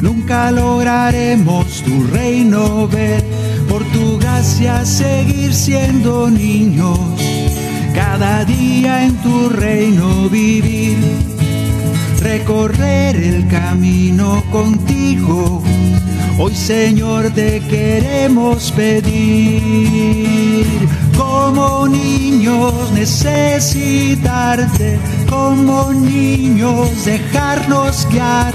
nunca 0.00 0.50
lograremos 0.50 1.82
tu 1.82 2.04
reino 2.06 2.88
ver. 2.88 3.35
Por 3.76 3.84
tu 3.92 4.16
gracia 4.16 4.86
seguir 4.86 5.52
siendo 5.52 6.30
niños, 6.30 6.98
cada 7.94 8.42
día 8.46 9.04
en 9.04 9.14
tu 9.16 9.50
reino 9.50 10.30
vivir 10.30 10.96
recorrer 12.18 13.16
el 13.16 13.46
camino 13.48 14.42
contigo. 14.50 15.62
Hoy 16.38 16.54
Señor 16.54 17.30
te 17.34 17.60
queremos 17.68 18.72
pedir, 18.72 20.64
como 21.14 21.86
niños 21.86 22.72
necesitarte, 22.94 24.98
como 25.28 25.92
niños 25.92 27.04
dejarnos 27.04 28.08
guiar, 28.10 28.54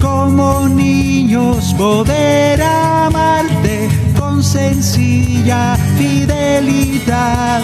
como 0.00 0.68
niños 0.68 1.72
poder 1.74 2.60
amarte 2.62 4.03
con 4.34 4.42
sencilla 4.42 5.76
fidelidad 5.96 7.62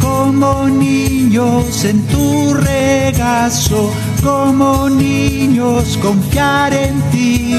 como 0.00 0.68
niños 0.68 1.84
en 1.84 2.02
tu 2.06 2.54
regazo, 2.54 3.90
como 4.22 4.88
niños 4.88 5.98
confiar 6.00 6.72
en 6.72 7.00
ti, 7.10 7.56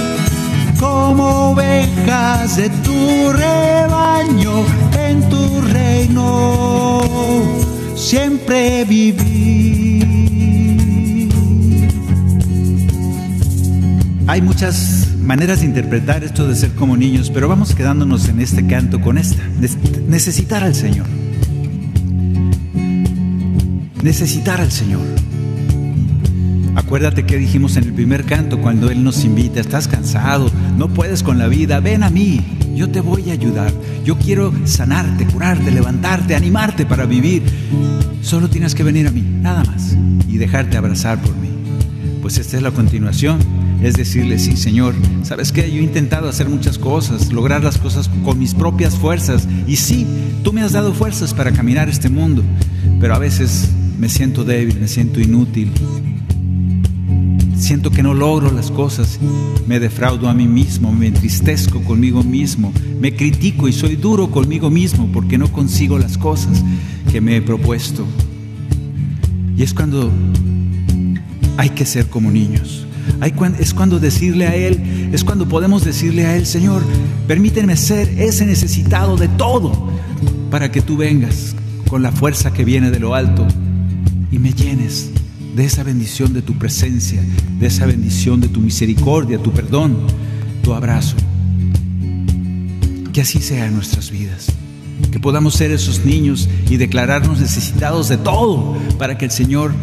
como 0.79 1.51
ovejas 1.51 2.55
de 2.55 2.69
tu 2.69 3.31
rebaño, 3.33 4.63
en 4.97 5.29
tu 5.29 5.61
reino 5.73 7.01
siempre 7.95 8.85
vivir. 8.85 10.07
Hay 14.27 14.41
muchas 14.41 15.08
maneras 15.29 15.59
de 15.61 15.67
interpretar 15.67 16.23
esto 16.23 16.47
de 16.47 16.55
ser 16.55 16.71
como 16.71 16.97
niños, 16.97 17.29
pero 17.31 17.47
vamos 17.47 17.75
quedándonos 17.75 18.27
en 18.27 18.41
este 18.41 18.65
canto 18.65 18.99
con 18.99 19.17
esta, 19.17 19.41
necesitar 20.07 20.63
al 20.63 20.73
Señor 20.73 21.05
necesitar 24.03 24.61
al 24.61 24.71
Señor. 24.71 25.01
Acuérdate 26.75 27.25
que 27.25 27.37
dijimos 27.37 27.75
en 27.77 27.83
el 27.83 27.93
primer 27.93 28.25
canto 28.25 28.61
cuando 28.61 28.89
Él 28.89 29.03
nos 29.03 29.25
invita, 29.25 29.59
estás 29.59 29.87
cansado, 29.87 30.49
no 30.77 30.87
puedes 30.87 31.23
con 31.23 31.37
la 31.37 31.47
vida, 31.47 31.79
ven 31.79 32.03
a 32.03 32.09
mí, 32.09 32.41
yo 32.75 32.89
te 32.89 33.01
voy 33.01 33.29
a 33.29 33.33
ayudar, 33.33 33.71
yo 34.05 34.17
quiero 34.17 34.53
sanarte, 34.65 35.25
curarte, 35.25 35.71
levantarte, 35.71 36.35
animarte 36.35 36.85
para 36.85 37.05
vivir. 37.05 37.43
Solo 38.21 38.49
tienes 38.49 38.75
que 38.75 38.83
venir 38.83 39.07
a 39.07 39.11
mí, 39.11 39.21
nada 39.21 39.63
más, 39.63 39.97
y 40.27 40.37
dejarte 40.37 40.77
abrazar 40.77 41.19
por 41.21 41.35
mí. 41.35 41.49
Pues 42.21 42.37
esta 42.37 42.57
es 42.57 42.63
la 42.63 42.71
continuación, 42.71 43.39
es 43.81 43.95
decirle, 43.95 44.39
sí 44.39 44.57
Señor, 44.57 44.93
¿sabes 45.23 45.51
qué? 45.51 45.71
Yo 45.71 45.79
he 45.79 45.83
intentado 45.83 46.27
hacer 46.27 46.49
muchas 46.49 46.77
cosas, 46.77 47.31
lograr 47.31 47.63
las 47.63 47.77
cosas 47.77 48.09
con 48.23 48.37
mis 48.39 48.53
propias 48.53 48.95
fuerzas, 48.95 49.47
y 49.67 49.75
sí, 49.77 50.05
tú 50.43 50.53
me 50.53 50.61
has 50.61 50.73
dado 50.73 50.93
fuerzas 50.93 51.33
para 51.33 51.51
caminar 51.51 51.89
este 51.89 52.09
mundo, 52.09 52.43
pero 52.99 53.15
a 53.15 53.19
veces 53.19 53.69
me 53.97 54.09
siento 54.09 54.43
débil, 54.43 54.79
me 54.79 54.87
siento 54.87 55.19
inútil. 55.19 55.71
Siento 57.55 57.91
que 57.91 58.01
no 58.01 58.13
logro 58.13 58.51
las 58.51 58.71
cosas, 58.71 59.19
me 59.67 59.81
defraudo 59.81 60.29
a 60.29 60.33
mí 60.33 60.47
mismo, 60.47 60.93
me 60.93 61.07
entristezco 61.07 61.81
conmigo 61.81 62.23
mismo, 62.23 62.71
me 62.99 63.13
critico 63.13 63.67
y 63.67 63.73
soy 63.73 63.97
duro 63.97 64.31
conmigo 64.31 64.69
mismo 64.69 65.09
porque 65.11 65.37
no 65.37 65.51
consigo 65.51 65.99
las 65.99 66.17
cosas 66.17 66.63
que 67.11 67.19
me 67.19 67.35
he 67.35 67.41
propuesto. 67.41 68.05
Y 69.57 69.63
es 69.63 69.73
cuando 69.73 70.09
hay 71.57 71.71
que 71.71 71.85
ser 71.85 72.07
como 72.07 72.31
niños. 72.31 72.87
Es 73.59 73.73
cuando 73.73 73.99
decirle 73.99 74.47
a 74.47 74.55
Él, 74.55 75.09
es 75.13 75.23
cuando 75.23 75.47
podemos 75.47 75.83
decirle 75.83 76.25
a 76.25 76.35
Él, 76.35 76.45
Señor, 76.45 76.83
permíteme 77.27 77.75
ser 77.75 78.09
ese 78.17 78.45
necesitado 78.45 79.17
de 79.17 79.27
todo 79.27 79.89
para 80.49 80.71
que 80.71 80.81
tú 80.81 80.97
vengas 80.97 81.55
con 81.89 82.01
la 82.01 82.11
fuerza 82.11 82.53
que 82.53 82.63
viene 82.63 82.91
de 82.91 82.99
lo 82.99 83.15
alto 83.15 83.45
y 84.31 84.39
me 84.39 84.53
llenes 84.53 85.11
de 85.55 85.65
esa 85.65 85.83
bendición 85.83 86.33
de 86.33 86.41
tu 86.41 86.53
presencia, 86.53 87.21
de 87.59 87.67
esa 87.67 87.85
bendición 87.85 88.39
de 88.39 88.47
tu 88.47 88.61
misericordia, 88.61 89.37
tu 89.37 89.51
perdón, 89.51 89.97
tu 90.63 90.73
abrazo. 90.73 91.15
Que 93.11 93.21
así 93.21 93.39
sea 93.41 93.65
en 93.65 93.75
nuestras 93.75 94.11
vidas. 94.11 94.47
Que 95.11 95.19
podamos 95.19 95.55
ser 95.55 95.71
esos 95.71 96.05
niños 96.05 96.47
y 96.69 96.77
declararnos 96.77 97.39
necesitados 97.39 98.07
de 98.09 98.17
todo 98.17 98.77
para 98.97 99.17
que 99.17 99.25
el 99.25 99.31
Señor 99.31 99.73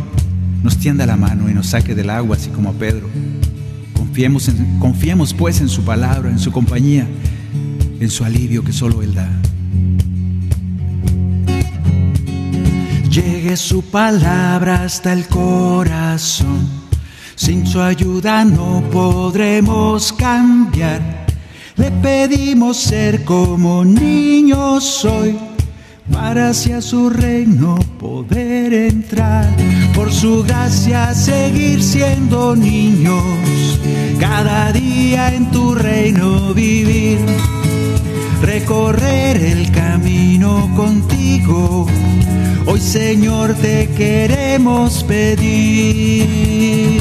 nos 0.62 0.78
tienda 0.78 1.06
la 1.06 1.16
mano 1.16 1.48
y 1.50 1.54
nos 1.54 1.68
saque 1.68 1.94
del 1.94 2.10
agua, 2.10 2.36
así 2.36 2.50
como 2.50 2.70
a 2.70 2.72
Pedro 2.72 3.08
Confiemos, 4.16 4.48
en, 4.48 4.78
confiemos 4.78 5.34
pues 5.34 5.60
en 5.60 5.68
su 5.68 5.82
palabra, 5.82 6.30
en 6.30 6.38
su 6.38 6.50
compañía, 6.50 7.06
en 8.00 8.08
su 8.08 8.24
alivio 8.24 8.64
que 8.64 8.72
solo 8.72 9.02
Él 9.02 9.14
da. 9.14 9.28
Llegue 13.10 13.58
su 13.58 13.82
palabra 13.82 14.84
hasta 14.84 15.12
el 15.12 15.26
corazón. 15.28 16.66
Sin 17.34 17.66
su 17.66 17.82
ayuda 17.82 18.46
no 18.46 18.82
podremos 18.90 20.14
cambiar. 20.14 21.26
Le 21.76 21.90
pedimos 21.90 22.78
ser 22.78 23.22
como 23.22 23.84
niños 23.84 25.04
hoy 25.04 25.36
para 26.12 26.50
hacia 26.50 26.80
su 26.80 27.10
reino 27.10 27.74
poder 27.98 28.72
entrar. 28.72 29.48
Por 29.94 30.12
su 30.12 30.44
gracia 30.44 31.12
seguir 31.14 31.82
siendo 31.82 32.54
niños, 32.54 33.24
cada 34.20 34.70
día 34.72 35.34
en 35.34 35.50
tu 35.50 35.74
reino 35.74 36.54
vivir. 36.54 37.18
Recorrer 38.42 39.42
el 39.42 39.72
camino 39.72 40.70
contigo. 40.76 41.88
Hoy 42.66 42.80
Señor 42.80 43.54
te 43.54 43.88
queremos 43.96 45.02
pedir. 45.04 47.00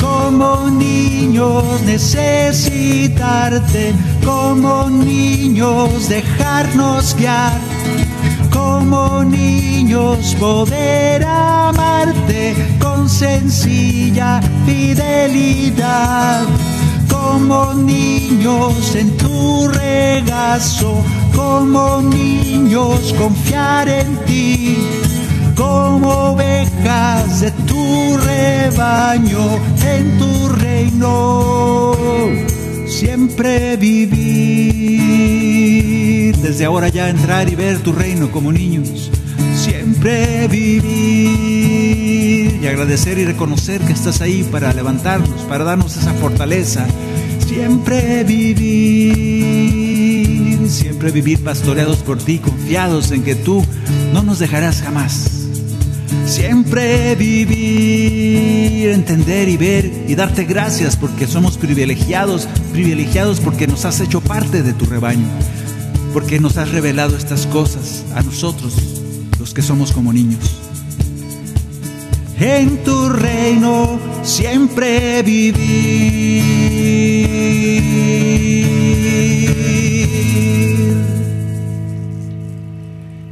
Como 0.00 0.68
niños 0.70 1.64
necesitarte, 1.86 3.92
como 4.24 4.88
niños 4.90 6.08
dejarnos 6.08 7.16
guiar 7.16 7.60
como 8.84 9.24
niños 9.24 10.36
poder 10.38 11.24
amarte 11.24 12.54
con 12.78 13.08
sencilla 13.08 14.40
fidelidad. 14.66 16.42
Como 17.10 17.72
niños 17.74 18.94
en 18.94 19.16
tu 19.16 19.68
regazo, 19.68 21.02
como 21.34 22.02
niños 22.02 23.14
confiar 23.18 23.88
en 23.88 24.16
ti, 24.26 24.76
como 25.56 26.32
ovejas 26.32 27.40
de 27.40 27.50
tu 27.68 28.16
rebaño 28.18 29.44
en 29.96 30.18
tu 30.18 30.48
reino, 30.50 31.92
siempre 32.86 33.76
vivir 33.78 35.63
desde 36.44 36.64
ahora 36.66 36.88
ya 36.90 37.08
entrar 37.08 37.48
y 37.48 37.54
ver 37.54 37.78
tu 37.78 37.92
reino 37.92 38.30
como 38.30 38.52
niños. 38.52 39.10
Siempre 39.56 40.46
vivir 40.46 41.70
y 42.62 42.66
agradecer 42.66 43.16
y 43.16 43.24
reconocer 43.24 43.80
que 43.80 43.94
estás 43.94 44.20
ahí 44.20 44.46
para 44.52 44.74
levantarnos, 44.74 45.40
para 45.48 45.64
darnos 45.64 45.96
esa 45.96 46.12
fortaleza. 46.12 46.86
Siempre 47.46 48.24
vivir, 48.24 49.48
siempre 50.68 51.10
vivir 51.12 51.42
pastoreados 51.42 52.00
por 52.02 52.18
ti, 52.18 52.40
confiados 52.40 53.10
en 53.10 53.22
que 53.22 53.36
tú 53.36 53.64
no 54.12 54.22
nos 54.22 54.38
dejarás 54.38 54.82
jamás. 54.82 55.46
Siempre 56.26 57.14
vivir, 57.14 58.90
entender 58.90 59.48
y 59.48 59.56
ver 59.56 59.90
y 60.08 60.14
darte 60.14 60.44
gracias 60.44 60.94
porque 60.96 61.26
somos 61.26 61.56
privilegiados, 61.56 62.46
privilegiados 62.72 63.40
porque 63.40 63.66
nos 63.66 63.86
has 63.86 64.00
hecho 64.00 64.20
parte 64.20 64.62
de 64.62 64.74
tu 64.74 64.84
rebaño 64.84 65.26
porque 66.14 66.38
nos 66.38 66.56
has 66.58 66.70
revelado 66.70 67.16
estas 67.16 67.48
cosas 67.48 68.04
a 68.14 68.22
nosotros, 68.22 68.76
los 69.40 69.52
que 69.52 69.62
somos 69.62 69.90
como 69.90 70.12
niños. 70.12 70.60
En 72.38 72.84
tu 72.84 73.08
reino 73.08 73.98
siempre 74.22 75.22
vivir. 75.24 76.44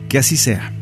Que 0.08 0.18
así 0.18 0.36
sea. 0.36 0.72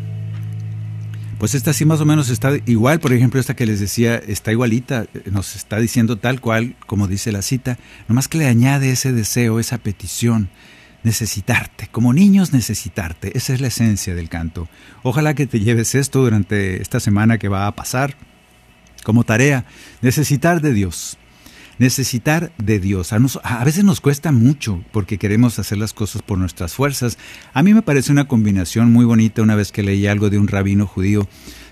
Pues 1.39 1.55
esta 1.55 1.75
sí 1.75 1.85
más 1.85 2.01
o 2.01 2.07
menos 2.07 2.31
está 2.31 2.53
igual, 2.65 3.01
por 3.01 3.13
ejemplo, 3.13 3.39
esta 3.39 3.55
que 3.55 3.67
les 3.67 3.79
decía 3.79 4.17
está 4.17 4.53
igualita, 4.53 5.07
nos 5.31 5.55
está 5.55 5.79
diciendo 5.79 6.17
tal 6.17 6.41
cual 6.41 6.77
como 6.87 7.09
dice 7.09 7.31
la 7.31 7.43
cita, 7.43 7.79
nomás 8.09 8.27
que 8.27 8.39
le 8.39 8.47
añade 8.47 8.91
ese 8.91 9.13
deseo, 9.13 9.61
esa 9.61 9.77
petición, 9.77 10.49
necesitarte, 11.03 11.89
como 11.91 12.13
niños 12.13 12.53
necesitarte. 12.53 13.37
Esa 13.37 13.55
es 13.55 13.61
la 13.61 13.69
esencia 13.69 14.15
del 14.15 14.29
canto. 14.29 14.69
Ojalá 15.03 15.35
que 15.35 15.47
te 15.47 15.61
lleves 15.61 15.95
esto 15.95 16.23
durante 16.23 16.83
esta 16.83 17.01
semana 17.01 17.39
que 17.39 17.49
va 17.49 17.67
a 17.67 17.75
pasar 17.75 18.17
como 19.03 19.25
tarea, 19.25 19.65
necesitar 20.03 20.61
de 20.61 20.75
Dios. 20.75 21.17
Necesitar 21.79 22.53
de 22.59 22.79
Dios. 22.79 23.15
A, 23.15 23.65
veces 23.65 23.85
nos 23.85 24.03
cuesta 24.03 24.33
mucho 24.33 24.85
porque 24.93 25.17
queremos 25.17 25.59
hacer 25.59 25.79
las 25.79 25.95
cosas 25.95 26.21
por 26.21 26.37
nuestras 26.37 26.75
fuerzas. 26.75 27.17
A 27.55 27.63
mí 27.63 27.73
me 27.73 27.81
parece 27.81 28.13
una 28.13 28.29
combinación 28.29 28.93
muy 28.93 29.07
bonita 29.07 29.41
una 29.41 29.55
vez 29.55 29.73
que 29.73 29.83
leí 29.83 30.07
algo 30.07 30.29
de 30.29 30.39
un 30.39 30.49
rabino 30.49 30.87
judío 30.87 31.27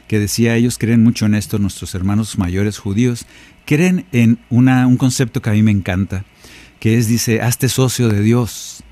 que 0.08 0.18
decía 0.18 0.56
ellos 0.56 0.78
creen 0.78 1.04
mucho 1.04 1.26
en 1.26 1.34
esto, 1.34 1.58
nuestros 1.58 1.94
hermanos 1.94 2.38
mayores 2.38 2.78
judíos, 2.78 3.26
creen 3.66 4.06
en 4.10 4.38
una, 4.48 4.86
un 4.86 4.96
concepto 4.96 5.42
que 5.42 5.50
a 5.50 5.52
mí 5.52 5.62
me 5.62 5.70
encanta, 5.70 6.24
que 6.80 6.96
es, 6.96 7.06
dice, 7.06 7.42
hazte 7.42 7.68
socio 7.68 8.08
de 8.08 8.22
Dios. 8.22 8.82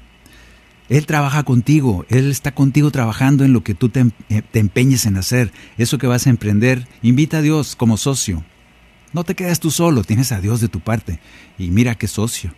Él 0.89 1.07
trabaja 1.07 1.43
contigo, 1.43 2.05
Él 2.09 2.31
está 2.31 2.55
contigo 2.55 2.91
trabajando 2.91 3.45
en 3.45 3.53
lo 3.53 3.65
que 3.65 3.75
tú 3.75 3.89
te, 3.89 4.07
eh, 4.29 4.43
empeñes 4.53 5.07
en 5.07 5.17
hacer, 5.17 5.53
eso 5.79 5.99
que 5.99 6.07
vas 6.07 6.27
a 6.27 6.31
emprender. 6.31 6.87
Invita 7.03 7.39
a 7.39 7.43
Dios 7.43 7.75
como 7.77 7.97
socio. 7.97 8.45
No 9.13 9.25
te 9.25 9.35
quedas 9.35 9.61
tú 9.61 9.71
solo, 9.71 10.05
tienes 10.05 10.33
a 10.33 10.41
Dios 10.41 10.61
de 10.61 10.69
tu 10.69 10.81
parte. 10.81 11.19
Y 11.59 11.71
mira 11.71 11.97
qué 11.97 12.07
socio. 12.07 12.55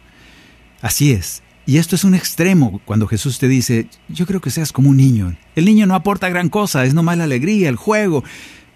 Así 0.83 1.13
es. 1.13 1.43
Y 1.67 1.77
esto 1.77 1.97
es 1.97 2.05
un 2.05 2.15
extremo 2.15 2.81
cuando 2.85 3.07
Jesús 3.07 3.39
te 3.39 3.47
dice, 3.47 3.89
yo 4.09 4.27
creo 4.27 4.41
que 4.41 4.51
seas 4.51 4.73
como 4.73 4.91
un 4.91 4.97
niño. 4.97 5.37
El 5.55 5.67
niño 5.67 5.87
no 5.87 5.95
aporta 5.95 6.29
gran 6.29 6.49
cosa, 6.49 6.85
es 6.85 6.95
nomás 6.95 7.19
la 7.19 7.25
alegría, 7.25 7.69
el 7.69 7.77
juego, 7.77 8.25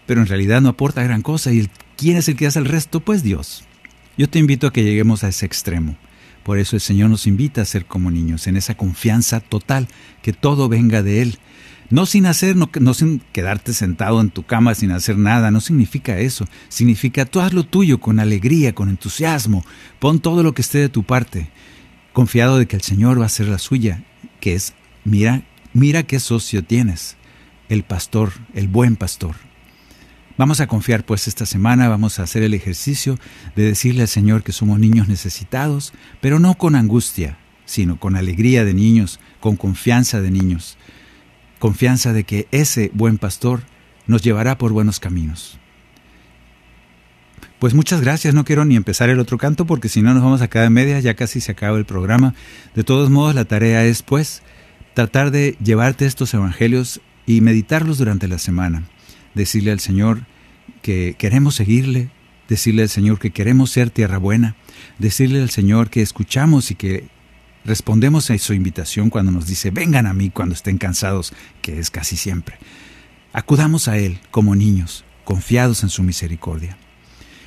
pero 0.07 0.21
en 0.21 0.27
realidad 0.27 0.61
no 0.61 0.69
aporta 0.69 1.03
gran 1.03 1.23
cosa. 1.23 1.53
¿Y 1.53 1.69
quién 1.97 2.17
es 2.17 2.29
el 2.29 2.37
que 2.37 2.47
hace 2.47 2.59
el 2.59 2.67
resto? 2.67 3.01
Pues 3.01 3.23
Dios. 3.23 3.65
Yo 4.19 4.29
te 4.29 4.39
invito 4.39 4.67
a 4.67 4.73
que 4.73 4.85
lleguemos 4.85 5.25
a 5.25 5.29
ese 5.29 5.47
extremo. 5.47 5.97
Por 6.43 6.59
eso 6.59 6.77
el 6.77 6.81
Señor 6.81 7.11
nos 7.11 7.27
invita 7.27 7.63
a 7.63 7.67
ser 7.67 7.87
como 7.87 8.11
niños, 8.11 8.47
en 8.47 8.57
esa 8.57 8.77
confianza 8.77 9.41
total, 9.41 9.89
que 10.23 10.33
todo 10.33 10.69
venga 10.69 11.03
de 11.03 11.23
Él. 11.23 11.39
No 11.91 12.07
sin 12.07 12.25
hacer, 12.27 12.57
no, 12.57 12.95
sin 12.95 13.21
quedarte 13.33 13.75
sentado 13.75 14.21
en 14.21 14.31
tu 14.31 14.45
cama 14.45 14.75
sin 14.75 14.93
hacer 14.93 15.19
nada, 15.19 15.51
no 15.51 15.61
significa 15.61 16.19
eso. 16.19 16.47
Significa 16.69 17.27
tú 17.27 17.41
haz 17.41 17.53
lo 17.53 17.65
tuyo 17.65 18.01
con 18.01 18.19
alegría, 18.19 18.75
con 18.75 18.89
entusiasmo, 18.89 19.65
pon 19.99 20.19
todo 20.19 20.43
lo 20.43 20.55
que 20.55 20.63
esté 20.63 20.79
de 20.79 20.89
tu 20.89 21.03
parte, 21.03 21.51
confiado 22.15 22.57
de 22.57 22.67
que 22.67 22.77
el 22.77 22.83
Señor 22.83 23.19
va 23.19 23.25
a 23.25 23.27
hacer 23.27 23.49
la 23.49 23.59
suya, 23.59 24.03
que 24.41 24.55
es, 24.55 24.73
mira, 25.05 25.43
mira 25.75 26.03
qué 26.03 26.19
socio 26.19 26.65
tienes, 26.65 27.17
el 27.69 27.83
pastor, 27.83 28.33
el 28.55 28.69
buen 28.69 28.97
pastor. 28.97 29.37
Vamos 30.39 30.61
a 30.61 30.67
confiar 30.67 31.05
pues 31.05 31.29
esta 31.29 31.45
semana, 31.45 31.89
vamos 31.89 32.19
a 32.19 32.23
hacer 32.23 32.43
el 32.43 32.55
ejercicio 32.55 33.19
de 33.55 33.65
decirle 33.65 34.03
al 34.03 34.09
Señor 34.09 34.43
que 34.43 34.53
somos 34.53 34.79
niños 34.79 35.07
necesitados, 35.09 35.93
pero 36.21 36.39
no 36.39 36.55
con 36.55 36.75
angustia, 36.75 37.37
sino 37.67 38.01
con 38.01 38.17
alegría 38.17 38.65
de 38.65 38.73
niños, 38.73 39.21
con 39.41 39.57
confianza 39.57 40.23
de 40.23 40.31
niños, 40.31 40.79
confianza 41.59 42.15
de 42.15 42.25
que 42.25 42.49
ese 42.51 42.91
buen 42.95 43.19
pastor 43.19 43.63
nos 44.07 44.23
llevará 44.23 44.57
por 44.57 44.73
buenos 44.73 45.01
caminos. 45.01 45.59
Pues 47.59 47.75
muchas 47.75 48.01
gracias, 48.01 48.35
no 48.35 48.45
quiero 48.45 48.65
ni 48.65 48.75
empezar 48.75 49.11
el 49.11 49.21
otro 49.21 49.39
canto 49.39 49.67
porque 49.67 49.89
si 49.89 50.01
no 50.01 50.15
nos 50.15 50.23
vamos 50.23 50.41
a 50.41 50.49
quedar 50.49 50.67
en 50.67 50.73
media, 50.73 50.99
ya 50.99 51.15
casi 51.15 51.41
se 51.41 51.53
acaba 51.53 51.77
el 51.77 51.85
programa. 51.85 52.35
De 52.75 52.85
todos 52.85 53.11
modos, 53.11 53.35
la 53.35 53.45
tarea 53.45 53.85
es 53.85 54.03
pues 54.03 54.43
tratar 54.95 55.31
de 55.31 55.57
llevarte 55.63 56.07
estos 56.07 56.33
evangelios 56.33 57.03
y 57.27 57.41
meditarlos 57.43 57.99
durante 57.99 58.27
la 58.27 58.39
semana 58.39 58.83
decirle 59.35 59.73
al 59.73 59.81
Señor 59.81 60.27
que 60.83 61.15
queremos 61.19 61.55
seguirle, 61.55 62.11
decirle 62.49 62.83
al 62.83 62.89
Señor 62.89 63.19
que 63.19 63.31
queremos 63.31 63.71
ser 63.71 63.91
tierra 63.91 64.19
buena, 64.19 64.57
decirle 64.99 65.41
al 65.41 65.51
Señor 65.51 65.91
que 65.91 66.03
escuchamos 66.03 66.71
y 66.71 66.75
que 66.75 67.09
respondemos 67.65 68.31
a 68.31 68.39
su 68.39 68.55
invitación 68.55 69.11
cuando 69.11 69.33
nos 69.33 69.47
dice, 69.47 69.71
vengan 69.71 70.07
a 70.07 70.15
mí 70.15 70.31
cuando 70.31 70.55
estén 70.55 70.79
cansados, 70.79 71.33
que 71.61 71.79
es 71.79 71.91
casi 71.91 72.17
siempre. 72.17 72.57
Acudamos 73.33 73.89
a 73.89 73.97
Él 73.97 74.19
como 74.31 74.55
niños, 74.55 75.05
confiados 75.25 75.83
en 75.83 75.89
su 75.89 76.03
misericordia. 76.03 76.77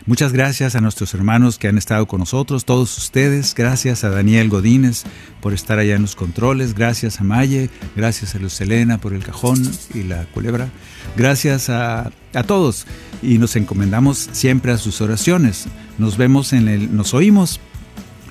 Muchas 0.07 0.33
gracias 0.33 0.75
a 0.75 0.81
nuestros 0.81 1.15
hermanos 1.15 1.57
que 1.57 1.67
han 1.67 1.79
estado 1.79 2.05
con 2.05 2.19
nosotros, 2.19 2.63
todos 2.63 2.95
ustedes. 2.95 3.55
Gracias 3.55 4.03
a 4.03 4.11
Daniel 4.11 4.49
Godínez 4.49 5.01
por 5.41 5.51
estar 5.51 5.79
allá 5.79 5.95
en 5.95 6.03
los 6.03 6.15
controles. 6.15 6.75
Gracias 6.75 7.19
a 7.19 7.23
Maye. 7.23 7.71
Gracias 7.95 8.35
a 8.35 8.37
Luz 8.37 8.61
Elena 8.61 8.99
por 8.99 9.13
el 9.13 9.23
cajón 9.23 9.67
y 9.95 10.03
la 10.03 10.25
culebra. 10.25 10.69
Gracias 11.17 11.69
a, 11.69 12.11
a 12.35 12.43
todos. 12.43 12.85
Y 13.23 13.39
nos 13.39 13.55
encomendamos 13.55 14.29
siempre 14.31 14.71
a 14.71 14.77
sus 14.77 15.01
oraciones. 15.01 15.65
Nos 15.97 16.17
vemos 16.17 16.53
en 16.53 16.67
el, 16.67 16.95
nos 16.95 17.15
oímos 17.15 17.59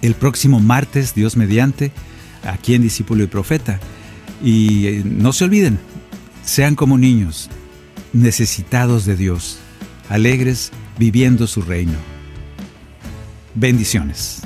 el 0.00 0.14
próximo 0.14 0.60
martes, 0.60 1.12
Dios 1.12 1.36
mediante, 1.36 1.90
aquí 2.44 2.76
en 2.76 2.82
Discípulo 2.82 3.24
y 3.24 3.26
Profeta. 3.26 3.80
Y 4.44 4.86
eh, 4.86 5.02
no 5.04 5.32
se 5.32 5.42
olviden, 5.42 5.80
sean 6.44 6.76
como 6.76 6.98
niños, 6.98 7.50
necesitados 8.12 9.06
de 9.06 9.16
Dios, 9.16 9.58
alegres 10.08 10.70
viviendo 10.98 11.46
su 11.46 11.62
reino. 11.62 11.98
Bendiciones. 13.54 14.42